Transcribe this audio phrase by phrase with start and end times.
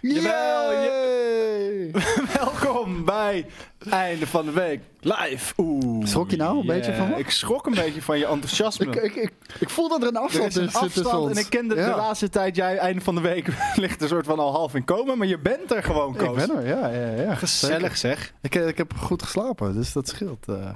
[0.00, 1.90] Jawel, Yay!
[2.38, 3.46] Welkom bij
[3.90, 5.54] Einde van de Week live.
[5.56, 6.06] Oeh.
[6.06, 7.16] Schrok je nou een beetje van me?
[7.16, 8.86] Ik schrok een beetje van je enthousiasme.
[8.86, 11.46] Ik, ik, ik, ik voel dat er een er afstand is een afstand en ik
[11.50, 11.90] kende Ja.
[11.90, 14.84] de laatste tijd, jij einde van de week ligt een soort van al half in
[14.84, 16.36] komen, maar je bent er gewoon, Ik Koos.
[16.46, 16.88] ben er, ja.
[16.88, 17.34] ja, ja.
[17.34, 18.32] Gezellig zeg.
[18.42, 20.48] Ik, eh, ik heb goed geslapen, dus dat scheelt.
[20.48, 20.70] eh,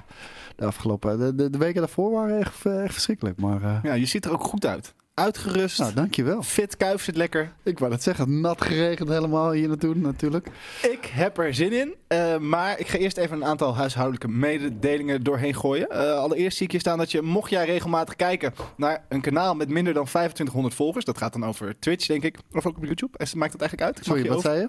[0.57, 1.19] de afgelopen...
[1.19, 3.41] De, de, de weken daarvoor waren echt, eh, echt verschrikkelijk.
[3.41, 4.95] Maar Ja, je ziet er ook goed uit.
[5.21, 6.43] Uitgerust, nou, dankjewel.
[6.43, 7.53] fit, kuif zit lekker.
[7.63, 10.47] Ik wou het zeggen, nat geregend helemaal hier naartoe natuurlijk.
[10.91, 15.23] Ik heb er zin in, eh, maar ik ga eerst even een aantal huishoudelijke mededelingen
[15.23, 15.91] doorheen gooien.
[15.91, 19.55] Eh, allereerst zie ik hier staan dat je, mocht jij regelmatig kijken naar een kanaal
[19.55, 22.85] met minder dan 2500 volgers, dat gaat dan over Twitch denk ik, of ook op
[22.85, 24.05] YouTube, Is- maakt dat eigenlijk uit?
[24.07, 24.69] Sorry, je wat over- zei je?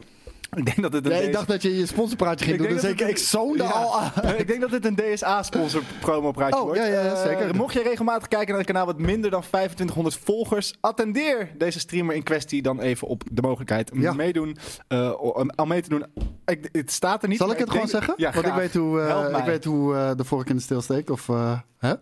[0.61, 2.73] Ik denk dat het een Ja, ik dacht dat je je sponsorpraatje ging Ik doen,
[2.77, 3.69] dus ik, het ik zoonde Ja.
[3.69, 4.11] al aan.
[4.37, 6.79] ik denk dat dit een DSA-sponsor promopraatje Oh, wordt.
[6.79, 7.55] ja, ja, Eh, zeker.
[7.55, 12.15] mocht je regelmatig kijken naar een kanaal met minder dan 2500 volgers, attendeer deze streamer
[12.15, 14.13] in kwestie dan even op de mogelijkheid om Ja.
[14.13, 16.05] meedoen, eh, om al mee te doen.
[16.45, 17.37] Ik, het staat er niet.
[17.37, 18.13] Zal ik het gewoon denk- zeggen?
[18.17, 20.81] Ja, Want ik weet hoe, eh, ik weet hoe eh, de vork in de steel
[20.81, 21.09] steekt.
[21.09, 21.93] Of, eh, hè?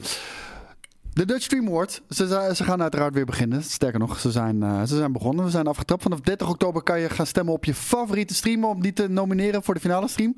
[1.14, 3.64] De Dutch Stream Awards, ze, ze gaan uiteraard weer beginnen.
[3.64, 5.46] Sterker nog, ze zijn, eh, ze zijn begonnen.
[5.46, 6.02] We zijn afgetrapt.
[6.04, 9.64] Vanaf 30 oktober kan je gaan stemmen op je favoriete streamer om die te nomineren
[9.64, 10.36] voor de finale stream.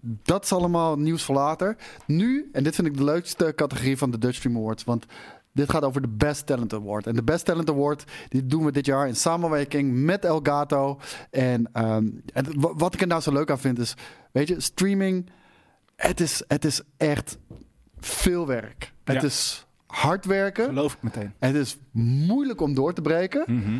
[0.00, 1.76] Dat is allemaal nieuws voor later.
[2.06, 5.06] Nu, en dit vind ik de leukste categorie van de Dutch Stream Awards, want
[5.52, 7.06] dit gaat over de Best Talent Award.
[7.06, 10.98] En de Best Talent Award die doen we dit jaar in samenwerking met Elgato.
[11.30, 12.08] En ehm,
[12.56, 13.94] wa- wat ik er nou zo leuk aan vind is,
[14.32, 15.30] weet je, streaming,
[15.96, 17.38] het is, het is echt
[18.00, 18.92] veel werk.
[19.04, 19.22] Het Ja.
[19.22, 20.64] is hard werken.
[20.64, 21.32] Geloof ik meteen.
[21.38, 21.78] Het is
[22.26, 23.44] moeilijk om door te breken.
[23.46, 23.78] Mhm.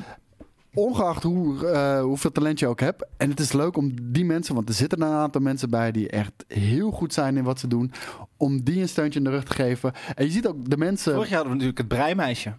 [0.74, 3.06] Ongeacht hoe, eh, hoeveel talent je ook hebt.
[3.16, 6.08] En het is leuk om die mensen, want er zitten een aantal mensen bij die
[6.08, 7.92] echt heel goed zijn in wat ze doen.
[8.36, 9.92] Om die een steuntje in de rug te geven.
[10.14, 11.12] En je ziet ook de mensen.
[11.12, 12.52] Vorig jaar hadden we natuurlijk het breimeisje.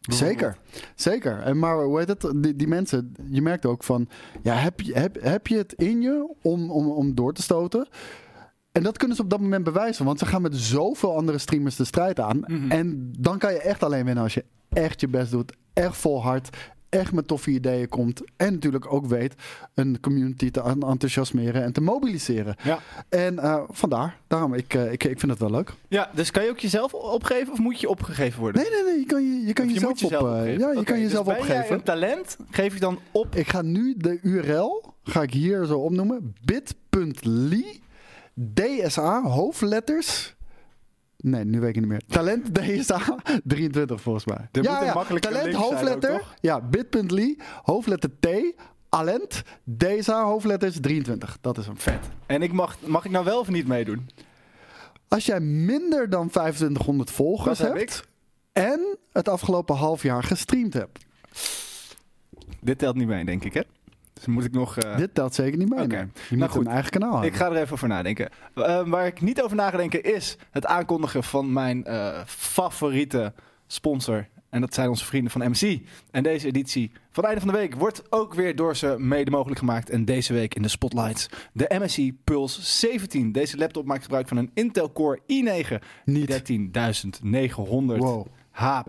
[0.00, 0.56] Zeker,
[0.94, 1.38] zeker.
[1.40, 2.32] En maar hoe heet het?
[2.36, 4.08] Die, die mensen, je merkt ook van,
[4.42, 7.88] ja, heb je, heb, heb je het in je om, om, om door te stoten?
[8.78, 11.76] En dat kunnen ze op dat moment bewijzen, want ze gaan met zoveel andere streamers
[11.76, 12.38] de strijd aan.
[12.46, 12.70] Mhm.
[12.70, 16.22] En dan kan je echt alleen winnen als je echt je best doet, echt vol
[16.22, 16.56] hard,
[16.88, 18.22] echt met toffe ideeën komt.
[18.36, 19.34] En natuurlijk ook weet
[19.74, 22.56] een community te en- enthousiasmeren en te mobiliseren.
[22.62, 22.78] Ja.
[23.08, 25.72] En eh, vandaar, daarom, ik, eh, ik, ik vind het wel leuk.
[25.88, 28.62] ja, dus kan je ook jezelf opgeven of moet je opgegeven worden?
[28.62, 30.60] Nee, nee, nee, je kan, je, je kan je jezelf, jezelf op, eh, opgeven.
[30.60, 31.76] ja, je kan jezelf dus ben jij opgeven.
[31.76, 33.34] een talent, geef je dan op.
[33.34, 36.34] Ik ga nu de URL, ga ik hier zo opnoemen.
[36.44, 37.80] bit.ly
[38.54, 40.36] DSA hoofdletters.
[41.16, 42.02] Nee, nu weet ik niet meer.
[42.08, 43.00] Talent DSA
[43.44, 44.48] 23 volgens mij.
[44.52, 46.12] Er moet een makkelijke talent hoofdletter.
[46.12, 48.28] ook, ja, bit.ly hoofdletter T.
[48.88, 51.38] Alent DSA hoofdletters 23.
[51.40, 51.78] Dat is hem.
[51.78, 52.08] Vet.
[52.26, 54.08] En ik mag, mag ik nou wel of niet meedoen?
[55.08, 58.04] Als jij minder dan 2500 volgers heb hebt
[58.52, 61.06] en het afgelopen half jaar gestreamd hebt.
[62.60, 63.62] Dit telt niet mee, denk ik, hè?
[64.18, 64.76] Dus moet ik nog...
[64.78, 65.78] eh, Dit telt zeker niet mee.
[65.82, 65.96] Oké.
[65.96, 65.98] nee.
[66.04, 66.66] Je Nou moet goed.
[66.66, 67.30] een eigen kanaal hebben.
[67.30, 68.28] Ik ga er even over nadenken.
[68.54, 73.32] Eh, waar ik niet over na ga denken is het aankondigen van mijn eh, favoriete
[73.66, 74.28] sponsor.
[74.50, 75.80] En dat zijn onze vrienden van MC.
[76.10, 79.30] En deze editie van het einde van de week wordt ook weer door ze mede
[79.30, 79.90] mogelijk gemaakt.
[79.90, 83.32] En deze week in de spotlights de MSI Pulse 17.
[83.32, 85.74] Deze laptop maakt gebruik van een Intel Core i9
[86.04, 86.26] Niet.
[86.26, 88.00] 13900.
[88.00, 88.26] Wow.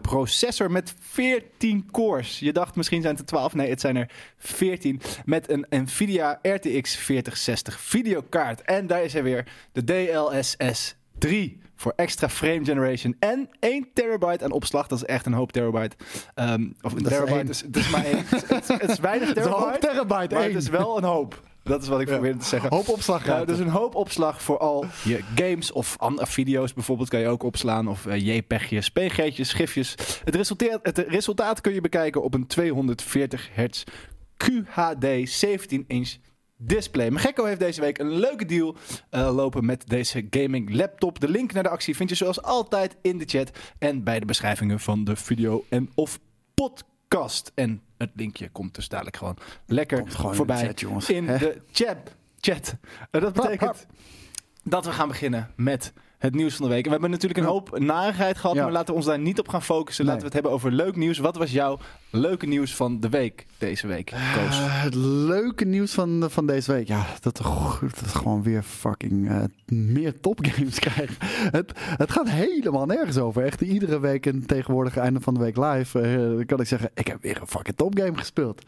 [0.02, 2.40] Processor met 14 cores.
[2.40, 3.54] Je dacht misschien zijn het er 12.
[3.54, 5.02] Nee, het zijn er 14.
[5.26, 8.62] Met een Nvidia RTX 4060 videokaart.
[8.62, 13.16] En daar is er weer de DLSS 3 voor extra frame generation.
[13.20, 14.88] En 1 terabyte aan opslag.
[14.88, 15.96] Dat is echt een hoop terabyte.
[16.36, 17.50] Ehm, of een Dat terabyte.
[17.50, 18.18] is, het is maar één.
[18.30, 19.88] het, is, het is weinig Het is een hoop terabyte.
[19.88, 20.54] terabyte, Maar één.
[20.54, 21.42] het is wel een hoop.
[21.64, 22.14] Dat is wat ik Ja.
[22.14, 22.70] probeerde te zeggen.
[22.70, 27.10] Hoop opslag Ja, dus een hoop opslag voor al je games of andere video's bijvoorbeeld
[27.10, 27.88] kan je ook opslaan.
[27.88, 29.96] Of eh, JPEG'jes, PG'tjes, gifjes.
[30.26, 33.84] Het resultaat, het resultaat kun je bekijken op een 240 hertz
[34.38, 36.16] QHD 17 inch
[36.58, 37.10] display.
[37.10, 38.76] Megekko heeft deze week een leuke deal
[39.10, 41.20] eh, lopen met deze gaming laptop.
[41.20, 44.26] De link naar de actie vind je zoals altijd in de chat en bij de
[44.26, 46.20] beschrijvingen van de video en of
[46.54, 46.88] podcast.
[47.56, 51.10] En het linkje komt dus dadelijk gewoon lekker gewoon in voorbij chat, jongens.
[51.10, 51.98] in de chat.
[52.40, 52.76] chat.
[53.12, 53.86] Eh, dat betekent
[54.64, 56.80] dat we gaan beginnen met het nieuws van de week.
[56.84, 58.64] En we hebben natuurlijk een hoop narigheid gehad, Ja.
[58.64, 60.06] maar laten we ons daar niet op gaan focussen.
[60.06, 60.14] Nee.
[60.14, 61.18] Laten we het hebben over leuk nieuws.
[61.18, 61.80] Wat was jouw
[62.10, 64.60] leuke nieuws van de week deze week, Koos?
[64.60, 66.88] Eh, het leuke nieuws van, van deze week.
[66.88, 67.46] Ja, dat we
[68.08, 69.44] gewoon weer fucking eh,
[69.74, 71.16] meer topgames krijgen.
[71.52, 73.44] Het, het gaat helemaal nergens over.
[73.44, 76.00] Echt iedere week en tegenwoordig einde van de week live.
[76.02, 78.64] eh, kan ik zeggen, ik heb weer een fucking topgame gespeeld.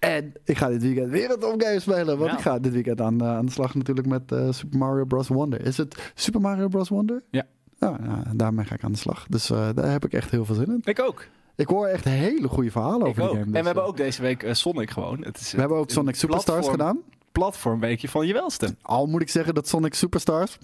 [0.00, 2.18] En ik ga dit weekend weer een topgame spelen.
[2.18, 2.36] Want Ja.
[2.36, 5.28] ik ga dit weekend aan, eh, aan de slag natuurlijk met eh, Super Mario Bros.
[5.28, 5.60] Wonder.
[5.66, 6.88] Is het Super Mario Bros.
[6.88, 7.22] Wonder?
[7.30, 7.42] Ja.
[7.78, 9.26] Ja, ja, daarmee ga ik aan de slag.
[9.28, 10.80] Dus eh, daar heb ik echt heel veel zin in.
[10.84, 11.26] Ik ook.
[11.56, 13.28] Ik hoor echt hele goede verhalen Ik over ook.
[13.28, 13.44] die game.
[13.46, 15.24] en dus, we hebben eh, ook deze week Sonic gewoon.
[15.24, 16.98] Het is, we hebben ook Sonic Superstars gedaan.
[17.40, 18.76] Platformweekje van je welste.
[18.82, 20.58] Al moet ik zeggen dat Sonic Superstars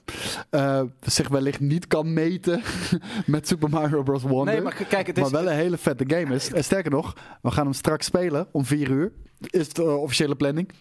[0.51, 2.63] eh, zich wellicht niet kan meten
[3.27, 4.23] met Super Mario Bros.
[4.23, 4.55] Wonder.
[4.55, 5.23] Nee, maar kijk, het is...
[5.23, 6.53] maar wel een hele vette game is.
[6.53, 9.13] En sterker nog, we gaan hem straks spelen om 4 uur.
[9.41, 10.73] Is de officiële planning.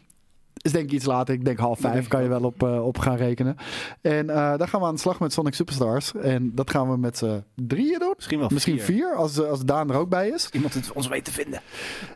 [0.65, 1.33] Is denk ik iets later.
[1.33, 3.55] Ik denk half vijf kan je wel op, eh, op gaan rekenen.
[4.01, 6.13] En eh daar gaan we aan de slag met Sonic Superstars.
[6.15, 8.13] En dat gaan we met z'n drieën doen.
[8.15, 8.85] Misschien wel Misschien vier.
[8.85, 10.49] vier, als, als Daan er ook bij is.
[10.51, 11.61] Iemand het ons weet te vinden.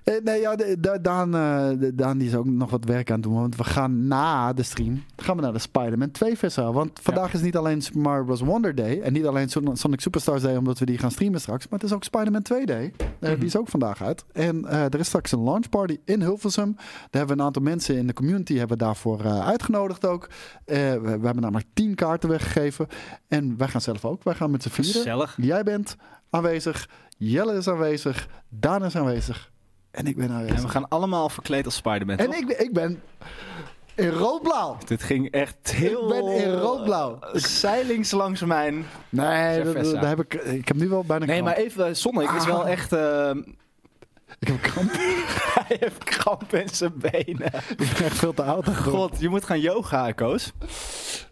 [0.03, 3.07] Eh, nee, ja, de, de- Daan, eh, de- Daan die is ook nog wat werk
[3.09, 3.33] aan het doen.
[3.33, 6.73] Want we gaan na de stream gaan we naar de Spider-Man 2 festival.
[6.73, 8.41] Want vandaag is niet alleen Super Mario Bros.
[8.41, 9.01] Wonder Day.
[9.01, 11.67] En niet alleen Son- Sonic Superstars Day, omdat we die gaan streamen straks.
[11.67, 12.93] Maar het is ook Spider-Man 2 Day.
[13.19, 13.37] Eh, Mhm.
[13.39, 14.23] Die is ook vandaag uit.
[14.33, 16.73] En eh, er is straks een launch party in Hilversum.
[16.75, 20.27] Daar hebben we een aantal mensen in de community hebben we daarvoor eh, uitgenodigd ook.
[20.65, 22.87] Eh, we, hebben namelijk 10 kaarten weggegeven.
[23.27, 24.23] En wij gaan zelf ook.
[24.23, 24.93] Wij gaan met z'n vieren.
[24.93, 25.37] Gezellig.
[25.41, 25.95] Jij bent
[26.29, 26.89] aanwezig.
[27.17, 28.27] Jelle is aanwezig.
[28.49, 29.51] Daan is aanwezig.
[29.91, 30.55] En ik ben aanwezig.
[30.57, 32.17] En we gaan allemaal verkleed als Spider-Man.
[32.17, 33.01] En ik, ik ben
[33.95, 34.77] in rood-blauw.
[34.85, 36.03] Dit ging echt heel...
[36.03, 37.19] Ik ben in rood-blauw.
[37.33, 38.85] Zeilings langs mijn...
[39.09, 42.63] Nee, dat heb ik, ik heb nu wel bijna Nee, maar even, Sonic is wel
[42.63, 42.69] Ah.
[42.71, 42.93] echt...
[42.93, 43.31] eh,
[44.39, 44.91] Ik heb kramp.
[45.67, 47.45] hij heeft kramp in zijn benen.
[47.69, 48.75] ik ben echt veel te oud.
[48.77, 50.51] God, je moet gaan yoga, Koos.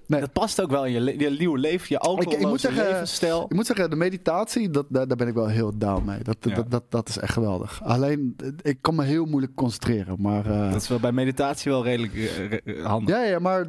[0.08, 0.20] Nee.
[0.20, 3.44] Dat past ook wel in je, le- je nieuwe leven, je alcoholloze moet zeggen, levensstijl.
[3.50, 6.24] Ik moet zeggen, de meditatie, dat, daar, daar ben ik wel heel down mee.
[6.24, 6.56] Dat, Ja.
[6.56, 7.84] dat, dat, dat is echt geweldig.
[7.84, 10.16] Alleen, ik kan me heel moeilijk concentreren.
[10.20, 13.16] Maar, eh, Dat is wel bij meditatie wel redelijk eh, eh, handig.
[13.16, 13.66] ja, ja, maar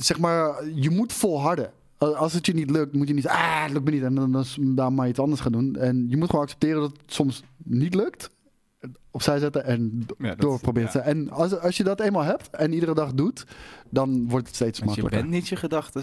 [0.00, 1.70] zeg maar, je moet volharden.
[2.00, 4.02] Als het je niet lukt, moet je niet zeggen, ah, het lukt me niet.
[4.02, 5.76] En dan, dan, dan maar iets anders gaan doen.
[5.76, 8.30] En je moet gewoon accepteren dat het soms niet lukt.
[9.10, 10.90] Opzij zetten en Ja, dat- door proberen.
[10.92, 11.00] ja.
[11.00, 13.44] te- En als, als je dat eenmaal hebt en iedere dag doet,
[13.90, 15.30] dan wordt het steeds Want je makkelijker.
[15.30, 16.02] bent niet je gedachten,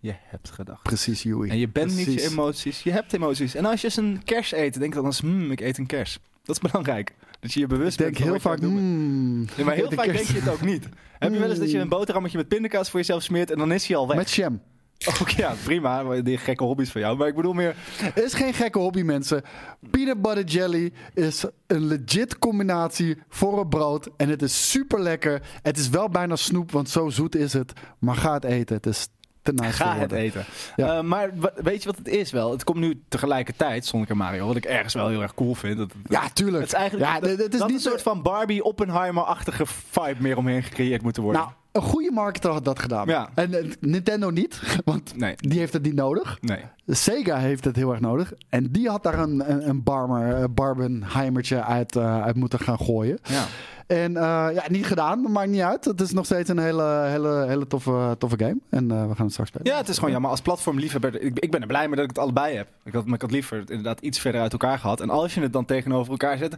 [0.00, 0.82] je hebt gedachten.
[0.82, 1.48] Precies, Joey.
[1.48, 3.54] En je bent niet je emoties, je hebt emoties.
[3.54, 6.18] En als je eens een kers eet, denk dan eens, hmm, ik eet een kers.
[6.42, 7.14] Dat is belangrijk.
[7.40, 8.72] Dat je je bewust Ik denk bent van heel wat je vaak, bent.
[8.72, 10.88] hmm, Ja, maar heel de vaak kerst- denk je het ook niet.
[11.18, 13.72] Heb je wel eens dat je een boterhammetje met pindakaas voor jezelf smeert en dan
[13.72, 14.16] is hij al weg?
[14.16, 14.60] Met jam.
[15.20, 16.20] Ook ja, prima.
[16.20, 17.16] Die gekke hobby's van jou.
[17.16, 17.76] Maar ik bedoel meer...
[17.96, 19.42] Het is geen gekke hobby, mensen.
[19.90, 24.08] Peanut butter jelly is een legit combinatie voor een brood.
[24.16, 25.42] En het is super lekker.
[25.62, 27.72] Het is wel bijna snoep, want zo zoet is het.
[27.98, 28.76] Maar ga het eten.
[28.76, 29.08] Het is
[29.44, 30.44] te Ga het eten.
[30.76, 30.96] Ja.
[30.96, 32.50] Eh, maar weet je wat het is wel?
[32.50, 34.46] Het komt nu tegelijkertijd, Sonic Mario.
[34.46, 35.76] Wat ik ergens wel heel erg cool vind.
[35.76, 36.62] Dat, Ja, tuurlijk.
[36.62, 40.62] Het is eigenlijk ja, dat, is niet een soort van Barbie Oppenheimer-achtige vibe meer omheen
[40.62, 41.42] gecreëerd moeten worden.
[41.42, 43.06] Nou, een goede marketer had dat gedaan.
[43.06, 43.28] Ja.
[43.34, 46.38] En eh, Nintendo niet, want nee, die heeft het niet nodig.
[46.40, 46.60] nee.
[46.86, 48.32] Sega heeft het heel erg nodig.
[48.48, 52.78] En die had daar een, een, een Barmer, een Barbenheimertje uit, eh, uit moeten gaan
[52.78, 53.18] gooien.
[53.22, 53.44] Ja.
[53.86, 55.84] En eh, ja, niet gedaan, dat maakt niet uit.
[55.84, 58.56] Het is nog steeds een hele, hele, hele toffe, toffe game.
[58.70, 59.72] En eh, we gaan het straks spelen.
[59.72, 60.30] ja, het is gewoon jammer.
[60.30, 62.68] Als platformliefhebber, ik, ik ben er blij mee dat ik het allebei heb.
[62.84, 65.00] Ik had, maar ik had liever inderdaad iets verder uit elkaar gehad.
[65.00, 66.56] En als je het dan tegenover elkaar zet,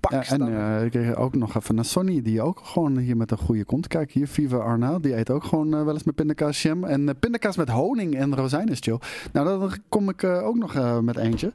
[0.00, 3.16] pak Ja, en eh, ik kreeg ook nog even naar Sonny, die ook gewoon hier
[3.16, 3.86] met een goede kont.
[3.86, 6.84] Kijk, hier Viva Arnaud, die eet ook gewoon wel eens met pindakaas jam.
[6.84, 8.98] En pindakaas met honing en rozijn is chill.
[9.32, 11.52] Nou, dan kom ik ook nog met eentje.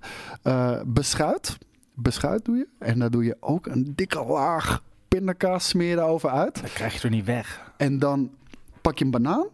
[0.85, 1.57] Beschuit.
[2.01, 2.67] Beschuit doe je.
[2.79, 6.61] En daar doe je ook een dikke laag pindakaas smeren over uit.
[6.61, 7.71] Dat krijg je er niet weg.
[7.77, 8.31] En dan
[8.81, 9.47] pak je een banaan,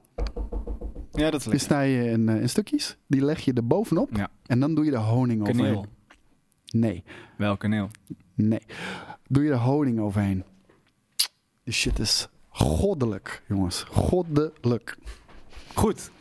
[1.11, 2.97] Ja, dat is die snij je in, eh, in stukjes.
[3.07, 4.09] Die leg je er bovenop.
[4.15, 4.29] Ja.
[4.45, 5.63] En dan doe je de honing overheen.
[5.63, 5.85] Kaneel.
[6.71, 7.03] Nee.
[7.37, 7.89] Wel kaneel.
[8.33, 8.61] Nee.
[9.27, 10.43] Doe je er honing overheen.
[11.63, 13.83] Die shit is goddelijk, jongens.
[13.83, 14.97] Goddelijk.
[15.73, 16.11] Goed.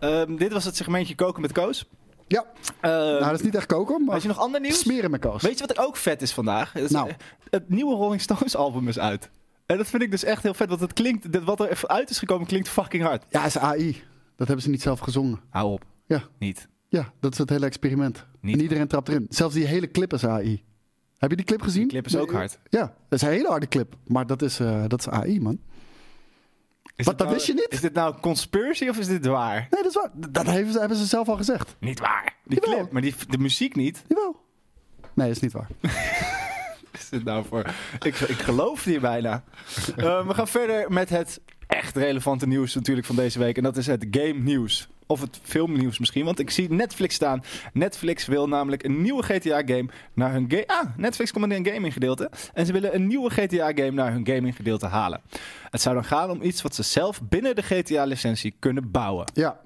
[0.00, 1.88] Ehm, dit was het segmentje koken met Koos.
[2.32, 2.44] Ja,
[2.80, 4.78] Ehm, nou dat is niet echt koken, maar Had je nog ander nieuws?
[4.78, 5.42] smeren met koos.
[5.42, 6.72] Weet je wat ook vet is vandaag?
[6.72, 7.10] Het, is- Nou.
[7.50, 9.30] het nieuwe Rolling Stones album is uit.
[9.66, 12.10] En dat vind ik dus echt heel vet, want het klinkt, dit- wat er uit
[12.10, 13.24] is gekomen klinkt fucking hard.
[13.28, 14.02] Ja, is AI.
[14.36, 15.40] Dat hebben ze niet zelf gezongen.
[15.50, 15.84] Hou op.
[16.06, 16.68] Ja, Niet.
[16.88, 18.26] ja dat is het hele experiment.
[18.40, 18.54] Niet.
[18.56, 19.26] En iedereen trapt erin.
[19.28, 20.62] Zelfs die hele clip is AI.
[21.18, 21.82] Heb je die clip gezien?
[21.82, 22.58] Die clip is ook hard.
[22.68, 23.94] Ja, dat is een hele harde clip.
[24.06, 25.58] Maar dat is, eh, dat is AI, man.
[26.96, 27.66] Is Wat, dit dat wist je niet?
[27.68, 29.66] Is dit nou conspiracy of is dit waar?
[29.70, 30.10] Nee, dat is waar.
[30.14, 31.76] Dat hebben ze, hebben ze zelf al gezegd.
[31.78, 32.36] Niet waar.
[32.44, 32.78] Die Jawel.
[32.78, 34.04] clip, maar die, de muziek niet.
[34.08, 34.40] Jawel.
[35.14, 35.68] Nee, dat is niet waar.
[36.90, 37.74] Wat is dit nou voor...
[38.02, 39.44] Ik, ik geloof hier bijna.
[39.96, 43.56] Eh, we gaan verder met het echt relevante nieuws natuurlijk van deze week.
[43.56, 44.88] En dat is het game nieuws.
[45.12, 47.42] Of het filmnieuws misschien, want ik zie Netflix staan.
[47.72, 50.66] Netflix wil namelijk een nieuwe GTA-game naar hun game...
[50.66, 52.30] Ah, Netflix komt met een gaming gedeelte.
[52.54, 55.20] En ze willen een nieuwe GTA-game naar hun gaming gedeelte halen.
[55.70, 59.26] Het zou dan gaan om iets wat ze zelf binnen de GTA-licentie kunnen bouwen.
[59.34, 59.60] Ja.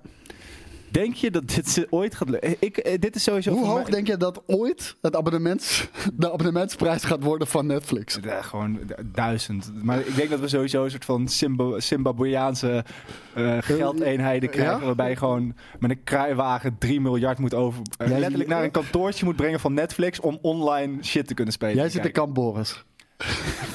[0.91, 2.57] Denk je dat dit ze ooit gaat lukken?
[2.59, 6.33] Ik, eh, dit is sowieso Hoe hoog mij- denk je dat ooit het abonnements, de
[6.33, 8.19] abonnementsprijs gaat worden van Netflix?
[8.23, 9.73] Ja, gewoon du- duizend.
[9.83, 12.85] Maar ik denk dat we sowieso een soort van Zimba Zimbabweaanse
[13.35, 14.79] eh, geldeenheden krijgen.
[14.79, 14.85] ja?
[14.85, 17.81] Waarbij je gewoon met een kruiwagen 3 miljard moet over.
[17.99, 21.53] eh, Jij- letterlijk naar een kantoortje moet brengen van Netflix om online shit te kunnen
[21.55, 21.75] spelen.
[21.75, 22.85] Jij zit in kamp, Boris.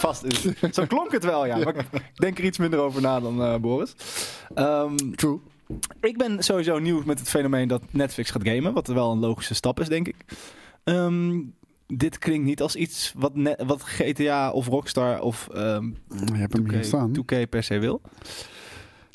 [0.03, 0.23] vast.
[0.23, 1.57] is- Zo klonk het wel, ja.
[1.57, 3.95] Maar ik denk er iets minder over na dan eh, Boris.
[4.55, 5.39] Ehm, True.
[6.01, 8.73] Ik ben sowieso nieuw met het fenomeen dat Netflix gaat gamen.
[8.73, 10.15] Wat wel een logische stap is, denk ik.
[10.83, 11.39] Ehm,
[11.87, 16.53] dit klinkt niet als iets wat, net, wat GTA of Rockstar of ehm, Je hebt
[16.53, 17.11] hem hier 2K, staan.
[17.11, 18.01] 2K per se wil.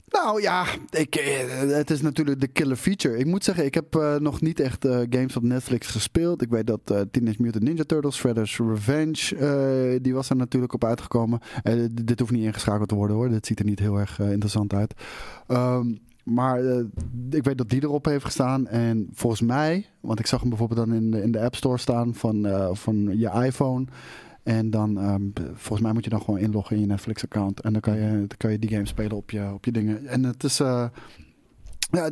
[0.09, 3.19] Nou ja, ik, eh, het is natuurlijk de killer feature.
[3.19, 6.43] Ik moet zeggen, ik heb eh, nog niet echt eh, games op Netflix gespeeld.
[6.43, 11.41] Ik weet dat Teenage Mutant Ninja Turtles, Shredder's Revenge, die was er natuurlijk op uitgekomen.
[11.91, 13.29] Dit hoeft niet ingeschakeld te worden hoor.
[13.29, 14.95] Dit ziet er niet heel erg interessant uit.
[15.47, 15.95] Ehm,
[16.27, 16.85] maar eh,
[17.31, 18.67] ik weet dat die erop heeft gestaan.
[18.69, 21.79] En volgens mij, want ik zag hem bijvoorbeeld dan in de, in de App Store
[21.79, 23.85] staan van, eh, van je iPhone.
[24.43, 27.61] En dan, ehm, volgens mij moet je dan gewoon inloggen in je Netflix-account.
[27.61, 30.07] En dan kan je, dan kan je die game spelen op je, op je dingen.
[30.07, 30.89] En het is, eh,
[31.91, 32.11] ja,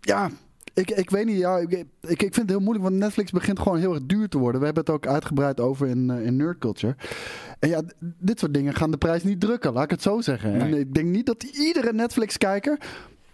[0.00, 0.30] ja
[0.74, 1.38] ik, ik weet niet.
[1.38, 4.38] Ja, ik, ik, vind het heel moeilijk, want Netflix begint gewoon heel erg duur te
[4.38, 4.60] worden.
[4.60, 6.96] We hebben het ook uitgebreid over in, eh, in Nerd Culture.
[7.58, 7.82] En ja,
[8.18, 10.54] dit soort dingen gaan de prijs niet drukken, laat ik het zo zeggen.
[10.54, 12.78] En ik denk niet dat iedere Netflix-kijker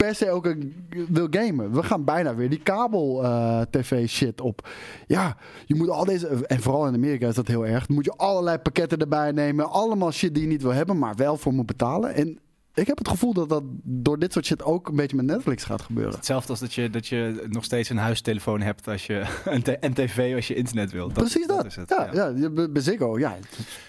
[0.03, 1.73] per se ook een, wil gamen.
[1.73, 4.69] We gaan bijna weer die kabel-tv-shit op.
[5.07, 6.47] Ja, je moet al deze...
[6.47, 7.89] En vooral in Amerika is dat heel erg.
[7.89, 9.71] Moet je allerlei pakketten erbij nemen.
[9.71, 12.15] Allemaal shit die je niet wil hebben, maar wel voor moet betalen.
[12.15, 12.39] En
[12.75, 15.65] ik heb het gevoel dat dat door dit soort shit ook een beetje met Netflix
[15.65, 16.15] gaat gebeuren.
[16.15, 19.93] Hetzelfde als dat je, dat je nog steeds een huistelefoon hebt als je, een en
[19.95, 21.13] tv als je internet wilt.
[21.13, 21.65] Precies dat.
[21.65, 22.27] is het, ja, ja.
[22.37, 23.37] je bij- Ziggo, ja.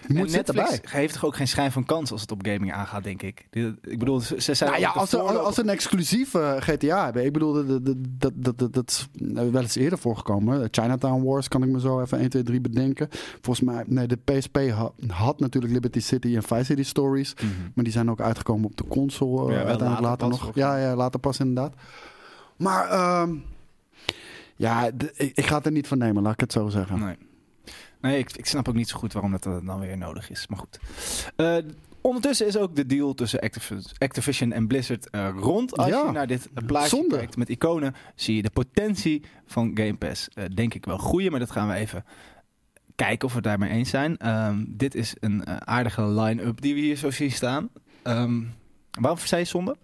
[0.07, 0.79] Je moet en Netflix bij.
[0.83, 3.47] heeft toch ook geen schijn van kans als het op gaming aangaat, denk ik.
[3.81, 7.03] Ik bedoel, ze zijn Nou ja, als ze, voorloper- als ze een exclusief eh, GTA
[7.03, 7.25] hebben.
[7.25, 7.85] Ik bedoel, dat,
[8.19, 9.07] dat, dat, dat, is
[9.51, 10.67] wel eens eerder voorgekomen.
[10.71, 13.07] Chinatown Wars kan ik me zo even 1, 2, 3 bedenken.
[13.41, 17.33] Volgens mij, nee, de PSP ha- had natuurlijk Liberty City en Vice City Stories.
[17.33, 17.45] Mhm.
[17.73, 20.55] Maar die zijn ook uitgekomen op de console eh, Ja, uiteindelijk later pas, nog.
[20.55, 21.73] Ja, ja, later pas inderdaad.
[22.57, 23.35] Maar ehm,
[24.55, 26.99] ja, ik, ik ga het er niet van nemen, laat ik het zo zeggen.
[26.99, 27.15] Nee,
[28.01, 30.47] nee ik, ik snap ook niet zo goed waarom dat dan weer nodig is.
[30.47, 30.79] Maar goed.
[31.35, 31.57] Eh,
[32.01, 35.77] ondertussen is ook de deal tussen Activ- Activision en Blizzard eh, rond.
[35.77, 37.15] Als Ja, je naar dit plaatje zonde.
[37.17, 41.31] kijkt met iconen, zie je de potentie van Game Pass denk ik wel groeien.
[41.31, 42.05] Maar dat gaan we even
[42.95, 44.17] kijken of we het daarmee eens zijn.
[44.17, 47.69] Ehm, dit is een aardige line-up die we hier zo zien staan.
[48.03, 48.41] Ehm,
[48.99, 49.75] waarom zei je zonde?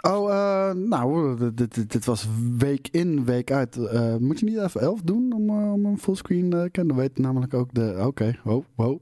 [0.00, 2.26] Oh, eh, nou, dit, dit, dit was
[2.58, 3.76] week in, week uit.
[3.76, 6.96] Eh, moet je niet even 11 doen om, eh, om een fullscreen te kennen?
[6.96, 8.02] Dan weet namelijk ook de...
[8.06, 8.98] Oké, wow, wow.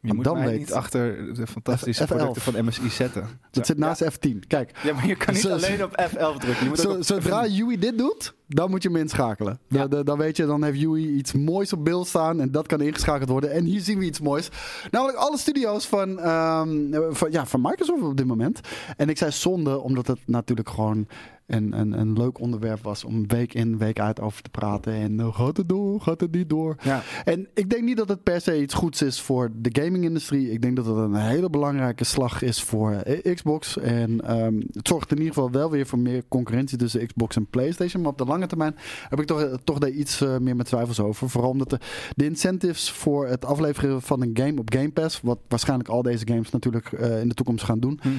[0.00, 2.16] Je moet dan weet- niet achter de fantastische F- F11.
[2.16, 3.26] producten van MSI zetten.
[3.50, 4.38] Dat zit naast F10.
[4.46, 6.62] Kijk, Ja, maar je kan niet Zo- alleen op F11 drukken.
[6.62, 9.58] Je moet zo- zodra Yui dit doet, dan moet je hem inschakelen.
[9.68, 9.86] Ja.
[9.86, 12.80] Dan, dan, weet je, dan heeft Yui iets moois op beeld staan en dat kan
[12.80, 13.52] ingeschakeld worden.
[13.52, 14.48] En hier zien we iets moois.
[14.90, 16.70] Namelijk alle studio's van, ehm,
[17.10, 18.60] van, ja, van Microsoft op dit moment.
[18.96, 21.06] En ik zei zonde, omdat het natuurlijk gewoon
[21.50, 24.92] een, een, een leuk onderwerp was om week in, week uit over te praten.
[24.92, 26.76] En eh, gaat het door, gaat het niet door?
[26.82, 27.02] Ja.
[27.24, 30.50] En ik denk niet dat het per se iets goeds is voor de gaming-industrie.
[30.50, 33.78] Ik denk dat het een hele belangrijke slag is voor eh, Xbox.
[33.78, 37.46] En ehm, het zorgt in ieder geval wel weer voor meer concurrentie tussen Xbox en
[37.46, 38.02] PlayStation.
[38.02, 38.76] Maar op de lange termijn
[39.08, 41.28] heb ik toch, toch daar iets eh, meer met twijfels over.
[41.30, 41.78] Vooral omdat de,
[42.16, 46.26] de incentives voor het afleveren van een game op Game Pass, wat waarschijnlijk al deze
[46.26, 48.14] games natuurlijk eh, in de toekomst gaan doen, Mhm.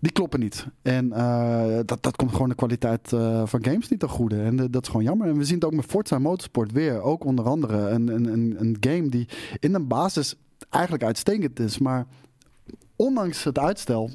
[0.00, 0.66] die kloppen niet.
[0.82, 3.08] En eh, dat, dat komt gewoon de kwaliteit
[3.44, 4.42] van games niet ten goede.
[4.42, 5.28] En dat is gewoon jammer.
[5.28, 7.00] En we zien het ook met Forza Motorsport weer.
[7.02, 9.28] Ook onder andere een, een, een, een game die
[9.60, 10.34] in een basis
[10.70, 11.78] eigenlijk uitstekend is.
[11.78, 12.06] Maar
[12.96, 14.10] ondanks het uitstel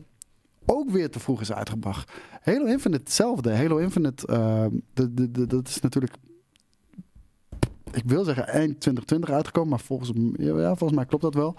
[0.67, 2.11] ook weer te vroeg is uitgebracht.
[2.41, 3.55] Halo Infinite hetzelfde.
[3.55, 6.13] Halo Infinite, eh, de, de, de- dat is natuurlijk...
[7.91, 11.55] Ik wil zeggen eind 2020 uitgekomen, maar volgens, ja, volgens mij klopt dat wel.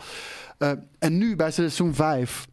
[0.59, 2.47] Eh, en nu bij seizoen 5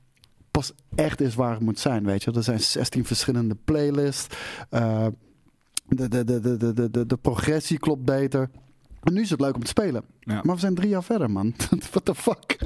[0.52, 2.32] pas echt is waar het moet zijn, weet je.
[2.32, 4.36] Er zijn 16 verschillende playlists.
[4.70, 5.08] Eh,
[5.88, 8.50] de, de, de, de, de, de, de progressie klopt beter.
[9.04, 10.04] En nu is het leuk om te spelen.
[10.20, 10.42] Ja.
[10.44, 11.54] Maar we zijn drie jaar verder, man.
[11.92, 12.58] What the fuck?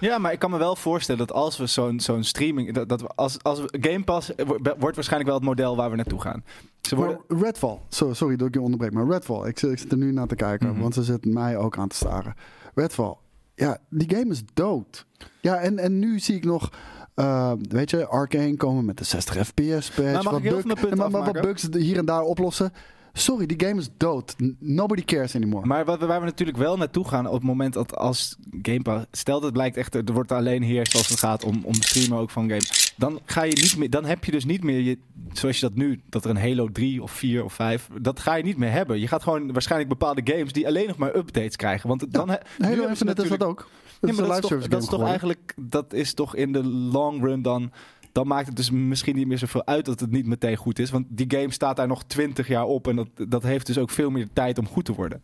[0.00, 2.72] Ja, maar ik kan me wel voorstellen dat als we zo'n zo'n streaming...
[2.72, 5.90] Dat, dat we als, als we, Game Pass wo- wordt waarschijnlijk wel het model waar
[5.90, 6.44] we naartoe gaan.
[6.80, 7.78] Ze worden, Maar Redfall.
[7.88, 9.48] So, sorry dat ik je onderbreek, maar Redfall.
[9.48, 10.80] Ik, zit- ik zit er nu naar te kijken, Mhm.
[10.80, 12.34] want ze zitten mij ook aan te staren.
[12.74, 13.14] Redfall.
[13.54, 15.06] Ja, die game is dood.
[15.40, 16.70] Ja, en, en nu zie ik nog...
[17.14, 19.96] eh, weet je, Arcane komen met de 60 fps patch.
[19.98, 22.72] Nou, mag wat bug- maar, maar wat bugs hier en daar oplossen.
[23.12, 24.34] Sorry, die game is dood.
[24.58, 25.66] Nobody cares anymore.
[25.66, 29.06] Maar wat, waar we natuurlijk wel naartoe gaan op het moment dat als Game Pass...
[29.12, 32.18] Stel dat het blijkt echt, er wordt alleen heerst als het gaat om, om streamen
[32.18, 32.94] ook van games.
[32.96, 34.98] Dan, ga je niet meer, dan heb je dus niet meer, je,
[35.32, 37.88] zoals je dat nu, dat er een Halo 3 of 4 of 5...
[38.00, 39.00] Dat ga je niet meer hebben.
[39.00, 41.88] Je gaat gewoon waarschijnlijk bepaalde games die alleen nog maar updates krijgen.
[41.88, 42.28] Want dan...
[42.30, 43.68] he- nu Halo Infinite is dat ook.
[43.68, 46.36] Ja, Dat is maar dat is, toch, service dat is toch eigenlijk, dat is toch
[46.36, 47.72] in de long run dan,
[48.12, 50.90] dan maakt het dus misschien niet meer zoveel uit dat het niet meteen goed is.
[50.90, 53.90] Want die game staat daar nog 20 jaar op en dat, dat heeft dus ook
[53.90, 55.22] veel meer tijd om goed te worden.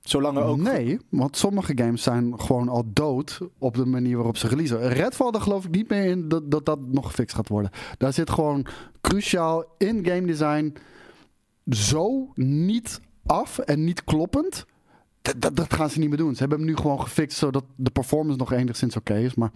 [0.00, 0.56] Zolang er ook...
[0.56, 4.88] Nee, want sommige games zijn gewoon al dood op de manier waarop ze releasen.
[4.88, 7.70] Redfall, daar geloof ik niet meer in dat dat, dat nog gefixt gaat worden.
[7.98, 8.66] Daar zit gewoon
[9.00, 10.74] cruciaal in game design
[11.70, 14.66] zo niet af en niet kloppend.
[15.22, 16.32] Dat, dat, gaan ze niet meer doen.
[16.34, 19.34] Ze hebben hem nu gewoon gefixt zodat de performance nog enigszins oké is.
[19.34, 19.50] Maar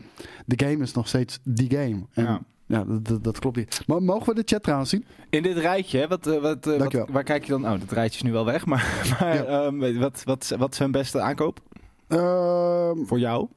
[0.46, 2.02] de game is nog steeds die game.
[2.12, 2.40] En Ja.
[2.66, 3.82] ja, dat, dat, klopt niet.
[3.86, 5.04] Maar mogen we de chat trouwens zien?
[5.30, 7.64] In dit rijtje, hè, wat, eh, wat, eh, wat, waar kijk je dan?
[7.64, 9.44] Oh, dat rijtje is nu wel weg, maar, maar Ja.
[9.66, 11.60] ehm, wat, wat, wat is hun beste aankoop
[12.08, 13.48] Ehm, voor jou?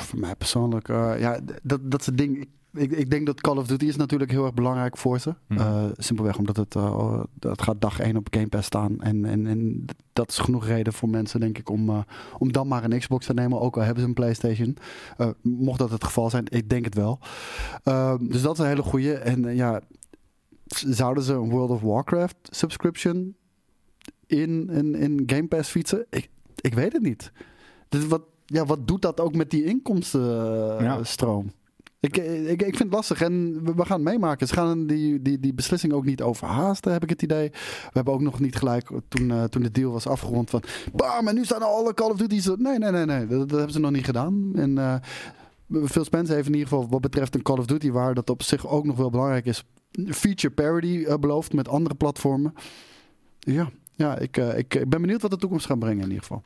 [0.00, 2.48] Voor mij persoonlijk, eh, ja, dat, dat is het ding.
[2.72, 5.34] Ik, ik, denk dat Call of Duty is natuurlijk heel erg belangrijk voor ze.
[5.46, 5.60] Mhm.
[5.60, 6.74] Eh, simpelweg omdat het,
[7.40, 9.00] het gaat dag 1 op Game Pass staan.
[9.00, 11.98] En, en, en dat is genoeg reden voor mensen, denk ik, om, eh,
[12.38, 13.60] om dan maar een Xbox te nemen.
[13.60, 14.76] Ook al hebben ze een PlayStation.
[15.42, 17.18] Mocht dat het geval zijn, ik denk het wel.
[17.82, 19.14] Eh, dus dat is een hele goede.
[19.14, 19.80] En ja,
[20.66, 23.34] zouden ze een World of Warcraft subscription
[24.26, 26.06] in, in, in Game Pass fietsen?
[26.10, 26.28] Ik,
[26.60, 27.32] ik weet het niet.
[27.88, 29.64] Dus wat, ja, wat doet dat ook met die
[30.82, 31.04] Ja.
[32.00, 34.46] Ik, ik, ik vind het lastig en we, gaan het meemaken.
[34.46, 37.50] Ze gaan die, die, die beslissing ook niet overhaasten, heb ik het idee.
[37.50, 40.62] We hebben ook nog niet gelijk, toen, eh, toen de deal was afgerond, van...
[40.92, 42.46] Bam, en nu staan alle Call of Duty's...
[42.46, 43.26] er." Nee, nee, nee, nee.
[43.26, 44.50] Dat, hebben ze nog niet gedaan.
[44.54, 44.94] En eh
[45.84, 47.90] Phil Spencer heeft in ieder geval wat betreft een Call of Duty...
[47.90, 49.64] waar dat op zich ook nog wel belangrijk is...
[50.06, 52.54] feature parity eh, beloofd met andere platformen.
[53.38, 56.22] Ja, ja ik, eh, ik, ik ben benieuwd wat de toekomst gaat brengen in ieder
[56.22, 56.42] geval.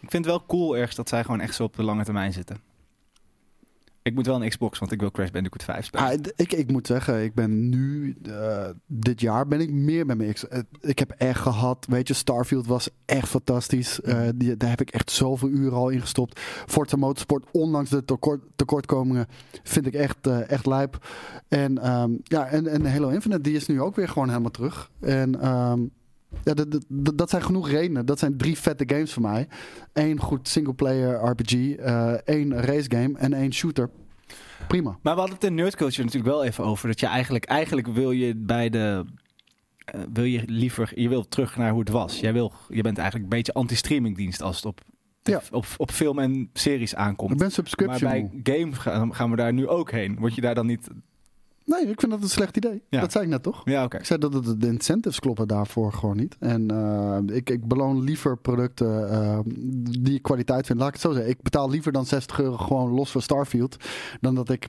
[0.00, 2.32] Ik vind het wel cool ergens dat zij gewoon echt zo op de lange termijn
[2.32, 2.60] zitten.
[4.02, 6.06] Ik moet wel een Xbox, want ik wil Crash Bandicoot 5 spelen.
[6.06, 10.16] Ah, ik, ik moet zeggen, ik ben nu, eh, dit jaar ben ik meer met
[10.16, 10.48] mijn X.
[10.48, 14.00] eh, Ik heb echt gehad, weet je, Starfield was echt fantastisch.
[14.00, 16.40] Eh, die, daar heb ik echt zoveel uren al in gestopt.
[16.66, 19.26] Forza Motorsport, ondanks de tekort, tekortkomingen,
[19.62, 21.06] vind ik echt, echt lijp.
[21.48, 24.90] En, ehm, ja, en, en Halo Infinite, die is nu ook weer gewoon helemaal terug.
[25.00, 25.80] En ehm,
[26.44, 28.06] ja, dat, dat- dat, dat zijn genoeg redenen.
[28.06, 29.48] Dat zijn drie vette games voor mij.
[29.92, 33.90] Eén goed singleplayer RPG, eh één race game en één shooter.
[34.68, 34.90] Prima.
[35.02, 36.88] Maar we hadden het in Nerd Culture natuurlijk wel even over.
[36.88, 39.04] Dat je eigenlijk, eigenlijk wil je bij de...
[39.84, 42.20] eh, wil je liever, je wil terug naar hoe het was.
[42.20, 44.80] Jij wil, je bent eigenlijk een beetje anti-streamingdienst als het op,
[45.22, 45.42] Ja.
[45.50, 47.36] op, op film en series Ik aankomt.
[47.36, 48.10] ben subscription.
[48.10, 50.16] Maar bij game gaan, gaan we daar nu ook heen.
[50.18, 50.88] Word je daar dan niet...
[51.64, 52.82] Nee, ik vind dat een slecht idee.
[52.88, 53.00] Ja.
[53.00, 53.60] Dat zei ik net toch?
[53.64, 53.96] Ja, oké.
[53.96, 56.36] Ik zei dat het, de incentives kloppen daarvoor gewoon niet.
[56.38, 59.38] En eh, ik, ik beloon liever producten eh,
[60.00, 60.78] die ik kwaliteit vind.
[60.78, 61.30] Laat ik het zo zeggen.
[61.30, 63.76] Ik betaal liever dan 60 euro gewoon los voor Starfield.
[64.20, 64.68] Dan dat ik,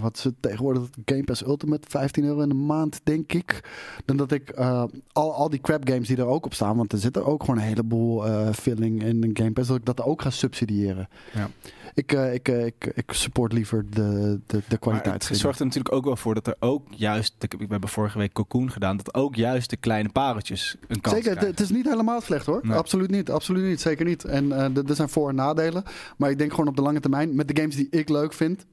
[0.00, 3.60] wat is het tegenwoordig, Game Pass Ultimate, 15 euro in de maand denk ik.
[4.04, 6.76] Dan dat ik eh, al, al die crap games die er ook op staan.
[6.76, 9.68] Want er zit er ook gewoon een heleboel eh filling in een Game Pass.
[9.68, 11.08] Dat ik dat ook ga subsidiëren.
[11.34, 11.48] Ja.
[11.94, 14.00] Ik, eh, ik, ik, ik support liever de,
[14.46, 15.28] de, de Maar kwaliteit.
[15.28, 17.34] het zorgt er natuurlijk ook wel voor dat er ook juist...
[17.38, 18.96] We hebben vorige week Cocoon gedaan.
[18.96, 21.46] Dat ook juist de kleine pareltjes een kans Zeker, het, krijgen.
[21.50, 22.60] het is niet helemaal slecht hoor.
[22.62, 22.76] Nee.
[22.76, 24.24] Absoluut niet, absoluut niet, zeker niet.
[24.24, 25.82] En eh, er zijn voor- en nadelen.
[26.16, 28.66] Maar ik denk gewoon op de lange termijn, met de games die ik leuk vind,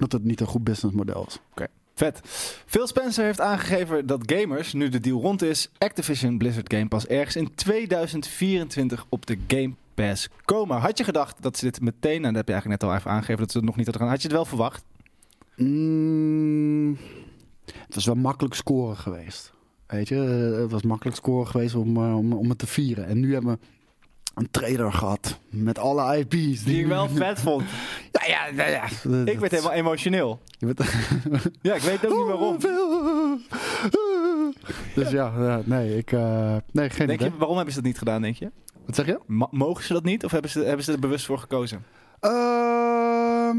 [0.00, 1.38] dat het niet een goed businessmodel is.
[1.94, 2.20] Vet.
[2.66, 7.06] Phil Spencer heeft aangegeven dat gamers, nu de deal rond is, Activision Blizzard Game Pass
[7.06, 10.80] ergens in 2024 op de Game Pass komen.
[10.80, 13.10] Had je gedacht dat ze dit meteen, en dat heb je eigenlijk net al even
[13.10, 14.84] aangegeven dat ze het nog niet hadden gedaan, had je het wel verwacht?
[15.56, 16.96] Mm,
[17.64, 19.52] het was wel makkelijk scoren geweest.
[19.86, 20.16] Weet je,
[20.54, 23.06] Eh, het was makkelijk scoren geweest om, eh, om, om het te vieren.
[23.06, 23.66] En nu hebben we
[24.38, 26.64] een trailer gehad met alle IP's.
[26.64, 27.62] Die ik wel vet vond.
[28.12, 28.88] Ja, ja, ja.
[29.02, 29.24] ja.
[29.24, 30.40] Ik werd helemaal emotioneel.
[30.58, 30.80] Je bent...
[31.62, 32.56] Ja, ik weet ook niet waarom.
[34.94, 36.12] Dus ja, ja, nee, ik...
[36.12, 37.32] eh, nee, geen Denk idee.
[37.32, 38.50] je, waarom hebben ze dat niet gedaan, denk je?
[38.86, 39.18] Wat zeg je?
[39.26, 41.84] Ma- mogen ze dat niet of hebben ze, hebben ze er bewust voor gekozen?
[42.20, 43.56] Ehm,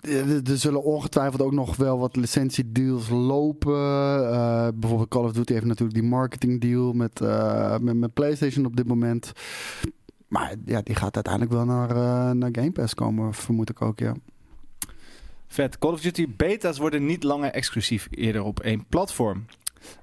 [0.00, 3.74] er- er zullen ongetwijfeld ook nog wel wat licentiedeals lopen.
[4.32, 8.76] Eh, bijvoorbeeld Call of Duty heeft natuurlijk die marketingdeal met, eh, met, met PlayStation op
[8.76, 9.32] dit moment.
[10.28, 13.98] Maar ja, die gaat uiteindelijk wel naar, eh, naar Game Pass komen, vermoed ik ook,
[13.98, 14.14] ja.
[15.46, 15.78] Vet.
[15.78, 19.44] Call of Duty beta's worden niet langer exclusief eerder op één platform.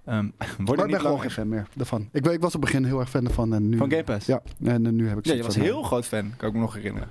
[0.05, 2.09] Ehm, worden Maar ik niet ben gewoon geen fan meer daarvan.
[2.11, 3.53] Ik, ik was op het begin heel erg fan ervan.
[3.53, 4.25] En nu, van Game Pass.
[4.25, 6.73] Ja, en nu heb ik Ja, je was heel groot fan, kan ik me nog
[6.73, 7.09] herinneren.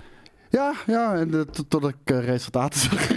[0.51, 3.07] Ja, ja en, tot- ik eh, resultaten zag.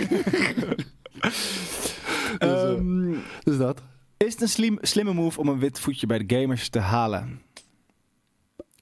[2.37, 3.81] dus, eh, Ehm, dus dat.
[4.17, 7.41] Is het een slim, slimme move om een wit voetje bij de gamers te halen?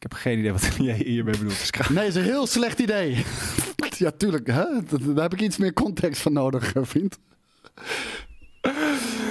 [0.05, 1.73] Ik heb geen idee wat jij hiermee bedoelt.
[1.73, 3.25] Dus Nee, is een heel slecht idee.
[3.97, 4.47] ja, tuurlijk.
[4.47, 4.65] Hè?
[5.13, 7.19] Daar heb ik iets meer context van nodig, eh, vriend.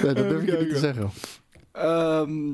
[0.03, 1.11] Nee, dat durf ik niet te zeggen.
[1.71, 2.53] Ehm,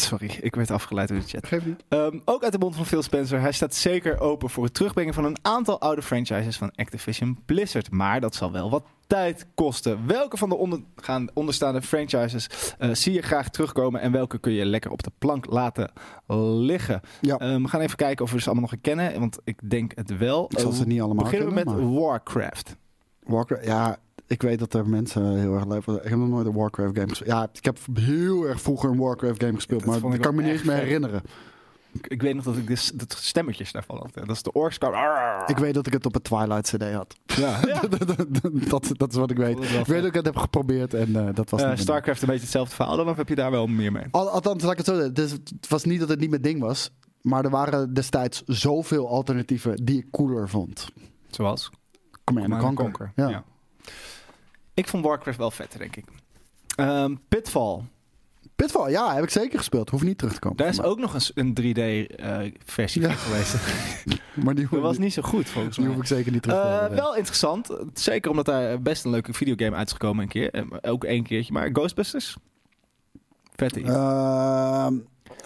[0.00, 1.46] sorry, ik werd afgeleid door de chat.
[1.46, 1.84] Geef niet.
[1.88, 3.40] Ehm, ook uit de mond van Phil Spencer.
[3.40, 7.90] Hij staat zeker open voor het terugbrengen van een aantal oude franchises van Activision Blizzard.
[7.90, 10.06] Maar dat zal wel wat tijd kosten.
[10.06, 14.64] Welke van de ondergaan, onderstaande franchises eh, zie je graag terugkomen en welke kun je
[14.64, 15.90] lekker op de plank laten
[16.60, 17.00] liggen?
[17.20, 17.36] Ja.
[17.38, 20.18] Ehm, we gaan even kijken of we ze allemaal nog herkennen, want ik denk het
[20.18, 20.44] wel.
[20.48, 22.76] Ik zal ze Eh, niet allemaal Beginnen we met kennen, maar- Warcraft.
[23.22, 25.94] Warcraft, ja, ik weet dat er mensen heel erg leven.
[25.96, 27.30] Ik heb nog nooit een Warcraft game gespeeld.
[27.30, 30.34] Ja, ik heb heel erg vroeger een Warcraft game gespeeld, Dat maar dat ik kan
[30.34, 31.22] me niet eens meer herinneren.
[31.92, 34.14] Ik, ik weet nog dat ik de, de stemmetjes daarvan had.
[34.14, 34.78] Dat is de orks.
[34.78, 34.94] kwam-
[35.46, 37.16] Ik weet dat ik het op een Twilight CD had.
[37.26, 37.60] Ja.
[37.66, 37.80] ja.
[38.68, 39.56] dat, dat is wat ik weet.
[39.56, 42.20] Dat Ik weet dat ik het heb geprobeerd en eh, dat was niet mijn Starcraft
[42.22, 44.04] een beetje hetzelfde verhaal dan, of heb je daar wel meer mee?
[44.10, 45.14] Al, althans, laat ik het zo zeggen.
[45.14, 49.08] Dus het was niet dat het niet mijn ding was, maar er waren destijds zoveel
[49.08, 50.88] alternatieven die ik cooler vond.
[51.30, 51.70] Zoals?
[52.24, 53.12] Command and Command Conquer.
[53.14, 53.28] Conquer, Ja.
[53.30, 53.44] ja.
[54.76, 56.04] Ik vond Warcraft wel vetter, denk ik.
[56.76, 57.80] Ehm, Pitfall.
[58.56, 59.90] Pitfall, ja, heb ik zeker gespeeld.
[59.90, 60.56] Hoeft niet terug te komen.
[60.56, 63.08] Daar is Maar- ook nog eens een 3D-versie Ja.
[63.08, 63.54] van geweest.
[64.44, 65.94] maar die, Dat hoef, was die, niet zo goed, volgens die mij.
[65.94, 66.98] hoef ik zeker niet terug te Eh, hebben.
[66.98, 67.70] wel interessant.
[67.94, 70.50] Zeker omdat daar best een leuke videogame uit is gekomen een keer.
[70.50, 71.52] Eh, Ook één keertje.
[71.52, 72.36] Maar Ghostbusters?
[73.56, 73.82] Vette.
[73.82, 74.94] Ehm,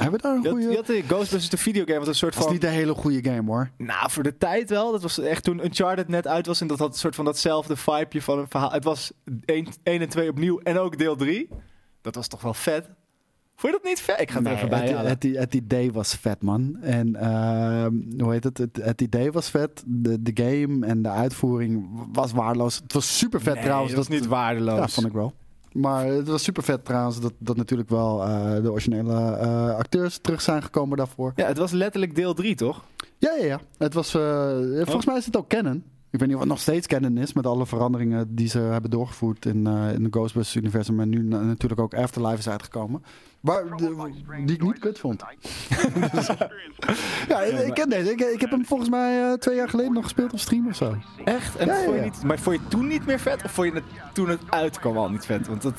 [0.03, 0.71] hebben we daar een Je had, goede...
[0.71, 2.55] je had de Ghostbusters, de videogame, was een soort Dat is van...
[2.55, 3.71] niet een hele goede game hoor.
[3.77, 4.93] Nou, voor de tijd wel.
[4.93, 6.61] Dat was echt toen Uncharted net uit was.
[6.61, 8.71] En dat had een soort van datzelfde vibeje van een verhaal.
[8.73, 9.13] Het was
[9.45, 10.59] 1, en 2 opnieuw.
[10.59, 11.49] En ook deel 3.
[12.01, 12.89] Dat was toch wel vet?
[13.57, 14.21] Vond je dat niet vet?
[14.21, 16.77] Ik ga het er even bij het, het, het idee was vet, man.
[16.81, 18.59] En ehm, hoe heet het?
[18.59, 18.77] het?
[18.83, 19.83] Het idee was vet.
[19.87, 22.77] De, de game en de uitvoering was waardeloos.
[22.77, 23.95] Het was super vet Nee, trouwens.
[23.95, 24.79] dat was niet waardeloos.
[24.79, 25.35] Ja, vond ik wel.
[25.73, 30.19] Maar het was super vet trouwens dat, dat natuurlijk wel eh, de originele eh, acteurs
[30.19, 31.33] terug zijn gekomen daarvoor.
[31.37, 32.85] Ja, het was letterlijk deel 3, toch?
[33.19, 33.61] Ja, ja, ja.
[33.79, 34.85] Het was, eh, Oh.
[34.85, 35.83] Volgens mij is het ook canon.
[36.11, 38.91] Ik weet niet of het nog steeds canon is met alle veranderingen die ze hebben
[38.91, 41.01] doorgevoerd in, in de Ghostbusters-universum.
[41.01, 43.03] En nu na- natuurlijk ook Afterlife is uitgekomen.
[43.41, 44.13] Maar, de-
[44.45, 45.23] die ik niet kut vond.
[47.29, 48.11] Ja, ik, ik ken deze.
[48.11, 50.77] Ik, ik heb hem volgens mij eh, twee jaar geleden nog gespeeld op stream of
[50.77, 50.97] zo.
[51.25, 51.57] Echt?
[51.57, 52.05] En Ja, vond ja, je ja.
[52.05, 53.45] niet, maar vond je het toen niet meer vet?
[53.45, 55.47] Of vond je het toen het uitkwam al niet vet?
[55.47, 55.75] Want dat...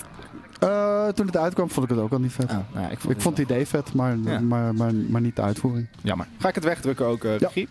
[0.60, 2.52] Eh, toen het uitkwam vond ik het ook al niet vet.
[2.52, 4.40] Oh, nou, ik vond, ik vond het idee vet, maar, Ja.
[4.40, 5.88] maar, maar, maar niet de uitvoering.
[6.02, 6.28] Jammer.
[6.38, 7.48] Ga ik het wegdrukken ook, eh Ja.
[7.48, 7.70] regie?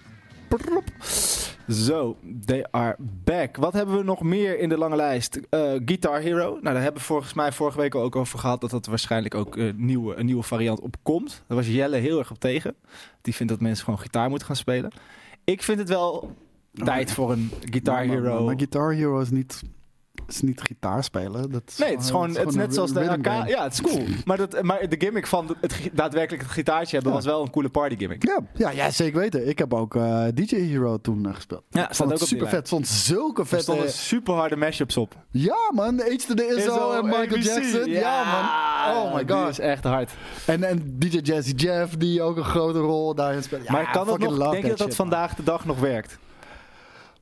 [1.70, 3.56] Zo, they are back.
[3.56, 5.36] Wat hebben we nog meer in de lange lijst?
[5.50, 6.50] Eh, Guitar Hero.
[6.50, 8.60] Nou, daar hebben we volgens mij vorige week ook over gehad...
[8.60, 11.42] dat dat waarschijnlijk ook eh, nieuwe, een nieuwe variant op komt.
[11.46, 12.74] Daar was Jelle heel erg op tegen.
[13.22, 14.90] Die vindt dat mensen gewoon gitaar moeten gaan spelen.
[15.44, 16.36] Ik vind het wel
[16.72, 18.34] tijd voor een Guitar maar- Hero.
[18.34, 19.62] Maar, maar Guitar Hero is niet,
[20.28, 21.50] is niet gitaar spelen.
[21.50, 23.48] Dat is Nee, het is gewoon, het is net zoals de AK.
[23.48, 24.04] Ja, het is cool.
[24.24, 27.18] Maar, dat, maar de gimmick van het, daadwerkelijk het gitaartje hebben Ja.
[27.18, 28.26] was wel een coole party gimmick.
[28.26, 29.48] Ja, ja, ja, zeker weten.
[29.48, 31.62] Ik heb ook eh, DJ Hero toen eh, gespeeld.
[31.70, 32.66] Ja, staat ook het op super vet.
[32.66, 33.62] Stond zulke Er vette...
[33.64, 35.16] stonden super harde mashups op.
[35.30, 37.42] Ja man, H to the Izzo en Michael ABC.
[37.42, 37.90] Jackson.
[37.90, 38.96] Ja, man.
[38.96, 39.48] Oh my god.
[39.48, 40.10] is echt hard.
[40.46, 43.64] En, en DJ Jazzy Jeff die ook een grote rol daarin speelt.
[43.64, 46.18] Ja, maar kan dat nog, denk je dat dat vandaag de dag nog werkt?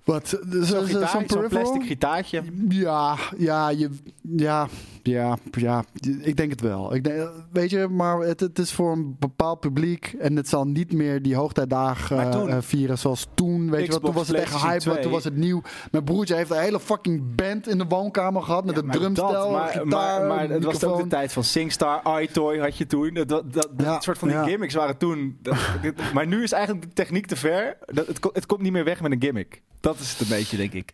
[0.08, 0.28] Wat?
[0.28, 1.48] Zo'n Zo'n zo, zo'n peripheral?
[1.48, 2.42] plastic gitaartje.
[2.68, 3.90] Ja, ja, je,
[4.36, 4.68] ja,
[5.08, 5.84] ja, ja,
[6.20, 6.94] ik denk het wel.
[6.94, 10.64] Ik denk, weet je, maar het, het is voor een bepaald publiek en het zal
[10.64, 13.70] niet meer die hoogtijdagen toen- eh, vieren zoals toen.
[13.70, 15.00] Weet je wat, toen was het echt hype, want 2.
[15.02, 15.62] toen was het nieuw.
[15.90, 19.32] Mijn broertje heeft een hele fucking band in de woonkamer gehad met Ja, een drumstel,
[19.32, 22.86] dat, maar, gitaar, maar, maar het was ook de tijd van SingStar, iToy had je
[22.86, 23.14] toen.
[23.14, 24.44] Dat, dat, dat, Ja, dat soort van die ja.
[24.44, 25.38] gimmicks waren toen.
[25.42, 27.76] dat- dit- maar nu is eigenlijk de techniek te ver.
[27.86, 29.62] Dat, het, het komt niet meer weg met een gimmick.
[29.80, 30.92] Dat is het een beetje, denk ik.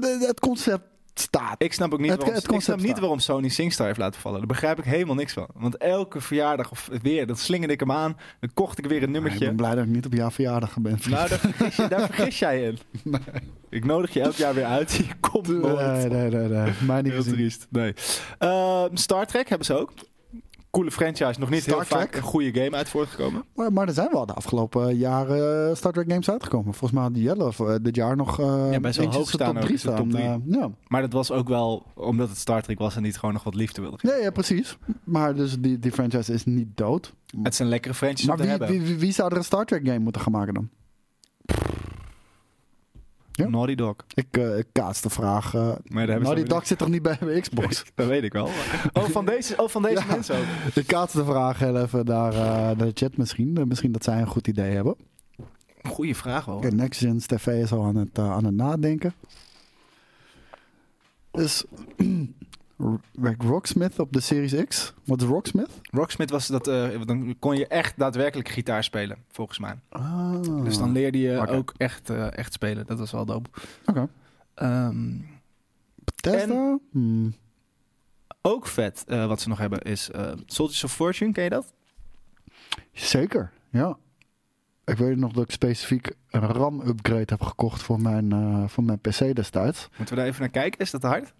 [0.00, 1.54] Eh, Het concept staat.
[1.62, 4.38] Ik snap ook niet, Het- waarom, ik snap niet Sony SingStar heeft laten vallen.
[4.38, 5.46] Daar begrijp ik helemaal niks van.
[5.54, 8.16] Want elke verjaardag of weer, dat slingerde ik hem aan.
[8.40, 9.44] Dan kocht ik weer een Ik nummertje.
[9.46, 10.98] ben blij dat ik niet op jouw verjaardag ben.
[11.08, 12.78] Nou, daar vergis, je, daar vergis jij in.
[13.70, 14.92] Ik nodig je elk jaar weer uit.
[14.92, 15.86] Je komt nooit.
[15.86, 16.72] Nee, nee, nee, nee.
[16.86, 17.34] Mij niet Heel gezien.
[17.34, 17.66] triest.
[17.70, 17.94] Nee.
[18.38, 19.92] Ehm, Star Trek hebben ze ook.
[20.70, 21.40] Coole franchise.
[21.40, 22.16] Nog niet Star heel vaak Trek?
[22.22, 23.44] een goede game uit voortgekomen.
[23.54, 26.74] Maar, maar er zijn wel de afgelopen jaren eh, Star Trek games uitgekomen.
[26.74, 29.46] Volgens mij had Jelle eh, dit jaar nog eh Ja, best wel hoog zijn staan
[29.46, 30.42] top ook, 3 is de top staan.
[30.46, 30.70] ja.
[30.88, 33.54] Maar dat was ook wel omdat het Star Trek was en niet gewoon nog wat
[33.54, 34.16] liefde wilde geven.
[34.16, 34.78] Ja, ja, precies.
[35.04, 37.14] Maar dus die, die franchise is niet dood.
[37.42, 38.68] Het is een lekkere franchise maar wie, hebben.
[38.68, 40.68] wie, wie, wie zou er een Star Trek game moeten gaan maken dan?
[43.32, 43.48] Ja?
[43.48, 43.94] Naughty Dog.
[44.14, 45.54] Ik, eh, ik kaats de vraag.
[45.54, 47.84] eh Maar nog dag zit toch niet bij Xbox?
[47.94, 48.48] Dat weet ik wel.
[48.92, 50.14] Oh, van deze, oh, van deze Ja.
[50.14, 50.44] mensen ook.
[50.74, 53.68] ik kaats de vraag heel even naar, eh, naar de chat misschien.
[53.68, 54.94] Misschien dat zij een goed idee hebben.
[55.82, 56.56] Goeie vraag wel.
[56.56, 59.14] Oké, Next Gen TV is al aan het, aan het nadenken.
[61.30, 61.64] Dus
[63.38, 64.94] Rocksmith op de Series X?
[65.04, 65.80] Wat is Rocksmith?
[65.90, 69.74] Rocksmith was dat, eh, dan kon je echt daadwerkelijk gitaar spelen, volgens mij.
[69.88, 70.42] Ah.
[70.64, 72.86] Dus dan leerde je ook echt, eh, echt spelen.
[72.86, 73.48] Dat was wel dope.
[73.86, 74.08] Oké.
[74.54, 75.18] Ehm,
[76.04, 76.78] Bethesda?
[76.90, 77.34] Hmm.
[78.42, 80.10] ook vet eh, wat ze nog hebben is
[80.46, 81.72] Soldiers of Fortune, ken je dat?
[82.92, 83.96] Zeker, ja.
[84.84, 89.34] Ik weet nog dat ik specifiek een RAM-upgrade heb gekocht voor mijn, voor mijn PC
[89.34, 89.88] destijds.
[89.96, 90.80] Moeten we daar even naar kijken?
[90.80, 91.32] Is dat hard?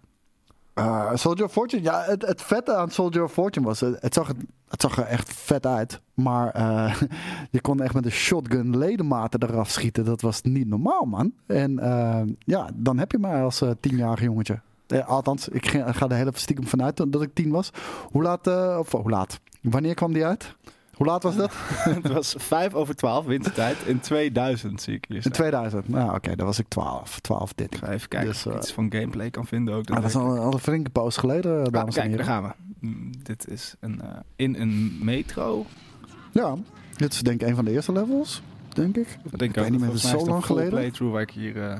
[0.73, 4.27] Eh, Soldier of Fortune, ja, het, vette aan Soldier of Fortune was, het, zag,
[4.67, 6.01] het, zag er echt vet uit.
[6.13, 7.01] Maar eh,
[7.51, 10.05] je kon echt met een shotgun ledematen eraf schieten.
[10.05, 11.33] Dat was niet normaal, man.
[11.47, 14.59] En eh, ja, dan heb je mij als tienjarig jongetje.
[15.05, 17.69] Althans, ik ga, er heel even stiekem vanuit dat ik tien was.
[18.11, 19.39] Hoe laat, of hoe laat?
[19.61, 20.55] Wanneer kwam die uit?
[21.01, 21.51] Hoe laat was dat?
[22.03, 25.15] het was 5 over 12 wintertijd in 2000, zie ik hier.
[25.15, 25.33] In staan.
[25.33, 25.89] 2000.
[25.89, 27.79] Nou, oké, dan was ik 12, 12, Ik 13.
[27.79, 29.89] ga even kijken Dus, of ik eh, iets van gameplay kan vinden ook.
[29.89, 30.21] Ah, dat is ik.
[30.21, 32.25] al, al een flinke poos geleden, Ah, dames en kijk, daar heren.
[32.25, 32.43] gaan
[32.79, 32.87] we.
[32.87, 35.65] Mm, Dit is een, eh, in een metro.
[36.31, 36.55] Ja,
[36.97, 38.41] dit is denk ik een van de eerste levels,
[38.73, 39.17] denk ik.
[39.29, 39.71] Dat denk ik, weet ook.
[39.71, 40.69] niet meer, het is zo lang geleden.
[40.69, 41.69] playthrough waar ik hier...
[41.69, 41.79] eh,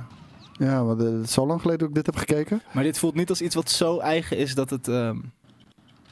[0.57, 2.61] Ja, eh, het is zo lang geleden dat ik dit heb gekeken.
[2.73, 4.87] Maar dit voelt niet als iets wat zo eigen is dat het...
[4.87, 5.17] ehm,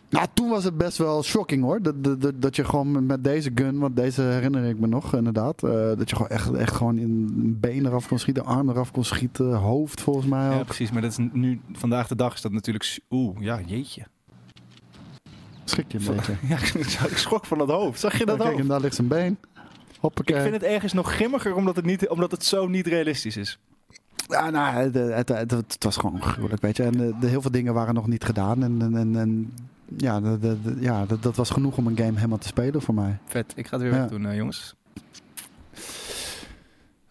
[0.09, 1.81] Nou, toen was het best wel shocking hoor.
[1.81, 5.15] Dat, dat, dat, dat je gewoon met- deze gun, want deze herinner ik me nog
[5.15, 5.63] inderdaad.
[5.63, 8.91] eh, dat je gewoon echt, echt gewoon in een been eraf kon schieten, arm eraf
[8.91, 10.65] kon schieten, hoofd volgens mij ja, ook.
[10.65, 10.91] precies.
[10.91, 12.99] Maar dat is nu, vandaag de dag is dat natuurlijk...
[13.09, 14.03] Oeh, ja, jeetje.
[15.63, 16.33] Schrik je een beetje.
[16.47, 17.99] Ja, ik schrok van dat hoofd.
[17.99, 18.61] Zag je dat Kijk, hoofd?
[18.61, 19.37] en daar ligt zijn been.
[19.99, 20.35] Hoppakee.
[20.35, 23.59] Ik vind het ergens nog grimmiger omdat het, niet, omdat het zo niet realistisch is.
[24.27, 26.83] Ja, nou, het, het, het, het was gewoon gruwelijk, weet je.
[26.83, 28.63] En de, de- heel veel dingen waren nog niet gedaan.
[28.63, 29.53] En, en, en
[29.97, 32.82] ja, de, de- de- ja dat, dat was genoeg om een game helemaal te spelen
[32.82, 33.17] voor mij.
[33.25, 34.08] Vet, ik ga het weer Ja.
[34.08, 34.75] doen, eh, jongens.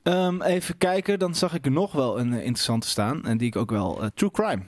[0.03, 3.25] Ehm, even kijken, dan zag ik er nog wel een eh, interessante staan.
[3.25, 4.03] En die ik ook wel...
[4.03, 4.63] eh, True Crime.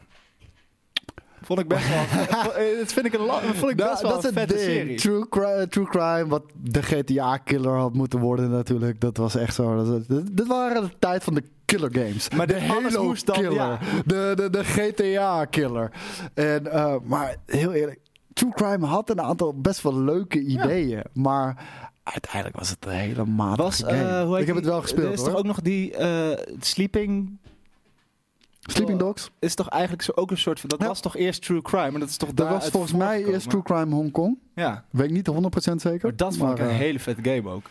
[1.42, 2.04] Vond ik best wel...
[2.78, 4.64] dat vind ik, een vond ik Nou, best wel dat een vette ding.
[4.66, 4.96] serie.
[4.96, 9.00] True, cri- true crime, wat de GTA-killer had moeten worden natuurlijk.
[9.00, 9.84] Dat was echt zo.
[9.84, 12.28] Dat, dit- dit waren de tijd van de killer games.
[12.30, 13.52] Maar de de- alles Halo dan, killer.
[13.52, 13.78] ja.
[14.06, 15.90] De, de, de GTA-killer.
[16.34, 17.98] En, eh, maar heel eerlijk,
[18.32, 21.02] True Crime had een aantal best wel leuke ideeën.
[21.12, 21.64] Maar
[22.02, 24.08] uiteindelijk was het een hele matige Was, game.
[24.08, 25.28] eh, hoe heet Ik heb die- het wel gespeeld Er is hoor.
[25.28, 27.38] toch ook nog die eh, Sleeping...
[28.60, 29.30] Sleeping Dogs.
[29.38, 30.68] Is toch eigenlijk zo ook een soort van...
[30.68, 30.86] Dat Ja.
[30.86, 31.90] was toch eerst True Crime?
[31.90, 34.38] Maar dat is toch Dat was volgens mij eerst True Crime Hong Kong.
[34.54, 35.98] Ja, Weet ik niet 100% zeker.
[36.02, 37.64] maar dat vond ik een hele vette game ook.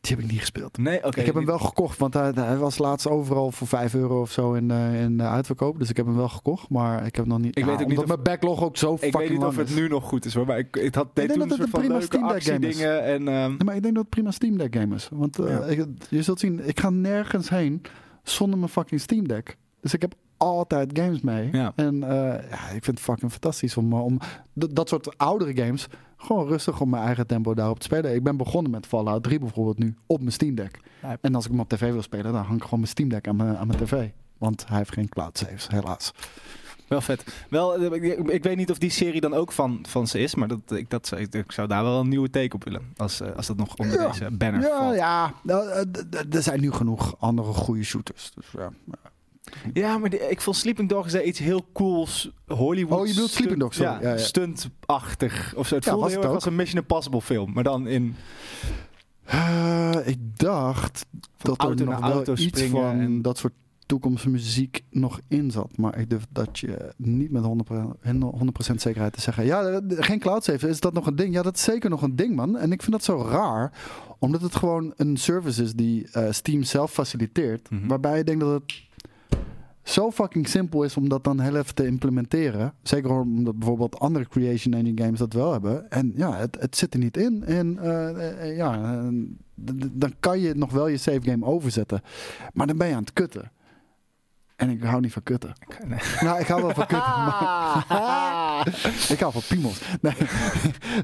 [0.00, 0.78] Die heb ik niet gespeeld.
[0.78, 1.20] Nee, oké.
[1.20, 4.30] ik heb hem wel gekocht, want hij, hij was laatst overal voor 5 euro of
[4.32, 5.78] zo in, eh, in de uitverkoop.
[5.78, 7.58] Dus ik heb hem wel gekocht, maar ik heb nog niet.
[7.58, 9.56] Ik weet ook niet of- mijn backlog ook zo Ik fucking weet niet lang of
[9.58, 9.74] het is.
[9.74, 11.74] nu nog goed is hoor, maar ik, het had, deed denk toen dat een het
[11.74, 12.66] een prima Steam Deck game is.
[12.66, 13.04] actiedingen.
[13.04, 15.08] En, ehm, Nee, maar ik denk dat het prima Steam Deck game is.
[15.12, 15.64] Want eh, Ja.
[15.64, 17.82] ik- je zult zien, ik ga nergens heen
[18.22, 19.56] zonder mijn fucking Steam Deck.
[19.80, 21.48] Dus ik heb altijd games mee.
[21.52, 21.72] Ja.
[21.76, 24.18] En eh, ja, ik vind het fucking fantastisch om, eh, om
[24.52, 28.14] dat soort oudere games gewoon rustig op mijn eigen tempo daarop te spelen.
[28.14, 30.80] Ik ben begonnen met Fallout 3 bijvoorbeeld nu op mijn Steam Deck.
[31.02, 31.16] Ja.
[31.20, 33.28] En als ik hem op tv wil spelen, dan hang ik gewoon mijn Steam Deck
[33.28, 34.08] aan mijn, aan mijn tv.
[34.38, 36.12] Want hij heeft geen cloud saves, helaas.
[36.88, 37.24] wel vet.
[37.50, 40.34] Wel, eh, ik, ik weet niet of die serie dan ook van, van ze is,
[40.34, 42.82] maar dat, ik, dat, ik, zou daar wel een nieuwe take op willen.
[42.96, 44.08] Als, als dat nog onder Ja.
[44.08, 44.94] deze banner Ja, valt.
[44.94, 45.32] ja.
[45.42, 45.84] Nou,
[46.30, 48.30] er zijn nu genoeg andere goede shooters.
[48.34, 48.70] Dus, ja.
[49.72, 52.30] Ja, maar ik vond Sleeping Dogs iets heel cools.
[52.46, 53.00] Hollywood.
[53.00, 53.92] Oh, je bedoelt Sleeping Dogs, sorry.
[53.92, 54.16] Ja, Ja, ja.
[54.18, 55.54] stuntachtig.
[55.56, 55.74] Of zo.
[55.74, 56.34] Het Ja, voelde was heel het erg ook.
[56.34, 57.52] als een Mission Impossible film.
[57.52, 58.14] Maar dan in...
[59.24, 61.06] Eh, ik dacht
[61.36, 63.52] dat auto er naar nog wel iets springen van en- dat soort
[63.86, 65.76] toekomstmuziek nog in zat.
[65.76, 67.46] Maar ik durf dat je niet met 100%,
[68.02, 69.44] 100% zekerheid te zeggen.
[69.44, 70.68] Ja, eh, geen cloud save.
[70.68, 71.34] Is dat nog een ding?
[71.34, 72.56] Ja, dat is zeker nog een ding, man.
[72.56, 73.72] En ik vind dat zo raar.
[74.18, 77.70] Omdat het gewoon een service is die eh, Steam zelf faciliteert.
[77.70, 77.86] Mhm.
[77.86, 78.86] Waarbij ik denk dat het
[79.88, 82.72] zo fucking simpel is om dat dan heel even te implementeren.
[82.82, 85.90] Zeker omdat bijvoorbeeld andere creation engine games dat wel hebben.
[85.90, 87.44] En ja, het, het zit er niet in.
[87.44, 89.08] En eh, eh, ja, eh,
[89.64, 92.00] d- dan kan je nog wel je save game overzetten.
[92.52, 93.50] Maar dan ben je aan het kutten.
[94.58, 95.52] En ik hou niet van kutten.
[95.86, 95.98] Nee.
[96.20, 97.10] Nou, ik hou wel van kutten.
[97.28, 98.66] maar
[99.14, 99.80] ik hou van piemels.
[100.00, 100.12] Nee.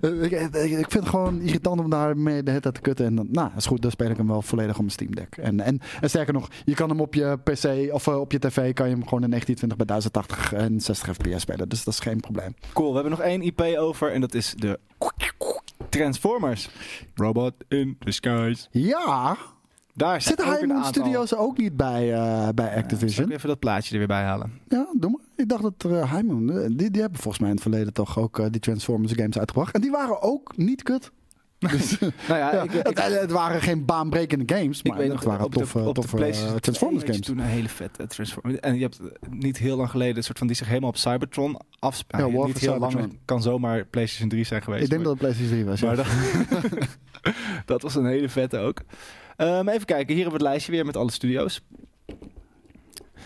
[0.24, 3.06] ik, ik, ik vind het gewoon irritant om daarmee de hele tijd te kutten.
[3.06, 5.36] En dan, nou, is goed, dan speel ik hem wel volledig op mijn Steam Deck.
[5.36, 8.38] En, en, en sterker nog, je kan hem op je PC of eh, op je
[8.38, 11.68] tv kan je hem gewoon in 1920 bij 1080 en 60 fps spelen.
[11.68, 12.54] Dus dat is geen probleem.
[12.72, 14.78] Cool, we hebben nog één IP over en dat is de
[15.88, 16.68] Transformers.
[17.14, 18.66] Robot in Disguise.
[18.70, 19.36] Ja,
[19.94, 20.84] Daar zit High.
[20.84, 23.26] Studios ook niet bij, eh, bij Activision?
[23.28, 24.60] ik even dat plaatje er weer bij halen?
[24.68, 25.20] Ja, doe maar.
[25.36, 28.18] Ik dacht dat uh, High Moon, die, die hebben volgens mij in het verleden toch
[28.18, 29.74] ook die Transformers games uitgebracht.
[29.74, 31.10] En die waren ook niet kut.
[31.70, 35.08] Dus, Nou ja, ja, ik, ik, het, het waren geen baanbrekende games, ik maar weet
[35.08, 36.16] het nog, waren toffe, de toffe
[36.60, 37.26] Transformers 2 had je games.
[37.26, 38.60] toen een hele vette Transformers.
[38.60, 41.60] En je hebt niet heel lang geleden een soort van die zich helemaal op Cybertron
[41.78, 42.32] afspeelt.
[42.32, 44.82] Ja, niet heel lang, kan zomaar PlayStation 3 zijn geweest.
[44.82, 46.06] Ik denk maar- dat het PlayStation 3 was.
[46.60, 46.84] ja.
[47.66, 48.82] Dat was een hele vette ook.
[49.36, 51.60] Ehm, even kijken, hier hebben we het lijstje weer met alle studio's.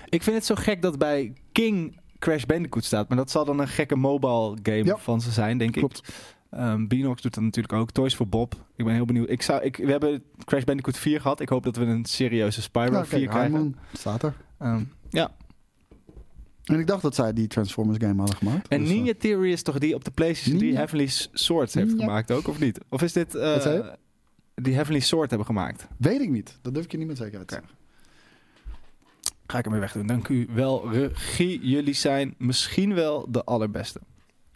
[0.08, 3.08] Ik vind het zo gek dat bij King Crash Bandicoot staat.
[3.08, 4.96] Maar dat zal dan een gekke mobile game Ja.
[4.96, 5.98] van ze zijn, denk Klopt.
[5.98, 6.14] ik.
[6.50, 7.90] Ehm Beanox doet dat natuurlijk ook.
[7.90, 8.54] Toys for Bob.
[8.76, 9.30] Ik ben heel benieuwd.
[9.30, 11.40] Ik zou, ik, we hebben Crash Bandicoot 4 gehad.
[11.40, 13.76] Ik hoop dat we een serieuze Spyro Ja, 4 kijk, krijgen.
[13.92, 14.34] Staat er.
[14.58, 15.30] Ehm, ja.
[16.64, 18.68] En ik dacht dat zij die Transformers game hadden gemaakt.
[18.68, 20.78] En Dus, eh, Ninja Theory is toch die op de PlayStation 3 Ninja?
[20.86, 22.04] Heavenly Swords heeft Ninja.
[22.04, 22.78] gemaakt ook, of niet?
[22.88, 23.34] Of is dit...
[23.34, 23.96] eh, Wat zei je?
[24.62, 25.86] Die Heavenly Sword hebben gemaakt?
[25.96, 26.58] weet ik niet.
[26.62, 27.76] Dat durf ik je niet met zekerheid te zeggen.
[29.46, 30.06] Ga ik hem weer wegdoen.
[30.06, 31.60] Dank u wel, regie.
[31.62, 34.00] Jullie zijn misschien wel de allerbeste.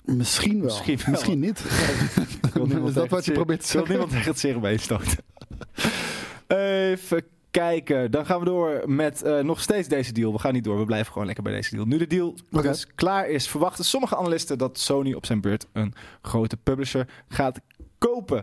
[0.04, 0.80] Misschien wel.
[1.06, 1.58] Misschien niet.
[2.84, 4.34] Is dat wat je het probeert te zeer- Ik wil zeggen?
[4.40, 5.18] niemand tegen het stoten.
[6.92, 8.10] Even kijken.
[8.10, 10.32] Dan gaan we door met eh, nog steeds deze deal.
[10.32, 10.78] We gaan niet door.
[10.78, 11.86] We blijven gewoon lekker bij deze deal.
[11.86, 15.94] Nu de deal dus klaar is, verwachten sommige analisten dat Sony op zijn beurt een
[16.22, 17.60] grote publisher gaat
[18.08, 18.42] kopen.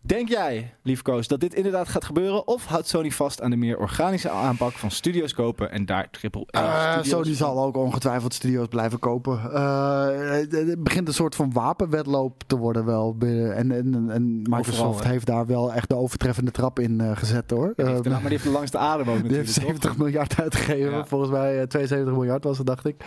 [0.00, 2.46] Denk jij, lief Koos, dat dit inderdaad gaat gebeuren?
[2.46, 6.46] Of houdt Sony vast aan de meer organische aanpak van studio's kopen en daar triple
[6.56, 9.52] A Eh, Sony zal ook ongetwijfeld studio's blijven kopen.
[9.52, 13.14] Eh, het, het begint een soort van wapenwedloop te worden wel.
[13.16, 17.16] binnen- En, en, en Microsoft Overal, heeft daar wel echt de overtreffende trap in eh,
[17.16, 17.72] gezet hoor.
[17.76, 19.62] Ja, die heeft de- Eh, maar die heeft de langste adem ook die heeft toch?
[19.64, 20.90] 70 miljard uitgegeven.
[20.92, 21.04] Ja.
[21.06, 23.04] Volgens mij eh, 72 miljard was het, dacht ik.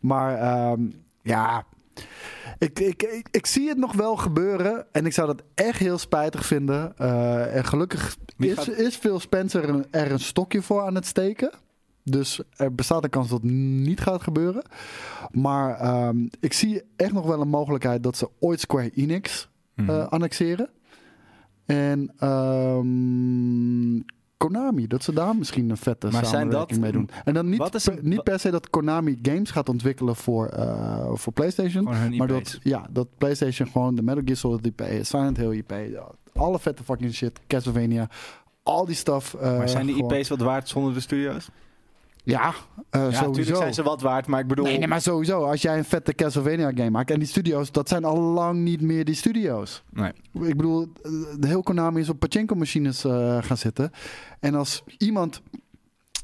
[0.00, 0.80] Maar ehm,
[1.22, 1.64] ja,
[2.60, 4.86] ik, ik, ik, ik zie het nog wel gebeuren.
[4.92, 6.96] En ik zou dat echt heel spijtig vinden.
[6.98, 10.94] Eh, en gelukkig is, gaat- is Phil Spencer er een, er een stokje voor aan
[10.94, 11.50] het steken.
[12.04, 14.62] Dus er bestaat een kans dat het niet gaat gebeuren.
[15.30, 19.90] Maar ehm, ik zie echt nog wel een mogelijkheid dat ze ooit Square Enix Mhm.
[19.90, 20.68] eh, annexeren.
[21.66, 23.96] En ehm,
[24.46, 27.10] Konami, dat ze daar misschien een vette Maar zijn samenwerking dat- mee doen.
[27.24, 31.32] En dan niet, per, niet per se dat Konami games gaat ontwikkelen voor, eh, voor
[31.32, 31.84] PlayStation.
[32.16, 35.72] Maar dat, ja, dat PlayStation gewoon de Metal Gear Solid IP, Silent Hill IP,
[36.34, 38.08] alle vette fucking shit, Castlevania,
[38.62, 39.34] al die stuff.
[39.34, 41.48] eh, Maar zijn die gewoon- IP's wat waard zonder de studio's?
[42.30, 42.54] Ja,
[42.90, 43.26] eh, ja, sowieso.
[43.26, 44.64] natuurlijk zijn ze wat waard, maar ik bedoel...
[44.64, 45.44] Nee, nee, maar sowieso.
[45.44, 48.80] Als jij een vette Castlevania game maakt en die studio's, dat zijn al lang niet
[48.80, 49.82] meer die studio's.
[49.90, 50.12] Nee.
[50.32, 53.90] Ik bedoel, eh, de heel Konami is op pachinko machines eh, gaan zitten.
[54.40, 55.42] En als iemand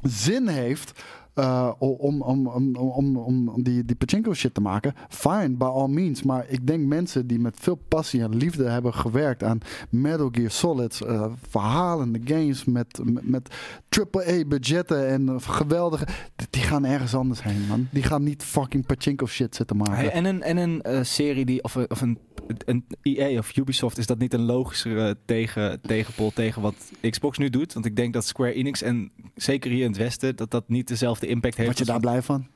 [0.03, 1.03] zin heeft
[1.37, 5.89] eh, om, om, om, om, om, die, die pachinko shit te maken, fine, by all
[5.89, 6.23] means.
[6.23, 9.59] Maar ik denk mensen die met veel passie en liefde hebben gewerkt aan
[9.91, 13.55] Metal Gear Solid, eh, verhalende games met, met, met
[13.89, 16.07] AAA budgetten en eh, geweldige,
[16.51, 17.89] die gaan ergens anders heen, man.
[17.91, 20.13] Die gaan niet fucking pachinko shit zitten maken.
[20.13, 22.19] En een, en een eh, serie die, of, een- of een,
[22.65, 26.75] een EA of Ubisoft, is dat niet een logischere tegen, tegenpol tegen wat
[27.11, 27.73] Xbox nu doet?
[27.73, 30.89] Want ik denk dat Square Enix en zeker hier in het Westen, dat dat niet
[30.89, 31.67] dezelfde impact heeft.
[31.69, 32.47] Word je daar blij van?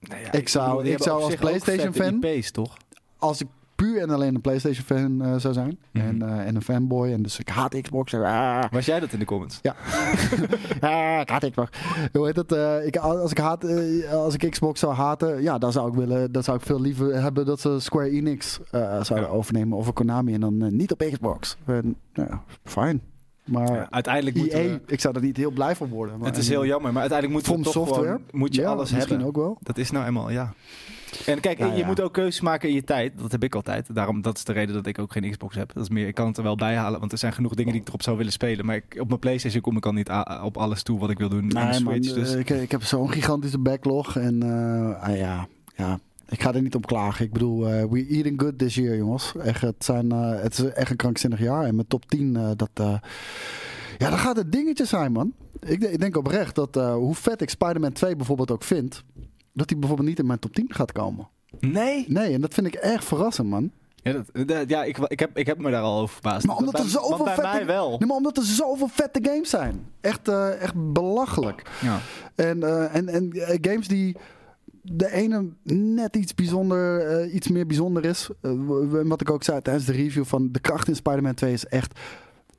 [0.00, 2.76] Nou ja, Ik zou- ik zou als zich ook PlayStation vette fan- IP's, toch?
[3.18, 6.06] als ik puur en alleen een PlayStation fan eh, zou zijn Mhm.
[6.06, 8.14] en, eh, en een fanboy en dus ik haat Xbox.
[8.14, 9.60] Ah, Was jij dat in de comments?
[10.80, 11.78] ah, ik haat Xbox.
[12.12, 12.52] Hoe heet het?
[12.52, 13.64] eh, ik, als ik haat,
[14.10, 17.22] als ik Xbox zou haten, ja, dan zou ik willen, dan zou ik veel liever
[17.22, 19.26] hebben dat ze Square Enix zouden Ja.
[19.26, 21.56] overnemen of een Konami en dan niet op Xbox.
[21.66, 23.00] En, ja, fijn.
[23.48, 26.18] Maar Ja, uiteindelijk EA, we- ik zou er niet heel blij van worden.
[26.18, 28.90] Maar, Het is heel jammer, maar uiteindelijk From toch Software, gewoon, moet je ja, alles
[28.92, 29.26] misschien hebben.
[29.26, 29.58] ook wel.
[29.62, 30.52] Dat is nou eenmaal, ja.
[31.26, 33.12] En kijk, je moet ook keuzes maken in je tijd.
[33.18, 33.94] Dat heb ik altijd.
[33.94, 35.72] Daarom, dat is de reden dat ik ook geen Xbox heb.
[35.72, 37.72] Dat is meer, ik kan het er wel bij halen, want er zijn genoeg dingen
[37.72, 38.66] die ik erop zou willen spelen.
[38.66, 40.10] Maar ik, op mijn PlayStation kom ik al niet
[40.42, 41.46] op alles toe wat ik wil doen.
[41.46, 42.32] Nee, man, Switch, dus.
[42.34, 44.16] eh, ik, ik heb zo'n gigantische backlog.
[44.16, 47.24] En eh, ah, ja, ja, ik ga er niet om klagen.
[47.24, 49.32] Ik bedoel, eh, we eating good this year, jongens.
[49.42, 51.64] Echt, het, zijn, eh, het is echt een krankzinnig jaar.
[51.64, 52.70] En met top 10, eh, dat...
[53.98, 55.32] ja, dat gaat het dingetje zijn, man.
[55.60, 59.02] Ik, ik denk oprecht dat hoe vet ik Spider-Man 2 bijvoorbeeld ook vind...
[59.52, 61.28] dat die bijvoorbeeld niet in mijn top 10 gaat komen.
[61.60, 62.04] Nee?
[62.08, 63.70] Nee, en dat vind ik erg verrassend, man.
[64.02, 66.46] Ja, dat, dat- ja ik, ik, heb, ik heb me daar al over verbaasd.
[66.46, 67.88] Maar omdat er zoveel bij vette- mij wel.
[67.98, 69.86] Nee, maar omdat er zoveel vette games zijn.
[70.00, 71.70] Echt, echt belachelijk.
[71.82, 71.98] Ja.
[72.34, 72.62] En,
[72.92, 74.16] en, en games die
[74.92, 78.28] de ene net iets bijzonder, eh, iets meer bijzonder is.
[78.40, 78.52] Eh,
[79.04, 82.00] wat ik ook zei tijdens de review van de kracht in Spider-Man 2 is echt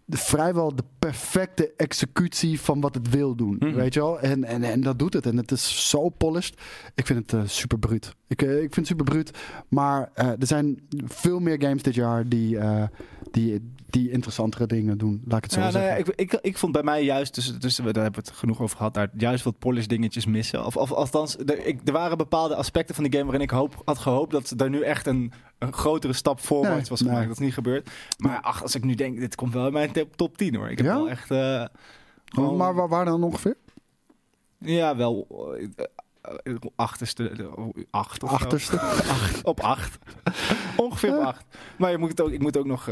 [0.06, 3.56] de, vrijwel de perfecte executie van wat het wil doen.
[3.60, 3.74] Mhm.
[3.74, 4.20] Weet je wel?
[4.20, 5.26] En, en, en dat doet het.
[5.26, 6.62] En het is zo polished.
[6.96, 8.16] Ik vind het eh, super bruut.
[8.28, 9.38] Ik, ik vind het super bruut.
[9.68, 12.58] Maar er zijn veel meer games dit jaar die,
[13.32, 15.22] die, die interessantere dingen doen.
[15.26, 15.92] Laat ik het zo Ja, nou zeggen.
[15.92, 18.62] ja, ik, ik, ik vond bij mij juist, dus, dus daar hebben we het genoeg
[18.62, 20.66] over gehad, daar juist wat polish dingetjes missen.
[20.66, 23.82] Of, of althans, er, ik, er waren bepaalde aspecten van die game waarin ik hoop,
[23.86, 27.18] had gehoopt dat er nu echt een, een grotere stap voorwaarts Nee, was gemaakt.
[27.20, 27.28] nee.
[27.28, 27.90] Dat is niet gebeurd.
[28.18, 30.70] Maar ach, als ik nu denk, dit komt wel in mijn top- top 10 hoor.
[30.70, 30.96] Ik heb Ja?
[30.96, 31.32] wel echt...
[31.32, 31.66] eh,
[32.26, 33.56] gewoon- Maar waar, waar dan ongeveer?
[34.58, 35.28] Ja, wel
[36.76, 37.46] achterste, eh,
[37.90, 38.36] acht of zo.
[38.36, 38.80] Achterste.
[39.20, 39.98] Acht, op acht.
[40.76, 41.46] Ongeveer op acht.
[41.78, 42.86] Maar je moet het ook, ik moet ook nog...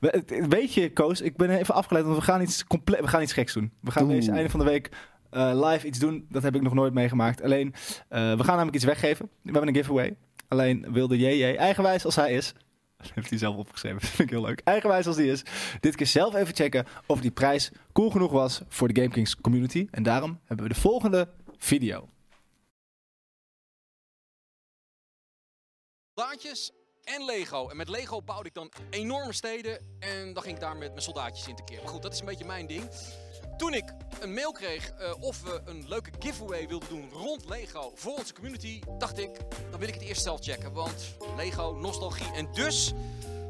[0.00, 3.22] het- weet je, Koos, ik ben even afgeleid, want we gaan iets, compleet, we gaan
[3.22, 3.72] iets geks doen.
[3.80, 4.90] We gaan deze einde van de week
[5.30, 6.26] eh, live iets doen.
[6.28, 7.42] Dat heb ik nog nooit meegemaakt.
[7.42, 7.74] Alleen,
[8.08, 9.28] we gaan namelijk iets weggeven.
[9.42, 10.16] We hebben een giveaway.
[10.48, 12.52] Alleen wilde JJ, eigenwijs als hij is...
[12.98, 13.98] Dat heeft hij zelf opgeschreven.
[14.00, 14.60] Dat vind ik heel leuk.
[14.64, 15.42] Eigenwijs als die is.
[15.80, 19.86] Dit keer zelf even checken of die prijs cool genoeg was voor de GameKings community.
[19.90, 22.08] En daarom hebben we de volgende video.
[26.18, 26.70] Soldaatjes
[27.04, 27.68] en Lego.
[27.68, 31.02] En met Lego bouwde ik dan enorme steden en dan ging ik daar met mijn
[31.02, 31.82] soldaatjes in te keer.
[31.82, 32.88] Maar goed, dat is een beetje mijn ding.
[33.56, 37.92] Toen ik een mail kreeg eh, of we een leuke giveaway wilden doen rond Lego
[37.94, 39.30] voor onze community, dacht ik,
[39.70, 40.72] dan wil ik het eerst zelf checken.
[40.72, 42.32] Want Lego, nostalgie.
[42.34, 42.92] En dus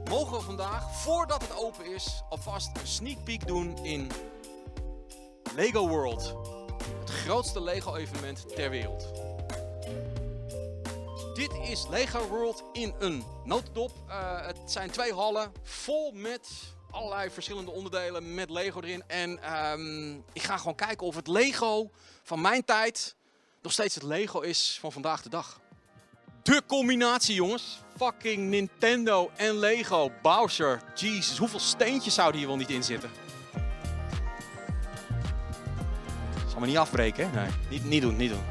[0.08, 4.10] mogen we vandaag, voordat het open is, alvast een sneak peek doen in
[5.54, 6.34] Lego World.
[7.00, 9.27] Het grootste Lego-evenement ter wereld.
[11.38, 13.90] Dit is Lego World in een notendop.
[14.08, 16.50] Eh, het zijn twee hallen vol met
[16.90, 19.02] allerlei verschillende onderdelen met Lego erin.
[19.06, 21.90] En ehm, ik ga gewoon kijken of het Lego
[22.22, 23.16] van mijn tijd
[23.62, 25.60] nog steeds het Lego is van vandaag de dag.
[26.42, 27.82] De combinatie, jongens.
[27.96, 30.10] Fucking Nintendo en Lego.
[30.22, 30.82] Bowser.
[30.94, 33.10] Jezus, hoeveel steentjes zouden hier wel niet in zitten?
[36.48, 37.42] Zal me niet afbreken, hè?
[37.42, 38.44] Nee, niet, niet doen, niet doen.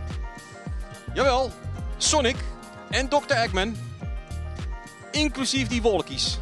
[1.14, 1.52] Jawel,
[1.98, 2.38] Sonic
[2.90, 3.32] en Dr.
[3.32, 3.76] Eggman.
[5.12, 6.38] Inclusief die wolkies.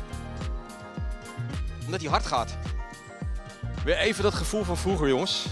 [1.86, 2.58] Omdat hij hard gaat.
[3.84, 5.46] Weer even dat gevoel van vroeger, jongens.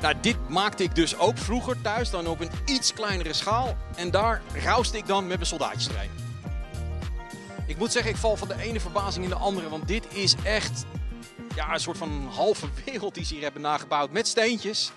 [0.00, 3.76] Nou, dit maakte ik dus ook vroeger thuis, dan op een iets kleinere schaal.
[3.96, 6.10] En daar rauste ik dan met mijn soldaatjes erin.
[7.66, 10.34] Ik moet zeggen, ik val van de ene verbazing in de andere, want dit is
[10.44, 10.84] echt
[11.54, 14.92] ja, een soort van halve wereld die ze hier hebben nagebouwd met steentjes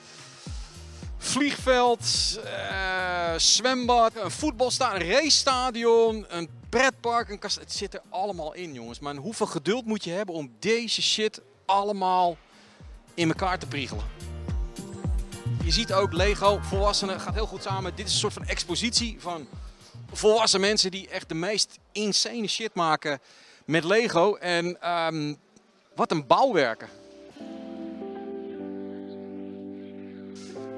[1.21, 7.59] vliegveld, eh, zwembad, een voetbalstadion, een racestadion, een pretpark, een kast.
[7.59, 8.99] Het zit er allemaal in, jongens.
[8.99, 12.37] Maar hoeveel geduld moet je hebben om deze shit allemaal
[13.13, 14.03] in elkaar te priegelen?
[15.63, 17.95] Je ziet ook Lego, volwassenen, gaat heel goed samen.
[17.95, 19.47] Dit is een soort van expositie van
[20.11, 23.19] volwassen mensen die echt de meest insane shit maken
[23.65, 24.35] met Lego.
[24.35, 25.33] En ehm,
[25.95, 26.89] wat een bouwwerken.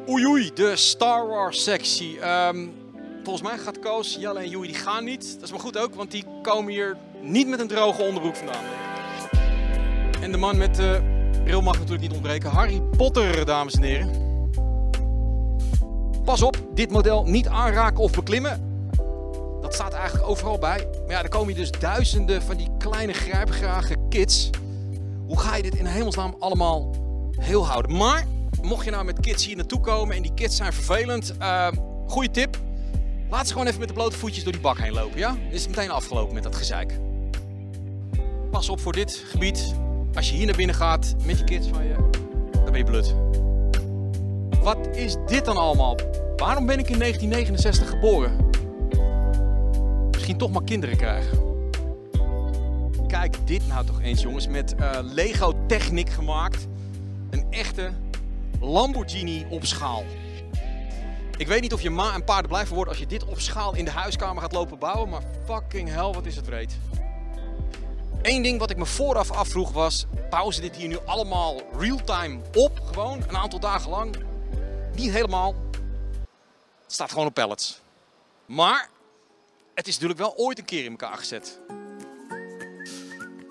[0.10, 2.20] Oei oei, de Star Wars sectie.
[2.20, 2.68] Ehm,
[3.24, 5.34] volgens mij gaat Koos, Jelle en Joey die gaan niet.
[5.34, 8.64] Dat is maar goed ook, want die komen hier niet met een droge onderbroek vandaan.
[10.22, 11.02] En de man met de
[11.44, 12.50] bril mag natuurlijk niet ontbreken.
[12.50, 14.12] Harry Potter, dames en heren.
[16.24, 18.86] Pas op, dit model niet aanraken of beklimmen.
[19.62, 20.88] Dat staat eigenlijk overal bij.
[21.02, 24.50] Maar ja, er komen hier dus duizenden van die kleine grijpgrage kids.
[25.28, 26.96] Hoe ga je dit in hemelsnaam allemaal
[27.40, 27.98] heel houden?
[27.98, 28.26] Maar
[28.62, 31.68] mocht je nou met kids hier naartoe komen en die kids zijn vervelend, uh,
[32.08, 32.58] goede tip.
[33.30, 35.28] Laat ze gewoon even met de blote voetjes door die bak heen lopen, ja?
[35.28, 37.00] Dan is het meteen afgelopen met dat gezeik.
[38.52, 39.74] Pas op voor dit gebied.
[40.14, 41.96] Als je hier naar binnen gaat met je kids van je,
[42.52, 43.16] dan ben je blut.
[44.62, 45.96] Wat is dit dan allemaal?
[46.38, 48.50] Waarom ben ik in 1969 geboren?
[50.12, 51.40] Misschien toch maar kinderen krijgen.
[53.08, 56.68] Kijk dit nou toch eens jongens, met uh, Lego techniek gemaakt.
[57.30, 57.92] Een echte
[58.62, 60.06] Lamborghini op schaal.
[61.38, 63.40] Ik weet niet of je ma en paarden blij van worden als je dit op
[63.40, 66.78] schaal in de huiskamer gaat lopen bouwen, maar fucking hell, wat is het vreed.
[68.22, 72.42] Eén ding wat ik me vooraf afvroeg was, bouwen ze dit hier nu allemaal real-time
[72.54, 74.16] op, gewoon een aantal dagen lang?
[74.96, 75.56] Niet helemaal.
[76.84, 77.82] Het staat gewoon op pallets.
[78.46, 78.90] Maar
[79.74, 81.60] het is natuurlijk wel ooit een keer in elkaar gezet.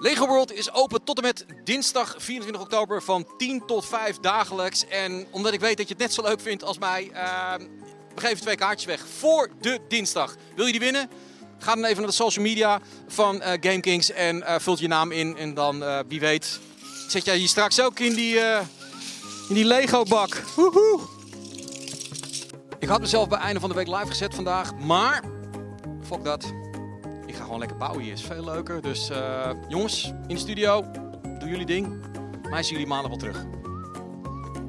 [0.02, 4.86] Lego World is open tot en met dinsdag 24 oktober van 10 tot 5 dagelijks.
[4.86, 7.54] En omdat ik weet dat je het net zo leuk vindt als mij, uh,
[8.14, 10.36] we geven twee kaartjes weg voor de dinsdag.
[10.54, 11.10] Wil je die winnen?
[11.58, 15.12] Ga dan even naar de social media van uh, GameKings en uh, vult je naam
[15.12, 15.36] in.
[15.36, 16.60] En dan, uh, wie weet,
[17.08, 18.38] zet jij je straks ook in die,
[19.48, 20.42] in die Lego bak.
[20.56, 21.00] Woehoe!
[22.78, 25.24] Ik had mezelf bij einde van de week live gezet vandaag, maar
[26.06, 26.59] fuck dat.
[27.30, 28.12] Ik ga gewoon lekker bouwen hier.
[28.12, 28.82] Is veel leuker.
[28.82, 30.84] Dus uh, jongens, in de studio,
[31.38, 31.94] doe jullie ding.
[32.50, 33.46] Mij zien jullie maandag wel terug.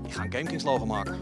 [0.05, 1.19] Ik ga een GameKings logo maken.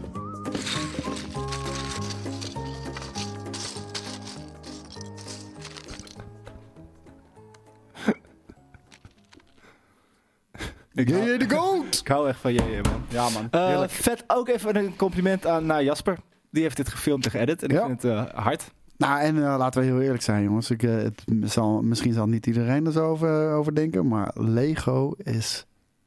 [10.94, 11.98] Ik JJ de GOAT!
[12.00, 13.02] Ik hou echt van JJ, man.
[13.08, 13.48] Ja, man.
[13.50, 13.92] Uh, Heerlijk.
[13.92, 16.18] vet ook even een compliment aan naar Jasper.
[16.50, 17.62] Die heeft dit gefilmd en geëdit.
[17.62, 17.80] En Ja.
[17.80, 18.70] ik vind het uh, hard.
[19.00, 20.70] Nou, en eh, laten we heel eerlijk zijn, jongens.
[20.70, 25.14] Ik, eh, het zal, misschien zal niet iedereen er zo over, over denken, maar Lego
[25.16, 25.66] is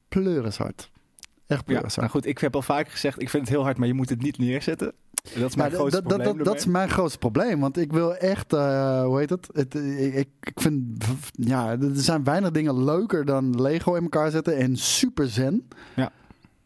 [0.09, 0.91] pleurishard.
[1.47, 3.87] Echt Ja, nou goed, ik heb al vaker gezegd, ik vind het heel hard, maar
[3.87, 4.93] je moet het niet neerzetten.
[5.33, 7.59] En dat is mijn Ja, grootste dat, dat, probleem dat, dat is mijn grootste probleem.
[7.59, 9.49] Want ik wil echt, eh, hoe heet het?
[9.53, 14.03] het eh, ik, ik ik vind, ja, er zijn weinig dingen leuker dan Lego in
[14.03, 15.67] elkaar zetten en super zen.
[15.95, 16.11] Ja.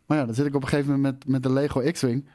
[0.06, 2.26] Maar ja, dan zit ik op een gegeven moment met, met de Lego X-Wing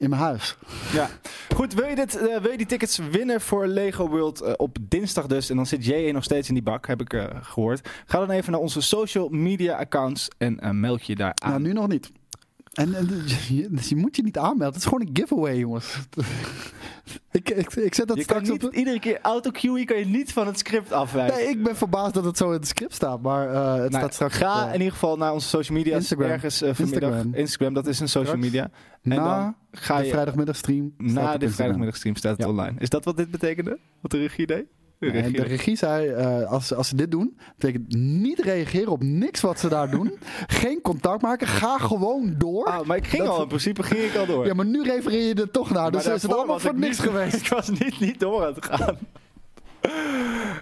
[0.00, 0.56] in mijn huis.
[0.92, 1.08] Ja.
[1.54, 4.76] Goed, wil je, dit, eh, wil je die tickets winnen voor Lego World eh, op
[4.80, 5.50] dinsdag dus?
[5.50, 7.88] En dan zit JJ nog steeds in die bak, heb ik eh, gehoord.
[8.06, 11.50] Ga dan even naar onze social media accounts en meld je daar aan.
[11.50, 12.10] Nou, nu nog niet.
[12.70, 13.06] En, en
[13.48, 14.66] je, dus je moet je niet aanmelden.
[14.66, 15.96] Het is gewoon een giveaway, jongens.
[17.30, 18.78] ik, ik, ik zet dat je kan straks niet, op de...
[18.78, 21.36] iedere keer autocue kan je niet van het script afwijken.
[21.36, 23.22] Nee, ik ben verbaasd dat het zo in het script staat.
[23.22, 25.96] Maar eh, het Nou, staat straks ga eh, in ieder geval naar onze social media.
[25.96, 26.30] Instagram.
[26.30, 27.10] Ergens eh, vanmiddag.
[27.10, 27.34] Instagram.
[27.34, 27.74] Instagram.
[27.74, 28.70] dat is een social media.
[29.02, 30.94] En na dan ga de je vrijdagmiddagstream.
[30.98, 32.48] staat na de vrijdagmiddagstream staat het Ja.
[32.48, 32.74] online.
[32.78, 33.78] Is dat wat dit betekende?
[34.00, 34.64] Wat de regie deed?
[35.00, 38.92] De Nee, regie de regie zei, eh, als, als ze dit doen, betekent niet reageren
[38.92, 40.12] op niks wat ze daar doen.
[40.46, 42.64] Geen contact maken, ga gewoon door.
[42.64, 44.46] Ah, maar ik ging Dat- al, in principe ging ik al door.
[44.46, 46.76] Ja, maar nu refereer je er toch naar, dus Maar is het allemaal voor ik
[46.76, 47.34] niks niet- geweest.
[47.36, 48.96] Ik was niet, niet door aan het gaan.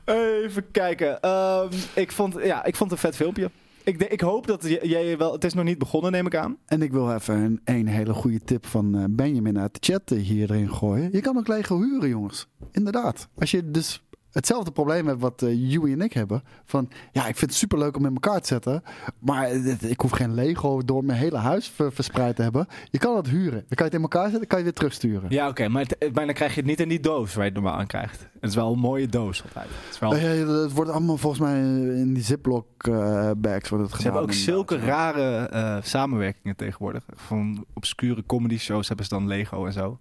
[0.04, 1.20] Even kijken.
[1.20, 3.50] Ehm, ik, vond, ja, ik vond het een vet filmpje.
[3.84, 5.32] Ik, de- ik hoop dat jij wel...
[5.32, 6.56] Het is nog niet begonnen, neem ik aan.
[6.66, 10.10] En ik wil even een, een hele goede tip van eh, Benjamin uit de chat
[10.10, 11.08] eh, hier erin gooien.
[11.12, 12.46] Je kan ook Lego huren, jongens.
[12.72, 13.28] Inderdaad.
[13.38, 14.02] Als je dus
[14.32, 16.42] hetzelfde probleem hebt wat eh Joey en ik hebben.
[16.64, 18.82] Van, ja, ik vind het super leuk om in elkaar te zetten.
[19.18, 19.50] Maar
[19.80, 22.66] ik hoef geen Lego door mijn hele huis ver- verspreid te hebben.
[22.90, 23.50] Je kan dat huren.
[23.50, 25.30] Dan kan je het in elkaar zetten, kan je weer terugsturen.
[25.30, 25.68] Ja, oké.
[25.68, 27.78] maar, het- maar dan krijg je het niet in die doos waar je het normaal
[27.80, 28.28] aan krijgt.
[28.40, 29.68] Het is wel een mooie doos altijd.
[29.84, 30.14] Het is wel...
[30.14, 31.60] Eh, ja, het wordt allemaal volgens mij
[32.00, 37.04] in die Ziploc eh, bags wordt het Ze hebben ook zulke rare eh, samenwerkingen tegenwoordig.
[37.14, 39.98] Van obscure comedy shows hebben ze dan Lego en zo.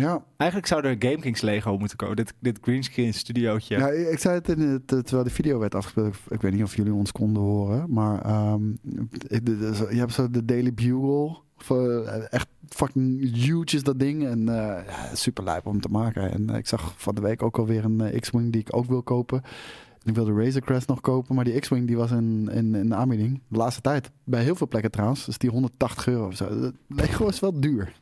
[0.00, 2.16] Ja, Eigenlijk zou er Game Kings Lego moeten komen.
[2.16, 3.76] Dit, dit greenscreen studiootje.
[3.76, 6.16] Ja, ik zei het in het, terwijl de video werd afgespeeld.
[6.28, 7.92] Ik, weet niet of jullie ons konden horen.
[7.92, 8.62] Maar ehm,
[9.90, 11.36] je hebt zo de Daily Bugle.
[11.68, 14.26] Eh, echt fucking huge is dat ding.
[14.26, 16.32] En ja, super lijp om te maken.
[16.32, 19.02] En eh, ik zag van de week ook alweer een X-Wing die ik ook wil
[19.02, 19.42] kopen.
[20.02, 21.34] En ik wilde Razor Crest nog kopen.
[21.34, 23.40] Maar die X-Wing die was in, in, in de aanbieding.
[23.48, 24.10] De laatste tijd.
[24.24, 25.24] Bij heel veel plekken trouwens.
[25.24, 26.72] Dus die 180 euro of zo.
[26.88, 27.92] Lego is wel duur.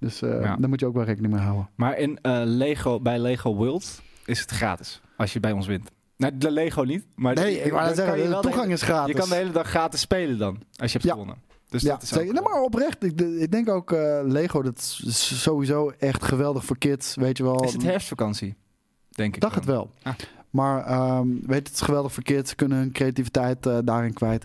[0.00, 0.56] Dus eh, Ja.
[0.56, 1.68] daar moet je ook wel rekening mee houden.
[1.74, 5.00] Maar in, eh, Lego, bij Lego World is het gratis.
[5.16, 5.90] Als je bij ons wint.
[6.16, 7.06] Nou, de Lego niet.
[7.16, 9.12] Maar Nee, ik wou zeggen, de toegang is gratis.
[9.12, 10.54] Je kan de hele dag gratis spelen dan.
[10.76, 11.10] Als je hebt Ja.
[11.12, 11.36] gewonnen.
[11.68, 13.04] Dus ja, dat is Nee, maar oprecht.
[13.04, 17.14] Ik, ik denk ook eh, Lego, dat is sowieso echt geweldig voor kids.
[17.14, 17.64] Weet je wel.
[17.64, 18.54] Is het herfstvakantie?
[19.10, 19.62] Denk ik dacht dan.
[19.62, 19.90] het wel.
[20.02, 20.14] Ah.
[20.50, 22.50] Maar ehm, weet het is geweldig voor kids.
[22.50, 24.42] Ze kunnen hun creativiteit daarin kwijt.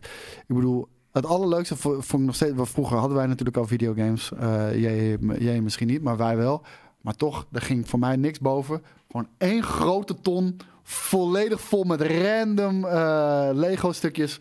[0.47, 2.53] Ik bedoel, het allerleukste vo- vond ik nog steeds...
[2.55, 4.31] want Vroeger hadden wij natuurlijk al videogames.
[4.39, 6.61] Eh, jij, jij misschien niet, maar wij wel.
[7.01, 8.83] Maar toch, er ging voor mij niks boven.
[9.07, 14.39] Gewoon één grote ton, volledig vol met random eh, Lego-stukjes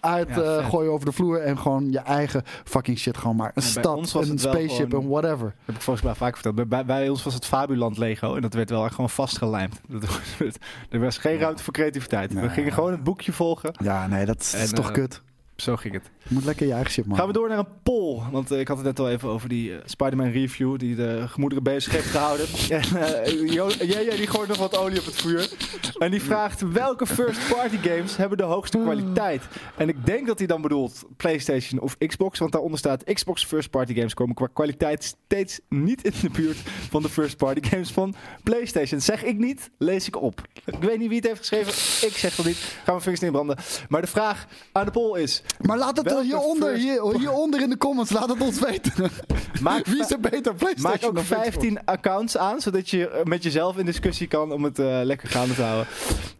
[0.00, 3.50] uit Ja, eh, gooien over de vloer en gewoon je eigen fucking shit gewoon maar.
[3.54, 5.46] Een Ja, bij stad, ons was een het wel spaceship en whatever.
[5.46, 6.54] Dat heb ik volgens mij vaak verteld.
[6.54, 8.34] Bij, bij, bij ons was het Fabuland Lego.
[8.34, 9.80] En dat werd wel echt gewoon vastgelijmd.
[9.88, 10.58] Dat,
[10.90, 12.32] er was geen ruimte voor creativiteit.
[12.32, 13.74] We gingen gewoon het boekje volgen.
[13.82, 15.22] Ja, nee, dat is, En, toch kut.
[15.56, 16.10] Zo ging het.
[16.28, 17.18] Moet lekker je eigen shit maken.
[17.18, 18.20] Gaan we door naar een poll.
[18.30, 20.78] Want eh, ik had het net al even over die eh, Spider-Man review.
[20.78, 22.46] Die de gemoederen bezig heeft gehouden.
[22.70, 25.50] en eh, JJ die gooit nog wat olie op het vuur.
[25.98, 29.42] En die vraagt welke first-party games hebben de hoogste kwaliteit?
[29.76, 32.38] En ik denk dat hij dan bedoelt PlayStation of Xbox.
[32.38, 36.58] Want daaronder staat Xbox first-party games komen qua kwaliteit steeds niet in de buurt
[36.90, 39.00] van de first-party games van PlayStation.
[39.00, 40.42] Zeg ik niet, lees ik op.
[40.64, 41.72] Ik weet niet wie het heeft geschreven.
[42.08, 42.56] Ik zeg dat niet.
[42.84, 43.56] Gaan we vingers niet branden.
[43.88, 45.42] Maar de vraag aan de poll is...
[45.60, 49.10] Maar laat het Hieronder, hier, hieronder in de comments, laat het ons weten.
[49.60, 51.42] Maak Wie is er beter, PlayStation Maak ook of Xbox?
[51.42, 55.28] 15 accounts aan, zodat je eh, met jezelf in discussie kan om het eh, lekker
[55.28, 55.86] gaande te houden.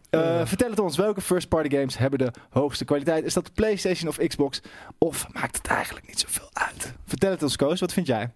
[0.09, 3.23] Eh, Vertel het ons, welke first-party games hebben de hoogste kwaliteit?
[3.23, 4.61] Is dat PlayStation of Xbox?
[4.97, 6.93] Of maakt het eigenlijk niet zoveel uit?
[7.05, 7.79] Vertel het ons, Koos.
[7.79, 8.31] Wat vind jij?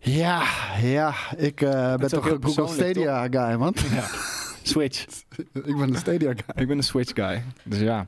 [0.00, 0.42] Ja,
[0.82, 1.14] ja.
[1.36, 3.74] Ik eh, ben toch een Google persoonlijk, Stadia guy, man.
[3.94, 4.04] Ja.
[4.62, 5.06] Switch.
[5.52, 6.62] ik ben een Stadia guy.
[6.62, 7.42] Ik ben een Switch guy.
[7.62, 8.06] Dus ja.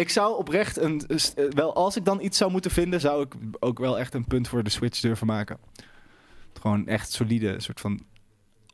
[0.00, 1.02] Ik zou oprecht een.
[1.06, 4.24] eh, Wel, als ik dan iets zou moeten vinden, zou ik ook wel echt een
[4.24, 5.58] punt voor de Switch durven maken.
[6.60, 8.00] Gewoon echt solide, soort van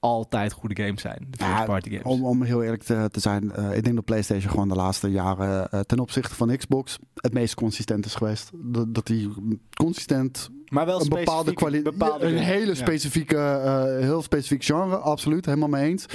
[0.00, 1.26] altijd goede games zijn.
[1.30, 2.04] De Ja, party games.
[2.04, 5.10] Om, om heel eerlijk te, te zijn, eh, ik denk dat PlayStation gewoon de laatste
[5.10, 8.50] jaren eh, ten opzichte van Xbox het meest consistent is geweest.
[8.54, 9.32] Dat, dat die
[9.74, 15.68] consistent maar wel een bepaalde kwaliteit, een hele specifieke, eh, heel specifiek genre, absoluut, helemaal
[15.68, 16.06] mee eens.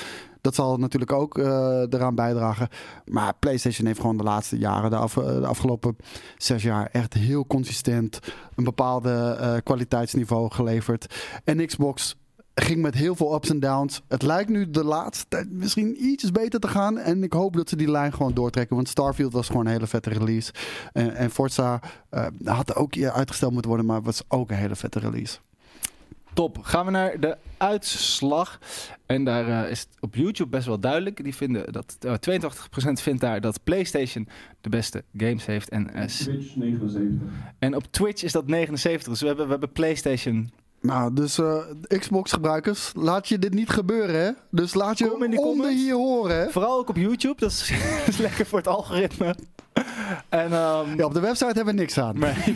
[0.41, 1.45] Dat zal natuurlijk ook eh,
[1.89, 2.68] eraan bijdragen.
[3.06, 5.95] Maar PlayStation heeft gewoon de laatste jaren, de, af, de afgelopen
[6.38, 8.20] zes jaar, echt heel consistent
[8.56, 11.16] een bepaalde eh, kwaliteitsniveau geleverd.
[11.43, 12.16] En Xbox
[12.64, 14.01] ging met heel veel ups en downs.
[14.07, 16.97] Het lijkt nu de laatste tijd misschien iets beter te gaan.
[16.97, 18.76] En ik hoop dat ze die lijn gewoon doortrekken.
[18.76, 20.53] Want Starfield was gewoon een hele vette release.
[20.93, 24.76] En, en Forza eh, had ook hier uitgesteld moeten worden, maar was ook een hele
[24.76, 25.38] vette release.
[26.34, 26.57] Top.
[26.62, 28.59] Gaan we naar de uitslag.
[29.05, 31.24] En daar eh, is het op YouTube best wel duidelijk.
[31.24, 34.28] Die vinden dat eh, 82% vindt daar dat PlayStation
[34.62, 35.70] de beste games heeft.
[35.70, 37.28] En, s- Switch 79.
[37.59, 39.09] en op Twitch is dat 79.
[39.12, 40.51] Dus we hebben, we hebben PlayStation.
[40.82, 41.57] Nou, dus eh,
[41.88, 44.32] Xbox-gebruikers, laat je dit niet gebeuren, hè?
[44.49, 45.82] Dus laat je Kom in onder comments.
[45.82, 46.49] hier horen, hè?
[46.49, 47.39] Vooral ook op YouTube.
[47.39, 47.67] Dat is,
[47.99, 49.36] dat is lekker voor het algoritme.
[50.29, 52.19] En, ehm, Ja, op de website hebben we niks aan.
[52.19, 52.34] Nee.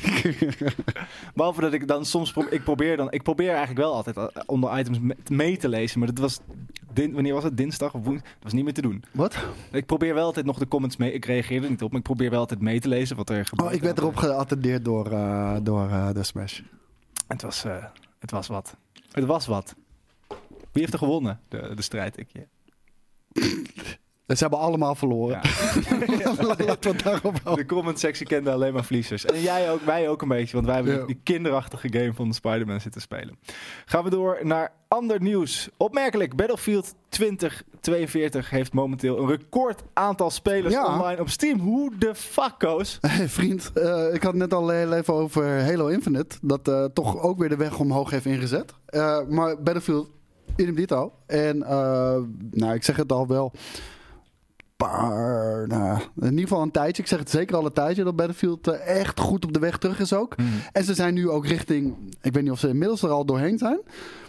[1.35, 4.25] Behalve dat ik dan soms pro- ik probeer dan ik probeer eigenlijk wel altijd eh,
[4.45, 6.39] onder items me- mee te lezen, maar dat was
[7.11, 8.29] wanneer was het dinsdag of woensdag?
[8.33, 9.03] Dat was niet meer te doen.
[9.11, 9.35] Wat?
[9.71, 11.11] Ik probeer wel altijd nog de comments mee.
[11.13, 13.45] Ik reageer er niet op, maar ik probeer wel altijd mee te lezen wat er
[13.45, 13.69] gebeurt.
[13.69, 16.59] Oh, ik werd erop geattendeerd door, eh, door de Smash.
[17.27, 17.65] Het was,
[18.25, 18.77] het was wat.
[19.11, 19.75] Het was wat.
[20.71, 21.41] Wie heeft er gewonnen?
[21.47, 22.29] De, de strijd, ik.
[22.31, 22.47] je.
[24.27, 25.39] Ze hebben allemaal verloren.
[25.43, 26.33] Ja.
[26.47, 27.67] Laten we het daarop houden.
[27.67, 29.25] De comment sectie kende alleen maar verliezers.
[29.25, 31.05] En jij ook, wij ook een beetje, want wij hebben Ja.
[31.05, 33.37] die kinderachtige game van Spider-Man zitten spelen.
[33.85, 35.69] Gaan we door naar ander nieuws.
[35.77, 40.93] Opmerkelijk, Battlefield 2042 heeft momenteel een record aantal spelers Ja.
[40.93, 41.59] online op Steam.
[41.59, 42.97] Hoe de fuck, Koos?
[43.07, 46.35] Hey, vriend, eh, ik had het net al heel even over Halo Infinite.
[46.41, 48.73] Dat eh, toch ook weer de weg omhoog heeft ingezet.
[48.85, 50.09] Eh, maar Battlefield,
[50.55, 51.13] idem dito.
[51.27, 52.15] En eh,
[52.51, 53.51] nou, ik zeg het al wel.
[54.77, 57.01] Paar, nou, in ieder geval een tijdje.
[57.01, 59.77] Ik zeg het zeker al een tijdje dat Battlefield eh, echt goed op de weg
[59.77, 60.35] terug is ook.
[60.71, 61.95] En ze zijn nu ook richting.
[62.21, 63.79] Ik weet niet of ze inmiddels er al doorheen zijn.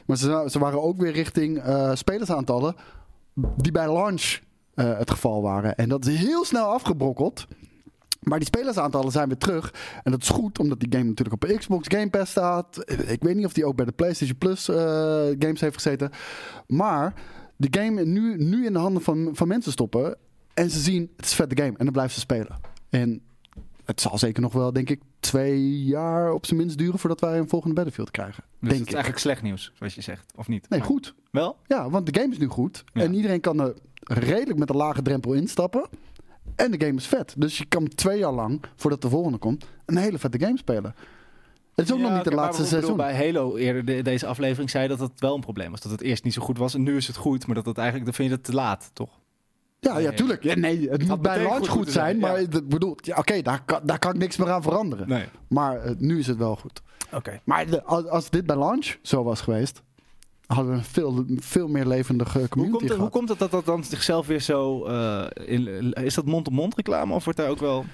[0.06, 2.76] Maar ze, ze waren ook weer richting eh, spelersaantallen.
[3.34, 4.38] die bij launch
[4.74, 5.76] eh, het geval waren.
[5.76, 7.46] En dat is heel snel afgebrokkeld.
[8.20, 9.74] Maar die spelersaantallen zijn weer terug.
[10.02, 12.92] En dat is goed, omdat die game natuurlijk op Xbox Game Pass staat.
[13.06, 14.64] Ik weet niet of die ook bij de PlayStation Plus
[15.38, 16.10] games heeft gezeten.
[16.66, 17.14] Maar
[17.56, 20.16] de game nu, nu in de handen van, van mensen stoppen.
[20.56, 21.76] En ze zien, het is een vette game.
[21.78, 22.56] En dan blijven ze spelen.
[22.90, 23.20] En
[23.84, 26.98] het zal zeker nog wel, denk ik, twee jaar op zijn minst duren...
[26.98, 28.44] voordat wij een volgende Battlefield krijgen.
[28.46, 28.92] Dus denk het is ik.
[28.94, 30.68] eigenlijk slecht nieuws, zoals je zegt, of niet?
[30.68, 31.14] Nee, Maar- goed.
[31.30, 31.56] Wel?
[31.66, 32.84] Ja, want de game is nu goed.
[32.92, 33.02] Ja.
[33.02, 35.88] En iedereen kan er redelijk met een lage drempel instappen.
[36.56, 37.34] En de game is vet.
[37.38, 40.94] Dus je kan twee jaar lang, voordat de volgende komt, een hele vette game spelen.
[41.74, 42.96] Het is ook Ja, nog niet de laatste bedoel, seizoen.
[42.96, 45.80] Bij Halo eerder de- deze aflevering zei dat het wel een probleem was.
[45.80, 47.46] Dat het eerst niet zo goed was en nu is het goed.
[47.46, 49.10] Maar dat het eigenlijk, dan vind je het te laat, toch?
[49.78, 50.42] Ja, ja, tuurlijk.
[50.42, 52.06] Ja, nee, het moet bij launch goed zijn.
[52.06, 52.60] zijn, Maar ja.
[52.64, 55.08] bedoel, ja, oké, daar, kan, daar kan ik niks meer aan veranderen.
[55.08, 55.24] Nee.
[55.48, 56.82] Maar eh, nu is het wel goed.
[57.12, 57.40] Oké.
[57.44, 59.82] Maar de- als, als dit bij launch zo was geweest,
[60.46, 63.50] hadden we een veel, veel meer levendige Hoe community komt, het, hoe komt het dat
[63.50, 64.84] dat dan zichzelf weer zo...
[64.84, 67.84] eh, in, is dat mond-op-mond reclame of wordt daar ook wel...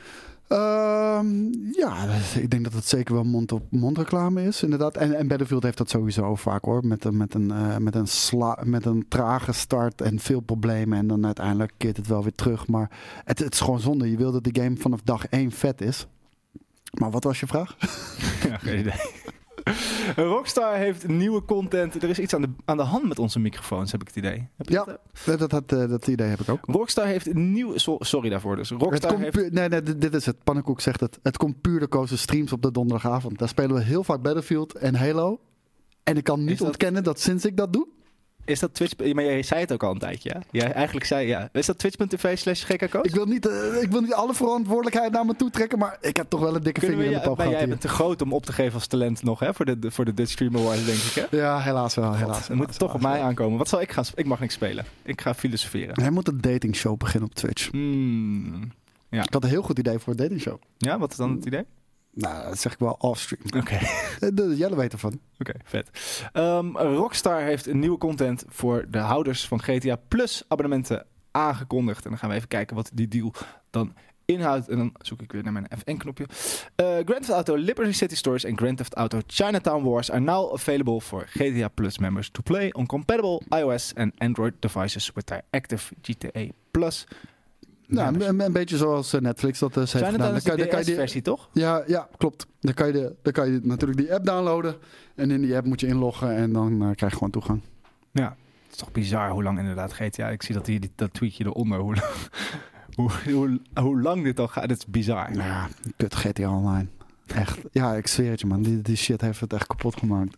[0.52, 4.96] Ehm, ja, ik denk dat het zeker wel mond-op-mond reclame is, inderdaad.
[4.96, 6.86] En, en Battlefield heeft dat sowieso vaak hoor.
[6.86, 10.98] Met, een- met, een, eh, met, een sla, met een trage start en veel problemen.
[10.98, 12.66] En dan uiteindelijk keert het wel weer terug.
[12.66, 12.90] Maar
[13.24, 14.10] het, het is gewoon zonde.
[14.10, 16.06] Je wil dat die game vanaf dag 1 vet is.
[16.98, 17.76] Maar wat was je vraag?
[18.48, 19.00] Ja, geen idee.
[20.16, 22.02] Rockstar heeft nieuwe content.
[22.02, 24.48] Er is iets aan de, aan de hand met onze microfoons, heb ik het idee.
[24.56, 24.84] Heb je Ja.
[24.84, 24.98] dat?
[25.24, 26.60] Dat, dat, dat, eh, dat idee heb ik ook.
[26.66, 27.76] Rockstar heeft nieuw...
[27.78, 28.70] so- sorry daarvoor dus.
[28.70, 29.32] Rockstar heeft...
[29.36, 30.44] puur, nee, nee, dit, is het.
[30.44, 31.18] Pannenkoek zegt het.
[31.22, 33.38] Het komt puur door kozen streams op de donderdagavond.
[33.38, 35.40] Daar spelen we heel vaak Battlefield en Halo.
[36.02, 37.86] En ik kan niet dat- ontkennen dat sinds ik dat doe,
[38.44, 39.14] Is dat Twitch...
[39.14, 40.42] Maar jij zei het ook al een tijdje, ja?
[40.50, 41.48] Jij eigenlijk zei ja.
[41.52, 42.70] Is dat twitch.tv slash?
[42.70, 46.16] Ik wil, niet, eh, ik wil niet alle verantwoordelijkheid naar me toe trekken, maar ik
[46.16, 47.80] heb toch wel een dikke Kunnen vinger we, in de ja, pap gehad jij bent
[47.80, 49.54] te groot om op te geven als talent nog, hè?
[49.54, 51.36] Voor de, voor de Dutch Stream Awards, denk ik, hè?
[51.36, 52.14] Ja, helaas wel.
[52.14, 53.58] Helaas, Dan moet het toch op mij aankomen.
[53.58, 54.04] Wat zal ik gaan...
[54.14, 54.84] Ik mag niks spelen.
[55.02, 56.00] Ik ga filosoferen.
[56.00, 57.70] Hij moet een datingshow beginnen op Twitch.
[57.70, 58.72] Hmm.
[59.10, 60.58] Ik had een heel goed idee voor een datingshow.
[60.78, 61.64] Ja, wat is dan het idee?
[62.14, 63.42] Nou, dat zeg ik wel offstream.
[63.56, 63.78] Oké.
[64.34, 65.20] De Jelle weet ervan.
[65.38, 65.90] Oké, vet.
[66.32, 72.04] Ehm, Rockstar heeft een nieuwe content voor de houders van GTA Plus abonnementen aangekondigd.
[72.04, 73.32] En dan gaan we even kijken wat die deal
[73.70, 73.94] dan
[74.24, 74.68] inhoudt.
[74.68, 76.26] En dan zoek ik weer naar mijn F1-knopje.
[76.74, 80.52] Eh Grand Theft Auto Liberty City Stories en Grand Theft Auto Chinatown Wars are now
[80.52, 85.42] available for GTA Plus members to play on compatible iOS and Android devices with their
[85.50, 87.06] active GTA Plus.
[87.94, 90.32] Nou, een, een beetje zoals eh, Netflix dat dus heeft gedaan.
[90.32, 91.48] Dan kan, de DS-versie, toch?
[91.52, 92.46] ja, ja, klopt.
[92.60, 94.74] Dan kan, je de, dan kan je natuurlijk die app downloaden.
[95.14, 97.60] En in die app moet je inloggen en dan eh, krijg je gewoon toegang.
[98.12, 98.24] Ja,
[98.62, 100.28] het is toch bizar hoe lang inderdaad GTA.
[100.28, 101.78] Ik zie dat hier die- dat tweetje eronder.
[101.78, 101.94] Hoe,
[102.96, 104.62] hoe, hoe, hoe lang dit al gaat.
[104.70, 105.30] Het is bizar.
[105.30, 106.86] Nou ja, kut GTA Online.
[107.26, 107.58] Echt.
[107.70, 108.62] Ja, ik zweer het je man.
[108.62, 110.36] Die, die shit heeft het echt kapot gemaakt.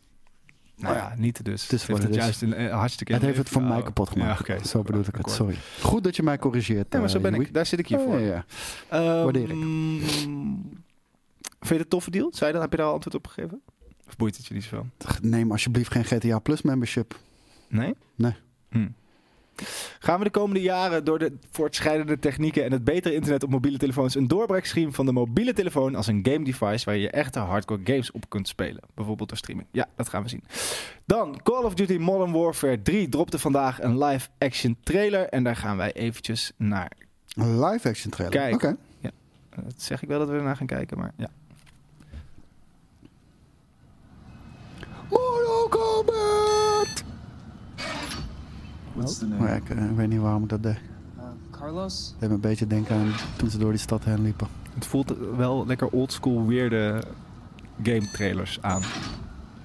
[0.77, 1.63] Nou ja, niet dus.
[1.63, 2.23] Het is heeft het het is.
[2.23, 3.13] juist een, eh, hartstikke.
[3.13, 4.47] Het heeft het voor Oh, mij kapot gemaakt.
[4.47, 4.65] Ja.
[4.65, 5.31] Zo bedoel ik het.
[5.31, 5.57] Sorry.
[5.81, 6.93] Goed dat je mij corrigeert.
[6.93, 7.55] Ja, maar zo eh, ben ik.
[7.55, 8.19] Daar zit ik hier Ja, voor.
[8.19, 8.45] ja, ja.
[8.89, 9.59] Ehm, Waardeer ik.
[9.59, 10.79] Vind
[11.61, 12.31] je het een toffe deal?
[12.35, 12.61] Zei dat?
[12.63, 13.61] Heb je daar al antwoord op gegeven?
[14.07, 14.87] Of boeit het je niet zoveel?
[15.23, 17.19] Neem alsjeblieft geen GTA Plus membership.
[17.69, 17.95] Nee?
[18.15, 18.35] Nee.
[18.71, 18.89] Hm.
[19.99, 23.79] Gaan we de komende jaren door de voortschrijdende technieken en het betere internet op mobiele
[23.79, 27.39] telefoons een doorbraak zien van de mobiele telefoon als een game device waar je echte
[27.39, 28.83] hardcore games op kunt spelen?
[28.95, 29.69] Bijvoorbeeld door streaming.
[29.71, 30.45] Ja, dat gaan we zien.
[31.05, 35.57] Dan, Call of Duty Modern Warfare 3 dropte vandaag een live action trailer en daar
[35.57, 36.93] gaan wij eventjes naar.
[37.35, 38.39] Een live action trailer.
[38.39, 38.55] Kijk.
[38.55, 38.77] Oké.
[39.63, 41.29] Dat zeg ik wel dat we ernaar gaan kijken, maar ja.
[45.11, 47.05] Mortal Kombat!
[48.99, 50.77] Ik, eh, ik weet niet waarom ik dat deed.
[51.19, 52.15] Uh, Carlos?
[52.19, 54.47] Deed me een beetje denken aan toen ze door die stad heen liepen.
[54.75, 57.03] Het voelt wel lekker oldschool weirde
[57.83, 58.83] game trailers aan.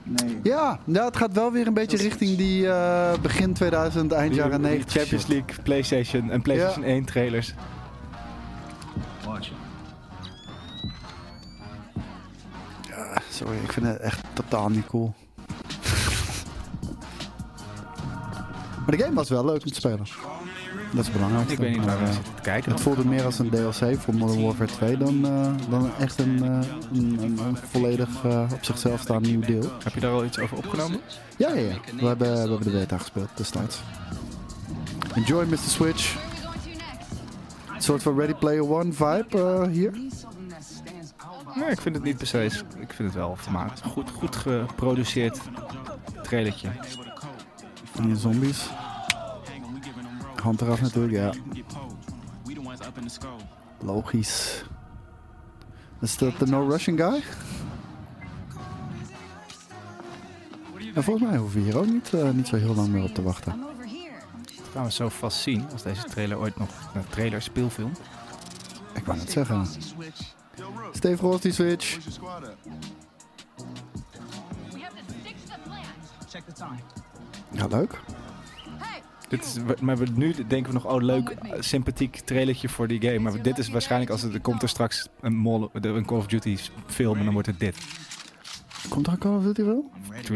[0.04, 0.40] Nee.
[0.44, 4.40] Ja, ja, het gaat wel weer een beetje richting die eh, begin 2000, eind Die-
[4.42, 4.94] jaren die 90.
[4.94, 5.34] Champions shit.
[5.34, 7.54] League, PlayStation en PlayStation 1 trailers.
[9.26, 9.54] Watch it.
[12.88, 15.14] Ja, sorry, ik vind het echt totaal niet cool.
[18.90, 19.98] Maar de game was wel leuk om te spelen.
[20.92, 21.54] Dat is het belangrijkste.
[21.54, 22.72] Ik weet niet waar we eh, zitten te kijken.
[22.72, 26.44] Het voelde meer als een DLC voor Modern Warfare 2 dan, eh, dan echt een,
[26.44, 28.10] eh, een, een, een volledig
[28.54, 29.72] op zichzelf staand nieuw deel.
[29.84, 31.00] Heb je daar al iets over opgenomen?
[31.38, 31.76] Ja, ja, ja.
[32.00, 33.82] We hebben, we hebben de beta gespeeld destijds.
[35.16, 35.58] Enjoy Mr.
[35.58, 36.18] Switch.
[37.76, 39.92] Een soort van Ready Player One vibe hier.
[41.56, 42.44] Nee, ik vind het niet per se.
[42.80, 43.82] Ik vind het wel vermaakt.
[43.82, 45.40] Goed, goed geproduceerd
[46.24, 46.70] trailertje.
[48.00, 48.70] En die zombies.
[50.42, 51.34] Hand eraf natuurlijk, ja.
[53.80, 54.64] Logisch.
[56.02, 57.24] Is dat de No Russian guy?
[60.94, 63.14] En volgens mij hoeven we hier ook niet, eh, niet zo heel lang meer op
[63.14, 63.60] te wachten.
[64.56, 67.92] Dat gaan we zo vast zien als deze trailer ooit nog een trailer speelfilm.
[68.94, 69.68] Ik wou net zeggen.
[70.92, 71.98] Steve Ross die switch.
[71.98, 72.26] We
[74.82, 75.84] have to stick to the plan.
[76.30, 76.80] Check the time.
[77.52, 78.00] Ja, leuk.
[79.28, 83.02] Dit is, maar we, nu denken we nog, oh leuk, eh, sympathiek trailertje voor die
[83.02, 83.20] game.
[83.20, 86.28] Maar dit is waarschijnlijk als het, er komt er straks een, Mol- een Call of
[86.28, 87.78] Duty film en dan wordt het dit.
[88.90, 89.90] Komt er een Call of Duty wel?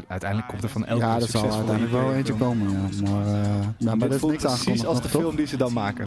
[0.07, 3.11] Uiteindelijk komt er van elke Ja, er zal uiteindelijk wel eentje komen, ja.
[3.11, 6.05] Maar, eh ja, maar Dit is voelt precies als de film die ze dan maken.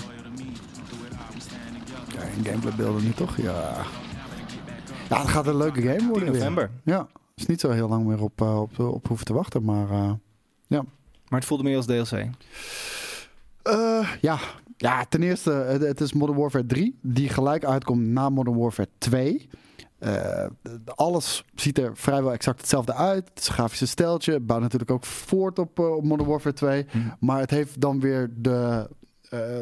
[2.15, 3.37] Ja, in gameplaybeelden nu toch?
[3.37, 3.77] Ja.
[5.09, 6.39] Ja, het gaat een leuke game 10 worden weer.
[6.39, 6.71] november.
[6.85, 9.87] Ja, is niet zo heel lang meer op, eh, op, op hoeven te wachten, maar...
[10.69, 10.81] eh,
[11.29, 12.29] Maar het voelde meer als DLC.
[13.63, 14.39] Eh, ja.
[14.77, 18.89] ja, ten eerste, het, het is Modern Warfare 3, die gelijk uitkomt na Modern Warfare
[18.99, 19.49] 2.
[19.99, 20.47] Eh,
[20.85, 23.29] alles ziet er vrijwel exact hetzelfde uit.
[23.29, 24.33] Het is een grafische steltje.
[24.33, 26.87] Het bouwt natuurlijk ook voort op, eh, op Modern Warfare 2.
[26.91, 26.99] Hm.
[27.21, 28.91] Maar het heeft dan weer de,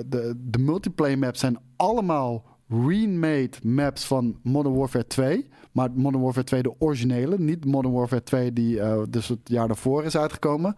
[0.07, 5.49] de, de multiplayer maps zijn allemaal remade maps van Modern Warfare 2.
[5.75, 9.67] Maar Modern Warfare 2 de originele, niet Modern Warfare 2 die eh, dus het jaar
[9.67, 10.77] daarvoor is uitgekomen.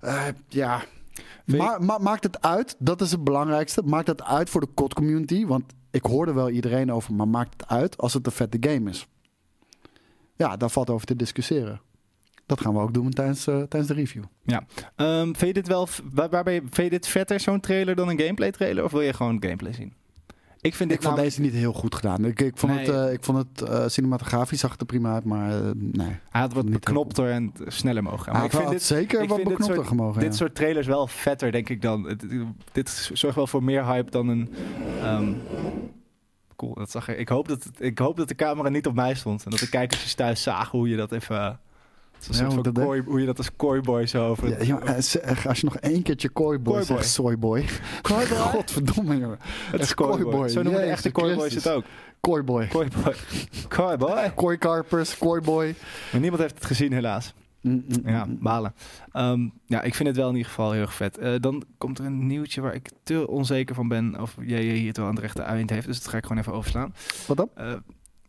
[0.00, 0.82] Eh, ja,
[1.58, 3.82] Ma ma- maakt het uit, dat is het belangrijkste.
[3.82, 5.46] Maakt het uit voor de COD community?
[5.46, 8.90] Want ik hoorde wel iedereen over, maar maakt het uit als het een vette game
[8.90, 9.06] is?
[10.36, 11.80] Ja, daar valt over te discussiëren.
[12.46, 14.22] Dat gaan we ook doen tijdens, eh, tijdens de review.
[14.96, 17.94] Ehm, vind je dit wel, waar, waar ben je, vind je dit vetter, zo'n trailer,
[17.94, 18.84] dan een gameplay trailer?
[18.84, 19.92] Of wil je gewoon gameplay zien?
[20.62, 22.24] Ik vind dit Ik vond namelijk- deze niet heel goed gedaan.
[22.24, 22.86] Ik, ik vond Nee.
[22.86, 26.16] het, eh, ik vond het eh, cinematografisch zag het er prima uit, maar eh, nee.
[26.30, 28.32] Hij had wat heel beknopter en sneller mogen gaan.
[28.34, 30.20] Maar ik vind dit, zeker ik wat vind dit beknopter soort- gemogen.
[30.20, 30.36] dit ja.
[30.36, 32.04] soort trailers wel vetter, denk ik dan.
[32.04, 32.24] Het-
[32.72, 34.54] dit zorgt wel voor meer hype dan een...
[35.02, 35.32] ehm,
[36.56, 37.18] cool, dat zag ik.
[37.18, 39.44] Ik hoop dat, ik hoop dat de camera niet op mij stond.
[39.44, 41.60] En dat de kijkers thuis zagen hoe je dat even...
[42.22, 44.64] eh, Ja, soort hoe van dat kooi- hoe je dat als kooiboy zo over...
[44.66, 46.96] Ja, eh, zeg, als je nog één keertje kooiboy Kooiboy.
[46.96, 47.64] zegt, soyboy.
[48.02, 48.36] Kooiboy?
[48.54, 49.38] Godverdomme, jongen.
[49.70, 50.48] het is kooiboy.
[50.48, 51.84] Zo noemen de echte kooiboys het ook.
[52.20, 52.66] Kooiboy.
[52.66, 53.14] Kooiboy.
[53.68, 54.30] Kooiboy.
[54.34, 55.74] Kooikarpers, kooiboy.
[56.12, 57.34] Maar niemand heeft het gezien helaas.
[57.60, 58.38] Mm, mm, Ja, mm.
[58.40, 58.74] balen.
[59.12, 61.18] Ehm, ja, ik vind het wel in ieder geval heel erg vet.
[61.18, 64.86] Eh, dan komt er een nieuwtje waar ik te onzeker van ben of jij hier
[64.86, 65.86] het wel aan de rechte eind heeft.
[65.86, 66.94] Dus dat ga ik gewoon even overslaan.
[67.26, 67.48] Wat dan?
[67.54, 67.72] Eh,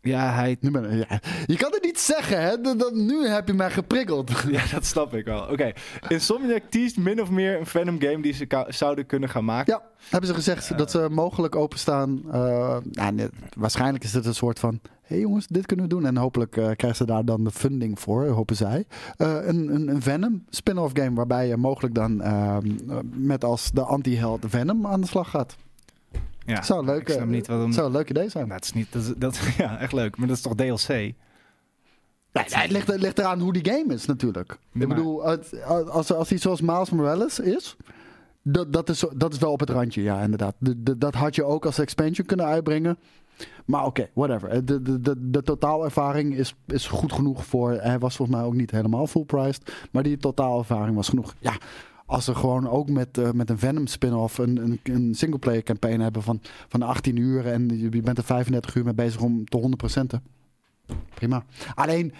[0.04, 0.56] ja, hij...
[0.60, 1.20] Nu ben, ja.
[1.46, 2.60] Je kan het niet zeggen, hè?
[2.60, 4.30] Dat, dat- nu heb je mij geprikkeld.
[4.50, 5.40] Ja, dat snap ik wel.
[5.42, 5.72] Oké,
[6.08, 9.72] Insomniac teased min of meer een Venom game die ze zouden kunnen gaan maken.
[9.72, 12.22] Ja, hebben ze gezegd dat ze mogelijk openstaan.
[12.32, 12.76] eh
[13.12, 14.80] nee, waarschijnlijk is dit een soort van...
[15.02, 16.06] Hé hey jongens, dit kunnen we doen.
[16.06, 18.84] En hopelijk eh, krijgen ze daar dan de funding voor, hopen zij.
[19.16, 23.70] Eh, een, een, een Venom spin-off game waarbij je mogelijk dan ehm, eh, met als
[23.70, 25.56] de anti-held Venom aan de slag gaat.
[26.46, 27.72] Ja, Zou een leuk, ik snap niet wat hem...
[27.72, 28.48] zou een leuk idee zijn.
[28.48, 28.92] Dat is niet...
[28.92, 30.16] Dat, is- dat, ja, echt leuk.
[30.16, 30.88] Maar dat is toch DLC?
[30.88, 31.14] Nee,
[32.32, 34.58] nee, het, ligt, het ligt eraan hoe die game is natuurlijk.
[34.72, 35.24] Ik bedoel,
[35.90, 37.76] als, als hij zoals Miles Morales is...
[38.42, 40.54] Dat, dat, is, dat is wel op het randje, ja, inderdaad.
[40.58, 42.98] De- de- dat had je ook als expansion kunnen uitbrengen.
[43.64, 44.64] Maar oké, whatever.
[44.64, 47.70] De, de, de, de totaalervaring is, is goed genoeg voor.
[47.72, 49.72] Hij was volgens mij ook niet helemaal full priced.
[49.92, 51.34] Maar die totaalervaring was genoeg.
[51.38, 51.56] Ja,
[52.06, 56.00] als ze gewoon ook met, eh, met een Venom spin-off een, een, een singleplayer campaign
[56.00, 57.46] hebben van, van 18 uur.
[57.46, 59.58] En je, bent er 35 uur mee bezig om te
[60.16, 60.20] 100%.
[61.14, 61.44] Prima.
[61.74, 62.12] Alleen.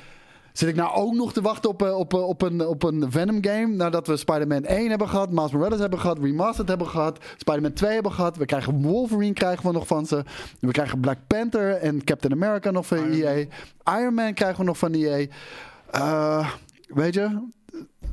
[0.52, 3.10] Zit ik nou ook nog te wachten op, eh, op, eh, op, een, op een
[3.10, 3.66] Venom game?
[3.66, 7.92] Nadat we Spider-Man 1 hebben gehad, Miles Morales hebben gehad, Remastered hebben gehad, Spider-Man 2
[7.92, 8.36] hebben gehad.
[8.36, 10.24] We krijgen Wolverine krijgen we nog van ze.
[10.60, 13.46] We krijgen Black Panther en Captain America nog van EA.
[13.98, 15.26] Iron Man krijgen we nog van EA.
[16.88, 17.42] Weet je,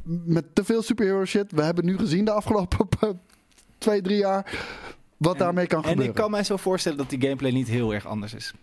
[0.03, 1.51] met te veel superhero shit.
[1.51, 2.87] We hebben nu gezien de afgelopen
[3.77, 4.59] twee, drie jaar
[5.17, 6.13] wat daarmee kan En gebeuren.
[6.13, 8.53] ik kan mij zo voorstellen dat die gameplay niet heel erg anders is.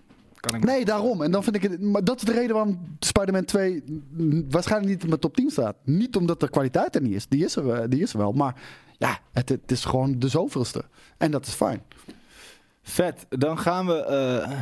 [0.40, 1.22] Kan ik Nee, daarom.
[1.22, 1.80] En dan vind ik het.
[1.80, 5.50] Maar dat is de reden waarom Spider-Man 2 mm, waarschijnlijk niet in mijn top 10
[5.50, 5.76] staat.
[5.84, 7.26] Niet omdat de kwaliteit er niet is.
[7.28, 8.32] Die is er, wel- die is er wel.
[8.32, 8.54] Maar
[8.98, 10.84] ja, het, het is gewoon de zoveelste.
[11.16, 11.82] En dat is fijn.
[12.82, 13.26] Vet.
[13.28, 14.60] Dan gaan we eh,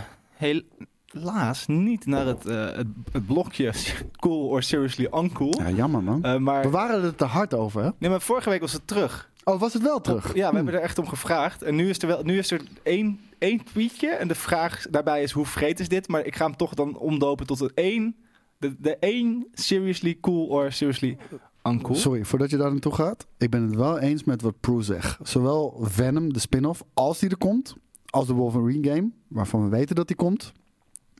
[1.12, 3.72] helaas niet naar het, eh, het, het blokje
[4.20, 5.54] cool or seriously uncool.
[5.60, 6.22] Ja, jammer man.
[6.24, 7.90] Eh, maar, We waren er te hard over, hè?
[7.98, 9.30] nee, maar vorige week was het terug.
[9.44, 10.26] Oh, was het wel terug?
[10.26, 10.54] Ja, we Hm.
[10.56, 11.62] hebben er echt om gevraagd.
[11.62, 14.08] En nu is er wel, nu is er één, één tweetje.
[14.08, 16.08] En de vraag daarbij is hoe vreed is dit?
[16.08, 18.16] Maar ik ga hem toch dan omdopen tot een één.
[18.58, 21.16] De, de één seriously cool or seriously
[21.62, 21.94] uncool.
[21.94, 23.26] Sorry, voordat je daar naartoe gaat.
[23.38, 25.18] Ik ben het wel eens met wat Prue zegt.
[25.28, 27.76] Zowel Venom, de spin-off, als die er komt.
[28.06, 30.52] Als de Wolverine game, waarvan we weten dat die komt.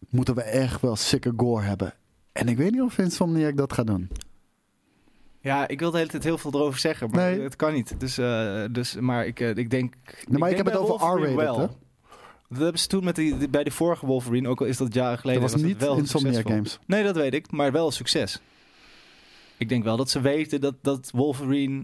[0.09, 1.95] Moeten we echt wel sicker gore hebben.
[2.33, 4.09] En ik weet niet of Insomniac dat gaat doen.
[5.41, 7.41] Ja, ik wil de hele tijd heel veel erover zeggen, maar Nee.
[7.41, 8.01] het kan niet.
[8.01, 9.95] Dus, eh, dus maar ik, eh, ik denk.
[10.29, 11.71] Nee, maar ik, heb het over R-rated?
[12.49, 14.95] Dat hebben ze toen met die, die- bij de vorige Wolverine, ook al is dat
[14.95, 15.43] jaren geleden.
[15.43, 16.49] Dat was niet wel Insomniac.
[16.49, 16.79] Games.
[16.87, 18.41] Nee, dat weet ik, maar wel een succes.
[19.57, 21.83] Ik denk wel dat ze weten dat, dat Wolverine.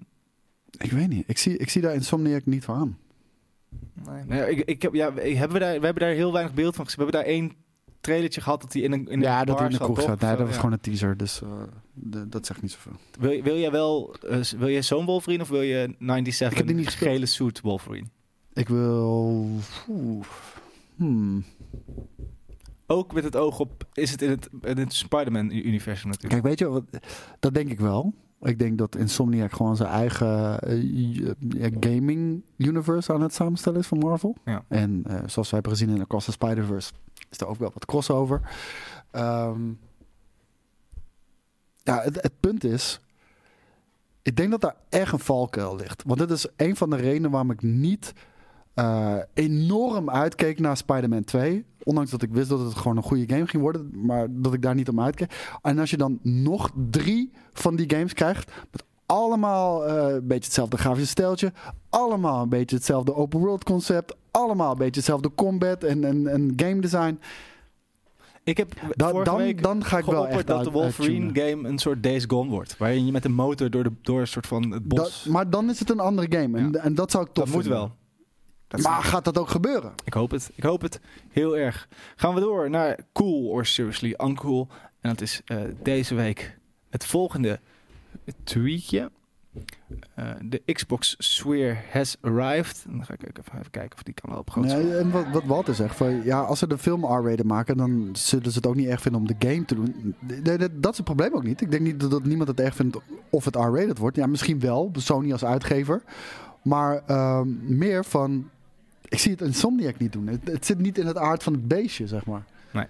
[0.78, 1.24] Ik weet niet.
[1.26, 2.98] Ik zie, ik zie daar Insomniac niet voor aan.
[4.06, 6.54] Nee, nee, ik, ik heb, ja, we- hebben we, daar, we hebben daar heel weinig
[6.54, 7.04] beeld van gezien.
[7.06, 7.52] We hebben daar één
[8.02, 10.20] trailertje gehad dat hij in een, in ja, een dat hij in de kroeg zat.
[10.20, 10.56] Nee, dat was ja.
[10.56, 11.16] gewoon een teaser.
[11.16, 11.48] Dus eh,
[11.92, 12.92] de- dat zegt niet zoveel.
[13.20, 16.66] Wil, wil jij wel, eh, wil je zo'n Wolverine of wil je 97 Ik heb
[16.66, 18.06] die niet gele suit Wolverine?
[18.52, 19.46] Ik wil...
[20.96, 21.44] Hmm.
[22.86, 26.42] Ook met het oog op, is het in het, in het Spider-Man-universum natuurlijk.
[26.42, 26.84] Kijk, weet je, wat,
[27.40, 28.14] dat denk ik wel.
[28.42, 30.82] Ik denk dat Insomniac gewoon zijn eigen eh,
[31.38, 34.36] ja, gaming universe aan het samenstellen is van Marvel.
[34.44, 34.64] Ja.
[34.68, 36.92] En eh, zoals we hebben gezien in Across the Spider-Verse
[37.30, 38.40] is er ook wel wat crossover.
[39.10, 39.60] Ehm,
[41.82, 43.00] ja, het, het punt is,
[44.22, 46.02] ik denk dat daar echt een valkuil ligt.
[46.06, 48.12] Want dit is een van de redenen waarom ik niet
[48.74, 51.64] eh, enorm uitkeek naar Spider-Man 2.
[51.82, 53.90] Ondanks dat ik wist dat het gewoon een goede game ging worden.
[54.06, 55.56] Maar dat ik daar niet om uitkeek.
[55.62, 58.50] En als je dan nog drie van die games krijgt.
[58.70, 61.52] Met allemaal eh, een beetje hetzelfde grafische stijltje.
[61.90, 64.16] Allemaal een beetje hetzelfde open world concept.
[64.30, 67.18] Allemaal een beetje hetzelfde combat en, en, en game design.
[68.44, 72.02] Ik heb Da- dan, dan ga ik wel echt dat de Wolverine game een soort
[72.02, 72.76] Days Gone wordt.
[72.78, 75.22] Waarin je met een motor door, de, door een soort van het bos...
[75.24, 76.58] Dat, maar dan is het een andere game.
[76.58, 76.78] En, Ja.
[76.80, 77.80] en dat zou ik tof dat moet vinden.
[77.80, 77.92] wel.
[78.72, 79.92] Dat Maar gaat dat ook gebeuren?
[80.04, 80.50] Ik hoop het.
[80.54, 81.88] Ik hoop het heel erg.
[82.16, 84.68] Gaan we door naar cool or seriously uncool.
[85.00, 86.58] En dat is eh, deze week
[86.90, 87.60] het volgende
[88.44, 89.10] tweetje.
[90.14, 92.84] Eh, de Xbox Sphere has arrived.
[92.86, 95.10] En dan ga ik even, even kijken of die kan wel op groot Nee, en
[95.10, 98.56] wat, wat Walter zegt, van, ja, als ze de film R-rated maken, dan zullen ze
[98.56, 100.14] het ook niet erg vinden om de game te doen.
[100.18, 101.60] Nee, nee, dat is het probleem ook niet.
[101.60, 102.98] Ik denk niet dat, dat niemand het erg vindt
[103.30, 104.16] of het R-rated wordt.
[104.16, 106.02] Ja, misschien wel, Sony als uitgever.
[106.62, 108.50] Maar ehm, meer van,
[109.12, 110.26] ik zie het Insomniac niet doen.
[110.26, 112.44] Het, het zit niet in het aard van het beestje, zeg maar.
[112.70, 112.86] Nee.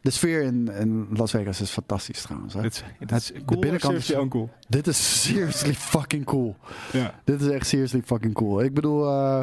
[0.00, 2.54] De sfeer in, in Las Vegas is fantastisch trouwens.
[2.54, 2.60] Hè?
[2.62, 4.50] Dit is, dit is De cool or binnenkant is- seriously uncool.
[4.68, 6.56] Dit is seriously fucking cool.
[6.92, 7.14] Ja.
[7.24, 8.62] Dit is echt seriously fucking cool.
[8.62, 9.40] Ik bedoel, eh,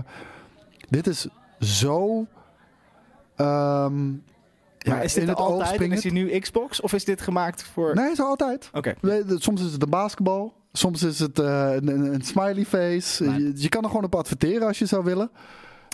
[0.89, 1.27] dit is
[1.59, 2.25] zo.
[3.35, 4.09] ehm,
[4.77, 6.81] ja, maar is dit in het altijd en is hij nu Xbox?
[6.81, 7.95] Of is dit gemaakt voor...
[7.95, 8.69] Nee, zo altijd.
[8.73, 8.93] Oké.
[9.01, 10.53] De- Soms is het een basketbal.
[10.73, 13.23] Soms is het eh, een, smiley face.
[13.23, 15.29] Je, je kan er gewoon op adverteren als je zou willen.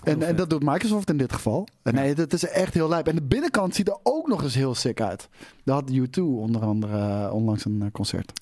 [0.04, 1.66] En, en dat doet Microsoft in dit geval.
[1.82, 3.08] En nee, dat is echt heel lijp.
[3.08, 5.28] En de binnenkant ziet er ook nog eens heel sick uit.
[5.64, 8.32] Daar had U2 onder andere eh, onlangs een eh, concert.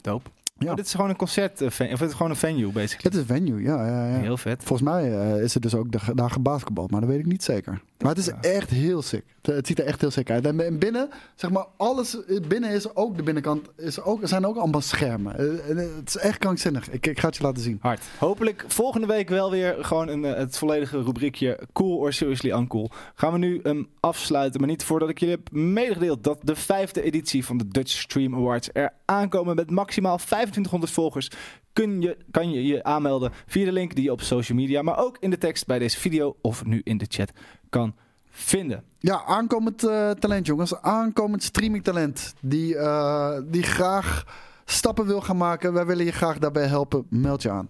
[0.00, 0.30] Dope.
[0.58, 0.70] Ja.
[0.70, 3.02] Oh, dit is gewoon een concert, eh, of het is gewoon een venue, basically.
[3.02, 3.86] Het is een venue, ja.
[3.86, 4.20] ja, ja.
[4.20, 4.62] Heel vet.
[4.64, 5.10] Volgens mij
[5.40, 7.80] is het dus ook daar gebasketbald, maar dat weet ik niet zeker.
[8.04, 9.24] Maar het is echt heel sick.
[9.42, 10.46] Het, ziet er echt heel sick uit.
[10.46, 12.16] En binnen, zeg maar, alles
[12.48, 15.38] binnen is ook de binnenkant, is ook, er zijn ook allemaal schermen.
[15.38, 16.90] Eh, en Het is echt krankzinnig.
[16.90, 17.78] Ik, ik ga het je laten zien.
[17.80, 18.02] Hard.
[18.18, 22.90] Hopelijk volgende week wel weer gewoon een, eh, het volledige rubriekje Cool or Seriously Uncool.
[23.14, 27.02] Gaan we nu hem afsluiten, maar niet voordat ik jullie heb medegedeeld dat de vijfde
[27.02, 31.30] editie van de Dutch Stream Awards er aankomen met maximaal 2500 volgers.
[31.74, 34.98] Kun je, kan je je aanmelden via de link die je op social media, maar
[34.98, 37.32] ook in de tekst bij deze video of nu in de chat
[37.68, 37.94] kan
[38.30, 38.84] vinden.
[38.98, 40.80] Ja, aankomend eh, talent, jongens.
[40.80, 42.34] Aankomend streamingtalent.
[42.40, 44.26] Die, eh, die graag
[44.64, 45.72] stappen wil gaan maken.
[45.72, 47.06] Wij willen je graag daarbij helpen.
[47.08, 47.68] Meld je aan.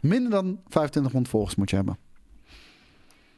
[0.00, 2.07] Minder dan 2500 volgers moet je hebben.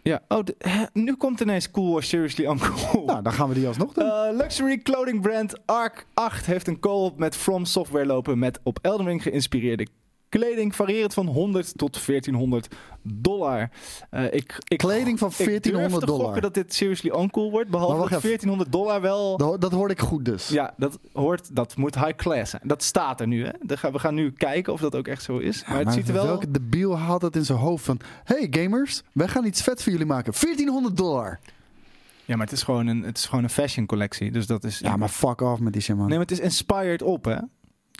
[0.02, 3.04] Ja, oh, de- hè, nu komt ineens Cool or Seriously Uncool.
[3.04, 4.04] Nou, dan gaan we die alsnog doen.
[4.04, 8.78] Eh, luxury clothing brand Arc 8 heeft een co-op met From Software lopen met op
[8.82, 9.86] Elden Ring geïnspireerde
[10.30, 13.70] kleding, variërend van 100 tot 1400 dollar.
[14.10, 16.24] Eh, ik, ik, Kleding van ik durf 1400 te dollar.
[16.24, 18.38] gokken dat dit seriously uncool wordt, behalve Maar dat wacht even.
[18.38, 19.36] 1400 dollar wel...
[19.36, 20.48] Dat, dat hoorde ik goed dus.
[20.48, 22.62] Ja, dat hoort, dat moet high class zijn.
[22.64, 23.50] Dat staat er nu, hè?
[23.62, 25.64] Dat We gaan nu kijken of dat ook echt zo is.
[25.66, 26.26] Maar het Maar ziet er wel...
[26.26, 28.00] Welke debiel haalt het in zijn hoofd van...
[28.24, 30.32] Hey gamers, wij gaan iets vet voor jullie maken.
[30.40, 31.38] 1400 dollar.
[32.24, 34.30] Ja, maar het is gewoon een, het is gewoon een fashion collectie.
[34.30, 34.78] Dus dat is...
[34.78, 36.08] Ja, maar fuck off met die shit, man.
[36.08, 37.36] Nee, maar het is inspired op, hè?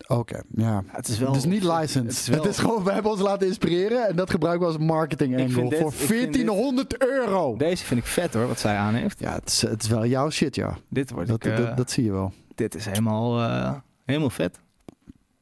[0.09, 0.83] Oké, ja.
[0.87, 1.29] Het is wel...
[1.29, 2.03] Het is niet licensed.
[2.03, 4.73] Het is wel- Het is gewoon, we hebben ons laten inspireren en dat gebruiken we
[4.73, 7.57] als marketing angle dit- voor ik vind dit- 1400 euro.
[7.57, 9.21] Deze vind ik vet, hoor, wat zij aan heeft.
[9.21, 10.79] Ja, het is, het is wel jouw shit, ja.
[10.89, 12.33] Dit wordt Dat, ik, eh, dat, dat zie je wel.
[12.55, 13.73] Dit is helemaal, eh,
[14.05, 14.59] helemaal vet.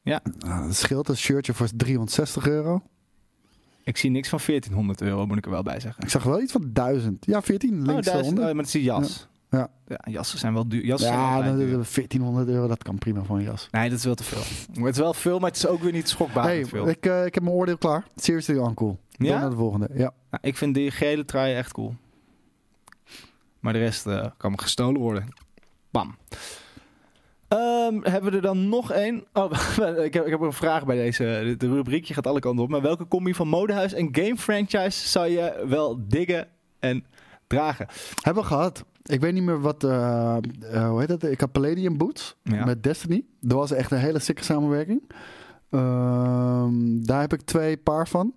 [0.03, 2.81] Nou, het scheelt een shirtje voor 360 euro.
[3.83, 6.03] Ik zie niks van 1400 euro, moet ik er wel bij zeggen.
[6.03, 7.25] Ik zag wel iets van 1000.
[7.25, 8.43] Ja, 14 links oh, duizend, eronder.
[8.43, 9.27] oh, maar het is die jas.
[9.31, 9.38] Ja.
[9.49, 9.69] Ja,
[10.03, 10.85] jassen zijn wel duur.
[10.85, 11.85] Jassen Ja, altijd dan- duur.
[11.85, 13.67] 1400 euro, dat kan prima voor een jas.
[13.71, 14.41] Nee, dat is wel te veel.
[14.75, 16.87] Maar het is wel veel, maar het is ook weer niet schokbaar Hey, veel.
[16.89, 18.05] ik, eh, ik heb mijn oordeel klaar.
[18.15, 18.99] Seriously uncool.
[19.11, 19.39] Ja?
[19.39, 19.89] naar de volgende.
[19.93, 20.13] Ja.
[20.31, 21.95] Nou, ik vind die gele trui echt cool.
[23.59, 25.27] Maar de rest eh, kan me gestolen worden.
[25.91, 26.15] Bam.
[27.47, 29.25] Ehm, hebben we er dan nog één?
[29.33, 29.51] Oh,
[30.05, 31.23] ik heb, ik heb een vraag bij deze.
[31.23, 32.69] De, de rubriekje gaat alle kanten op.
[32.69, 36.47] Maar welke combi van modehuis en game franchise zou je wel diggen
[36.79, 37.05] en
[37.49, 37.87] dragen?
[38.21, 38.83] Hebben we gehad.
[39.03, 39.83] Ik weet niet meer wat...
[39.83, 40.37] eh,
[40.71, 41.23] eh, hoe heet dat?
[41.23, 42.65] Ik had Palladium Boots Ja.
[42.65, 43.25] met Destiny.
[43.39, 45.01] Dat was echt een hele sikke samenwerking.
[45.69, 48.33] Ehm, daar heb ik twee paar van.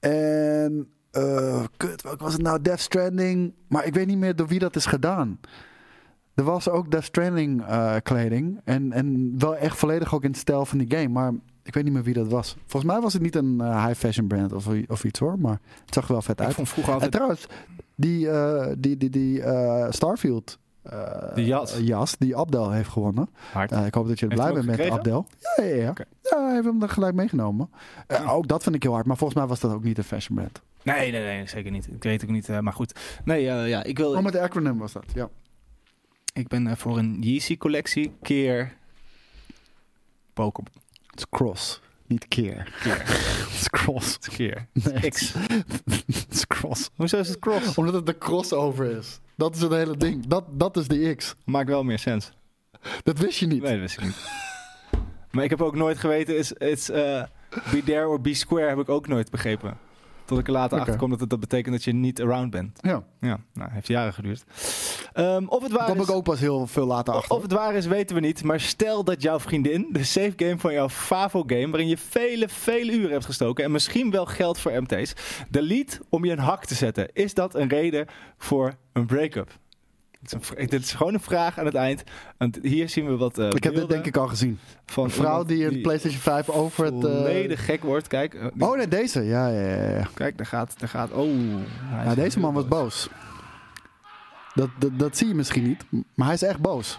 [0.00, 0.88] En...
[1.10, 2.62] eh, kut, welk was het nou?
[2.62, 3.54] Death Stranding.
[3.68, 5.40] Maar ik weet niet meer door wie dat is gedaan.
[6.34, 7.64] Er was ook Death Stranding
[8.02, 8.60] kleding.
[8.64, 11.08] En, en wel echt volledig ook in het stijl van die game.
[11.08, 11.32] Maar
[11.62, 12.56] ik weet niet meer wie dat was.
[12.66, 15.38] Volgens mij was het niet een high fashion brand of, of iets hoor.
[15.38, 16.54] Maar het zag er wel vet Ik uit.
[16.54, 17.12] vond vroeger En altijd...
[17.12, 17.46] trouwens,
[17.96, 21.76] die, eh, die, die, die eh, Starfield eh, Die jas.
[21.78, 23.28] jas die Abdel heeft gewonnen.
[23.68, 24.90] Eh, ik hoop dat je er blij bent met?
[24.90, 25.26] Abdel.
[25.56, 25.92] Ja, ja, ja.
[26.22, 27.70] Ja, hij heeft hem er gelijk meegenomen.
[28.06, 29.06] Eh, ook dat vind ik heel hard.
[29.06, 30.62] Maar volgens mij was dat ook niet een fashion brand.
[30.82, 31.86] Nee, nee, nee, zeker niet.
[31.86, 33.00] Ik weet ook niet, eh, maar goed.
[33.24, 34.10] Nee, eh, ja, ik wil...
[34.10, 35.04] Oh, met de acronym was dat.
[35.14, 35.28] Ja.
[36.32, 38.72] Ik ben eh, voor een Yeezy-collectie keer
[40.32, 40.70] Pokémon.
[41.06, 42.72] Het is cross, niet keer.
[42.82, 44.18] Het is cross.
[44.18, 44.66] Keer.
[44.72, 45.32] Nee, X.
[46.06, 46.90] het is cross.
[46.94, 47.74] Hoezo is het cross?
[47.78, 49.20] Omdat het de crossover is.
[49.36, 50.26] Dat is het hele ding.
[50.26, 51.34] Dat, dat is de X.
[51.44, 52.32] Maakt wel meer sens.
[53.02, 53.62] Dat wist je niet.
[53.62, 54.30] Nee, dat wist ik niet.
[55.30, 57.22] maar ik heb ook nooit geweten, is, is eh,
[57.70, 59.78] be there or be square heb ik ook nooit begrepen.
[60.26, 60.90] Tot ik er later Oké.
[60.90, 62.78] achter dat het dat betekent dat je niet around bent.
[62.82, 64.44] Ja, Ja, nou, heeft jaren geduurd.
[65.12, 66.02] Ehm, of het waar is...
[66.02, 67.36] ik ook pas heel veel later achter.
[67.36, 68.44] Of het waar is, weten we niet.
[68.44, 72.92] Maar stel dat jouw vriendin de save game van jouw Favo-game, waarin je vele, vele
[72.92, 75.12] uren hebt gestoken en misschien wel geld voor MT's,
[75.48, 77.08] delete om je een hak te zetten.
[77.12, 78.06] Is dat een reden
[78.38, 79.50] voor een break-up?
[80.56, 82.02] Dit is, gewoon een vraag aan het eind.
[82.38, 83.38] Want hier zien we wat.
[83.38, 84.58] eh, ik heb dit denk ik al gezien.
[84.86, 86.94] van Een vrouw die een PlayStation 5 over het...
[86.94, 88.06] eh, volledig gek wordt.
[88.06, 89.22] Kijk, eh, die- Oh nee, deze.
[89.22, 89.90] Ja, ja, ja.
[89.96, 90.08] ja.
[90.14, 91.12] kijk, daar gaat, daar gaat.
[91.12, 91.28] Oh,
[92.04, 93.08] Ja, deze man was boos.
[94.54, 96.98] Dat, dat, dat zie je misschien niet, maar hij is echt boos.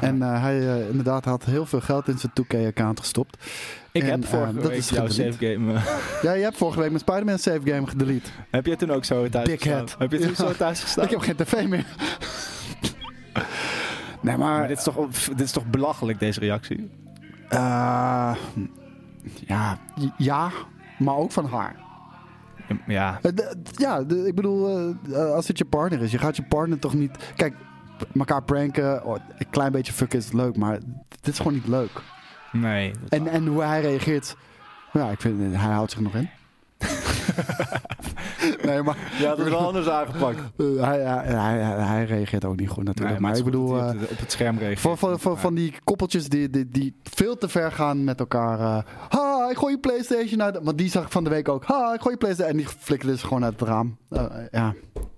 [0.00, 3.44] En eh, hij eh, inderdaad had heel veel geld in zijn 2K-account gestopt.
[3.92, 5.72] Ik en, heb eh, vorige dat week is jouw save game.
[5.74, 5.86] eh,
[6.22, 8.30] Ja, je hebt vorige week mijn Spider-Man save game gedelete.
[8.50, 9.80] heb je toen ook zo thuis Dickhead.
[9.82, 10.00] gestaan?
[10.00, 10.34] Heb je toen Ja.
[10.34, 11.04] zo thuis gestaan?
[11.04, 11.86] Ik heb geen tv meer.
[14.22, 14.58] nee, maar...
[14.58, 16.90] Maar dit is, toch, dit is toch belachelijk, deze reactie?
[17.48, 18.34] eh,
[19.46, 19.78] ja,
[20.16, 20.50] ja,
[20.98, 21.76] maar ook van haar.
[22.86, 23.30] Ja, Eh,
[23.76, 27.10] Ja, ik bedoel, eh, als het je partner is, je gaat je partner toch niet...
[27.36, 27.54] Kijk,
[28.18, 30.78] elkaar pranken, oh, een klein beetje fucken is leuk, maar
[31.20, 31.90] dit is gewoon niet leuk.
[32.52, 32.90] nee.
[33.08, 34.36] En, en hoe hij reageert,
[34.92, 36.30] ja, ik vind, hij houdt zich nog in.
[38.64, 40.38] nee, maar Ja, dat is wel anders aangepakt.
[40.56, 43.18] eh, hij, hij, hij, hij reageert ook niet goed natuurlijk.
[43.18, 44.80] maar ik bedoel, eh, op het scherm reageert.
[44.80, 48.58] voor, voor, voor, van die koppeltjes die, die, die veel te ver gaan met elkaar.
[48.60, 50.58] eh, ha, ik gooi je PlayStation uit.
[50.62, 51.64] Want die zag ik van de week ook.
[51.64, 52.58] Ha, ik gooi je PlayStation.
[52.58, 53.96] En die flikkerde ze gewoon uit het raam.
[54.50, 54.74] Ja.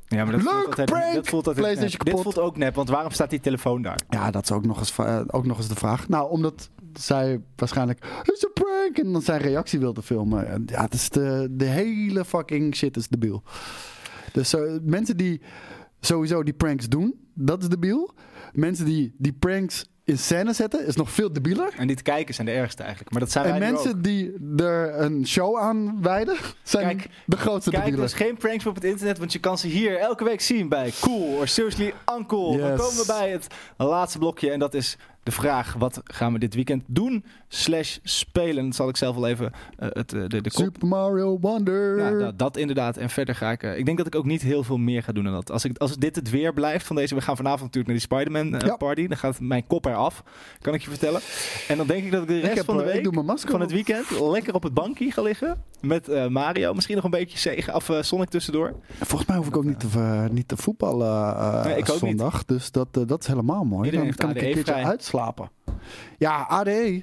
[0.09, 1.15] Ja, maar dat Leuk, voelt altijd, prank!
[1.15, 2.15] Dat voelt altijd PlayStation nep.
[2.15, 4.01] Dit voelt ook nep, want waarom staat die telefoon daar?
[4.09, 6.09] ja, dat is ook nog, eens, eh, ook nog eens de vraag.
[6.09, 8.05] Nou, omdat zij waarschijnlijk.
[8.19, 8.99] Het is een prank.
[8.99, 10.49] En dan zijn reactie wilde filmen.
[10.49, 13.43] En Ja, het is de, de hele fucking shit is debiel.
[14.33, 15.41] Dus eh, mensen die
[16.01, 18.15] sowieso die pranks doen, dat is debiel.
[18.53, 21.73] Mensen die die pranks in scène zetten is nog veel debieler.
[21.77, 23.11] En die te kijken zijn de ergste eigenlijk.
[23.11, 23.59] Maar dat zijn En ook.
[23.59, 28.09] mensen die er een show aan wijden, zijn Kijk, de grootste Kijk debielen.
[28.09, 30.93] dus geen pranks op het internet, want je kan ze hier elke week zien bij
[31.01, 32.57] Cool or Seriously Uncool.
[32.57, 33.47] Dan komen we bij het
[33.77, 34.97] laatste blokje en dat is
[35.29, 37.24] de vraag: wat gaan we dit weekend doen?
[37.49, 38.64] Slash spelen.
[38.64, 40.64] Dat zal ik zelf wel even eh, het, eh, de, de kop.
[40.64, 41.99] Super Mario Wonder.
[41.99, 42.97] Ja, dat, dat inderdaad.
[42.97, 43.62] En verder ga ik.
[43.62, 45.51] eh, ik denk dat ik ook niet heel veel meer ga doen dan dat.
[45.51, 47.14] Als, ik, als dit het weer blijft van deze.
[47.14, 48.76] We gaan vanavond natuurlijk naar die Spider-Man Ja.
[48.76, 49.07] party.
[49.07, 50.22] Dan gaat mijn kop eraf.
[50.61, 51.20] Kan ik je vertellen.
[51.68, 53.03] En dan denk ik dat ik de rest van de week.
[53.05, 55.62] doe mijn masker Van het weekend lekker op het bankje ga liggen.
[55.81, 56.74] Met Mario.
[56.74, 58.74] Misschien nog een beetje Sega of Sonic tussendoor.
[59.01, 61.99] Volgens mij hoef ik ook niet te, niet te voetballen Nee, ik ook niet.
[62.18, 62.45] zondag.
[62.45, 63.85] Dus dat, dat is helemaal mooi.
[63.85, 64.85] Iedereen Dan kan ik een ADE keertje vrij.
[66.19, 67.03] Ja, ADE.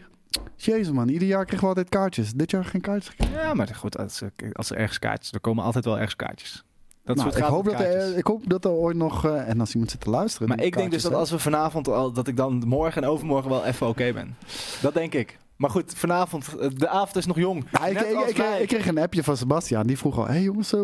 [0.56, 2.34] Jezus man, ieder jaar kregen we altijd kaartjes.
[2.34, 3.34] Dit jaar geen kaartjes gekregen.
[3.42, 3.98] Ja, maar goed.
[3.98, 5.32] Als, als er ergens kaartjes.
[5.32, 6.64] Er komen altijd wel ergens kaartjes.
[7.04, 9.26] Dat Nou, soort ik, gaat hoop dat er, ik hoop dat er ooit nog...
[9.26, 10.48] eh, en als iemand zit te luisteren...
[10.48, 13.50] Maar ik denk dus dat als we vanavond al, dat ik dan morgen en overmorgen
[13.50, 14.36] wel even oké ben.
[14.82, 15.38] Dat denk ik.
[15.56, 17.66] Maar goed, vanavond, eh, de avond is nog jong.
[17.72, 19.88] Ja, ik, ik, ik, kreeg een appje van Sebastian.
[19.88, 20.82] Die vroeg al: Hey jongens, eh,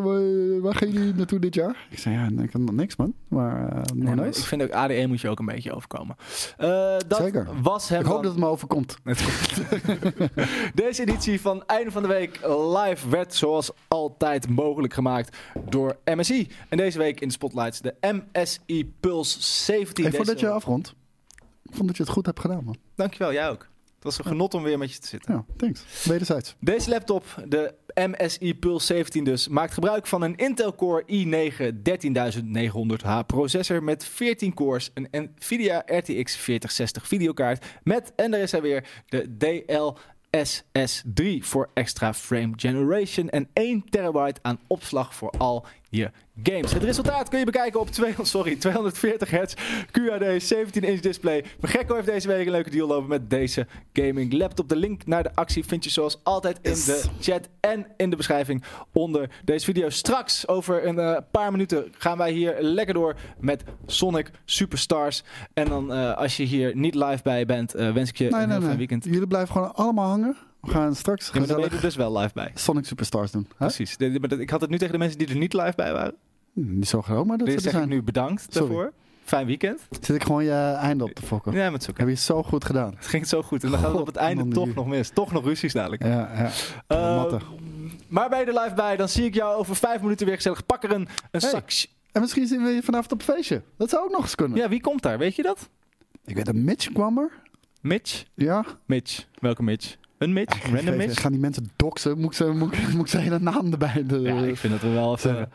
[0.62, 1.88] waar- gaan jullie naartoe dit jaar?
[1.90, 3.14] Ik zei: Ja, ik heb nog niks, man.
[3.28, 4.40] Maar uh, Nee, nice.
[4.40, 6.16] Ik vind ook ADE moet je ook een beetje overkomen.
[7.08, 7.48] Dat Zeker.
[7.62, 8.24] was hem Ik hoop dan.
[8.24, 8.98] dat het me overkomt.
[10.74, 15.38] Deze editie van Einde van de Week live werd zoals altijd mogelijk gemaakt
[15.70, 16.48] door MSI.
[16.70, 20.04] En deze week in de spotlights de MSI Pulse 17.
[20.06, 20.94] Hey, voordat je afrondt,
[21.64, 22.76] ik vond dat je het goed hebt gedaan, man.
[22.96, 23.70] Dankjewel, jij ook.
[24.02, 25.34] Was een genot om weer met je te zitten.
[25.34, 26.04] Ja, thanks.
[26.04, 26.56] Wederzijds.
[26.60, 33.26] Deze laptop, de MSI Pulse 17 dus, maakt gebruik van een Intel Core i9 13900H
[33.26, 39.04] processor met 14 cores, een Nvidia RTX 4060 videokaart met, en daar is hij weer,
[39.06, 39.28] de
[40.34, 46.12] DLSS3 voor extra frame generation en 1 terabyte aan opslag voor al je
[46.44, 46.74] games.
[46.74, 49.54] Het resultaat kun je bekijken op 200, sorry, 240 hertz
[49.92, 51.46] QHD 17 inch display.
[51.62, 54.70] Gekko heeft deze week een leuke deal lopen met deze gaming laptop.
[54.70, 56.86] De link naar de actie vind je zoals altijd in Yes.
[56.86, 58.64] de chat en in de beschrijving
[58.94, 59.89] onder deze video.
[59.89, 65.24] Straks over een eh, paar minuten gaan wij hier lekker door met Sonic Superstars.
[65.54, 68.42] En dan eh, als je hier niet live bij bent, eh, wens ik je Nee,
[68.42, 69.04] een nee, heel fijn weekend.
[69.04, 70.36] Jullie blijven gewoon allemaal hangen.
[70.62, 72.51] We gaan straks Ja, ben je gezellig er dus wel live bij.
[72.53, 73.45] Sonic Superstars doen.
[73.49, 73.55] Hè?
[73.57, 73.97] Precies.
[73.97, 76.16] De- Ik had het nu tegen de mensen die er niet live bij waren.
[76.53, 77.89] Hm, Niet zo groot, maar dat Dus ze zeg ik zijn.
[77.89, 78.68] nu bedankt Sorry.
[78.68, 78.93] daarvoor.
[79.24, 79.80] Fijn weekend.
[80.01, 80.51] Zit ik gewoon je
[80.82, 81.53] einde op te fokken.
[81.53, 81.99] Ja, is oké.
[82.01, 82.93] Heb je zo goed gedaan.
[82.95, 83.64] Het ging zo goed.
[83.64, 85.09] En dan gaat het op het einde toch nog mis.
[85.09, 86.03] Toch nog ruzies dadelijk.
[86.03, 86.49] Ja, ja.
[86.88, 87.34] Eh,
[88.07, 90.66] maar ben je er live bij, dan zie ik jou over vijf minuten weer gezellig.
[90.66, 91.01] Pak er een,
[91.32, 91.49] een Hey.
[91.49, 91.72] zak.
[92.12, 93.62] En misschien zien we je vanavond op een feestje.
[93.78, 94.57] Dat zou ook nog eens kunnen.
[94.57, 95.18] Ja, wie komt daar?
[95.18, 95.70] Weet je dat?
[96.26, 97.32] Ik weet dat Mitch kwam er.
[97.82, 98.24] Mitch?
[98.34, 98.66] Ja.
[98.86, 99.26] Mitch.
[99.39, 99.95] Welke Mitch?
[100.22, 100.72] Een Mitch?
[100.72, 101.22] Random Mitch?
[101.22, 102.18] Gaan die mensen doxen?
[102.18, 104.04] Moet ik ze, moet moet ze hele naam erbij?
[104.08, 105.50] De, Ja, ik vind dat we wel even...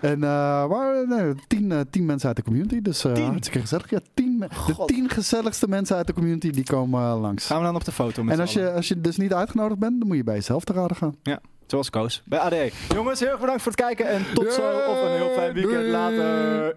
[0.00, 2.82] En uh, maar, nee, tien, eh, tien mensen uit de community.
[2.82, 3.24] Dus uh, Tien?
[3.24, 3.90] hartstikke gezellig.
[3.90, 7.46] Ja, tien, de tien gezelligste mensen uit de community die komen eh, langs.
[7.46, 9.80] Gaan we dan op de foto met En als je, als je dus niet uitgenodigd
[9.80, 11.16] bent, dan moet je bij jezelf te raden gaan.
[11.66, 12.22] Zoals Koos.
[12.24, 12.54] Bij AD.
[12.94, 14.08] Jongens, heel erg bedankt voor het kijken.
[14.08, 14.62] En tot zo.
[14.88, 15.90] Of een heel fijn weekend Doei!
[15.90, 16.76] later.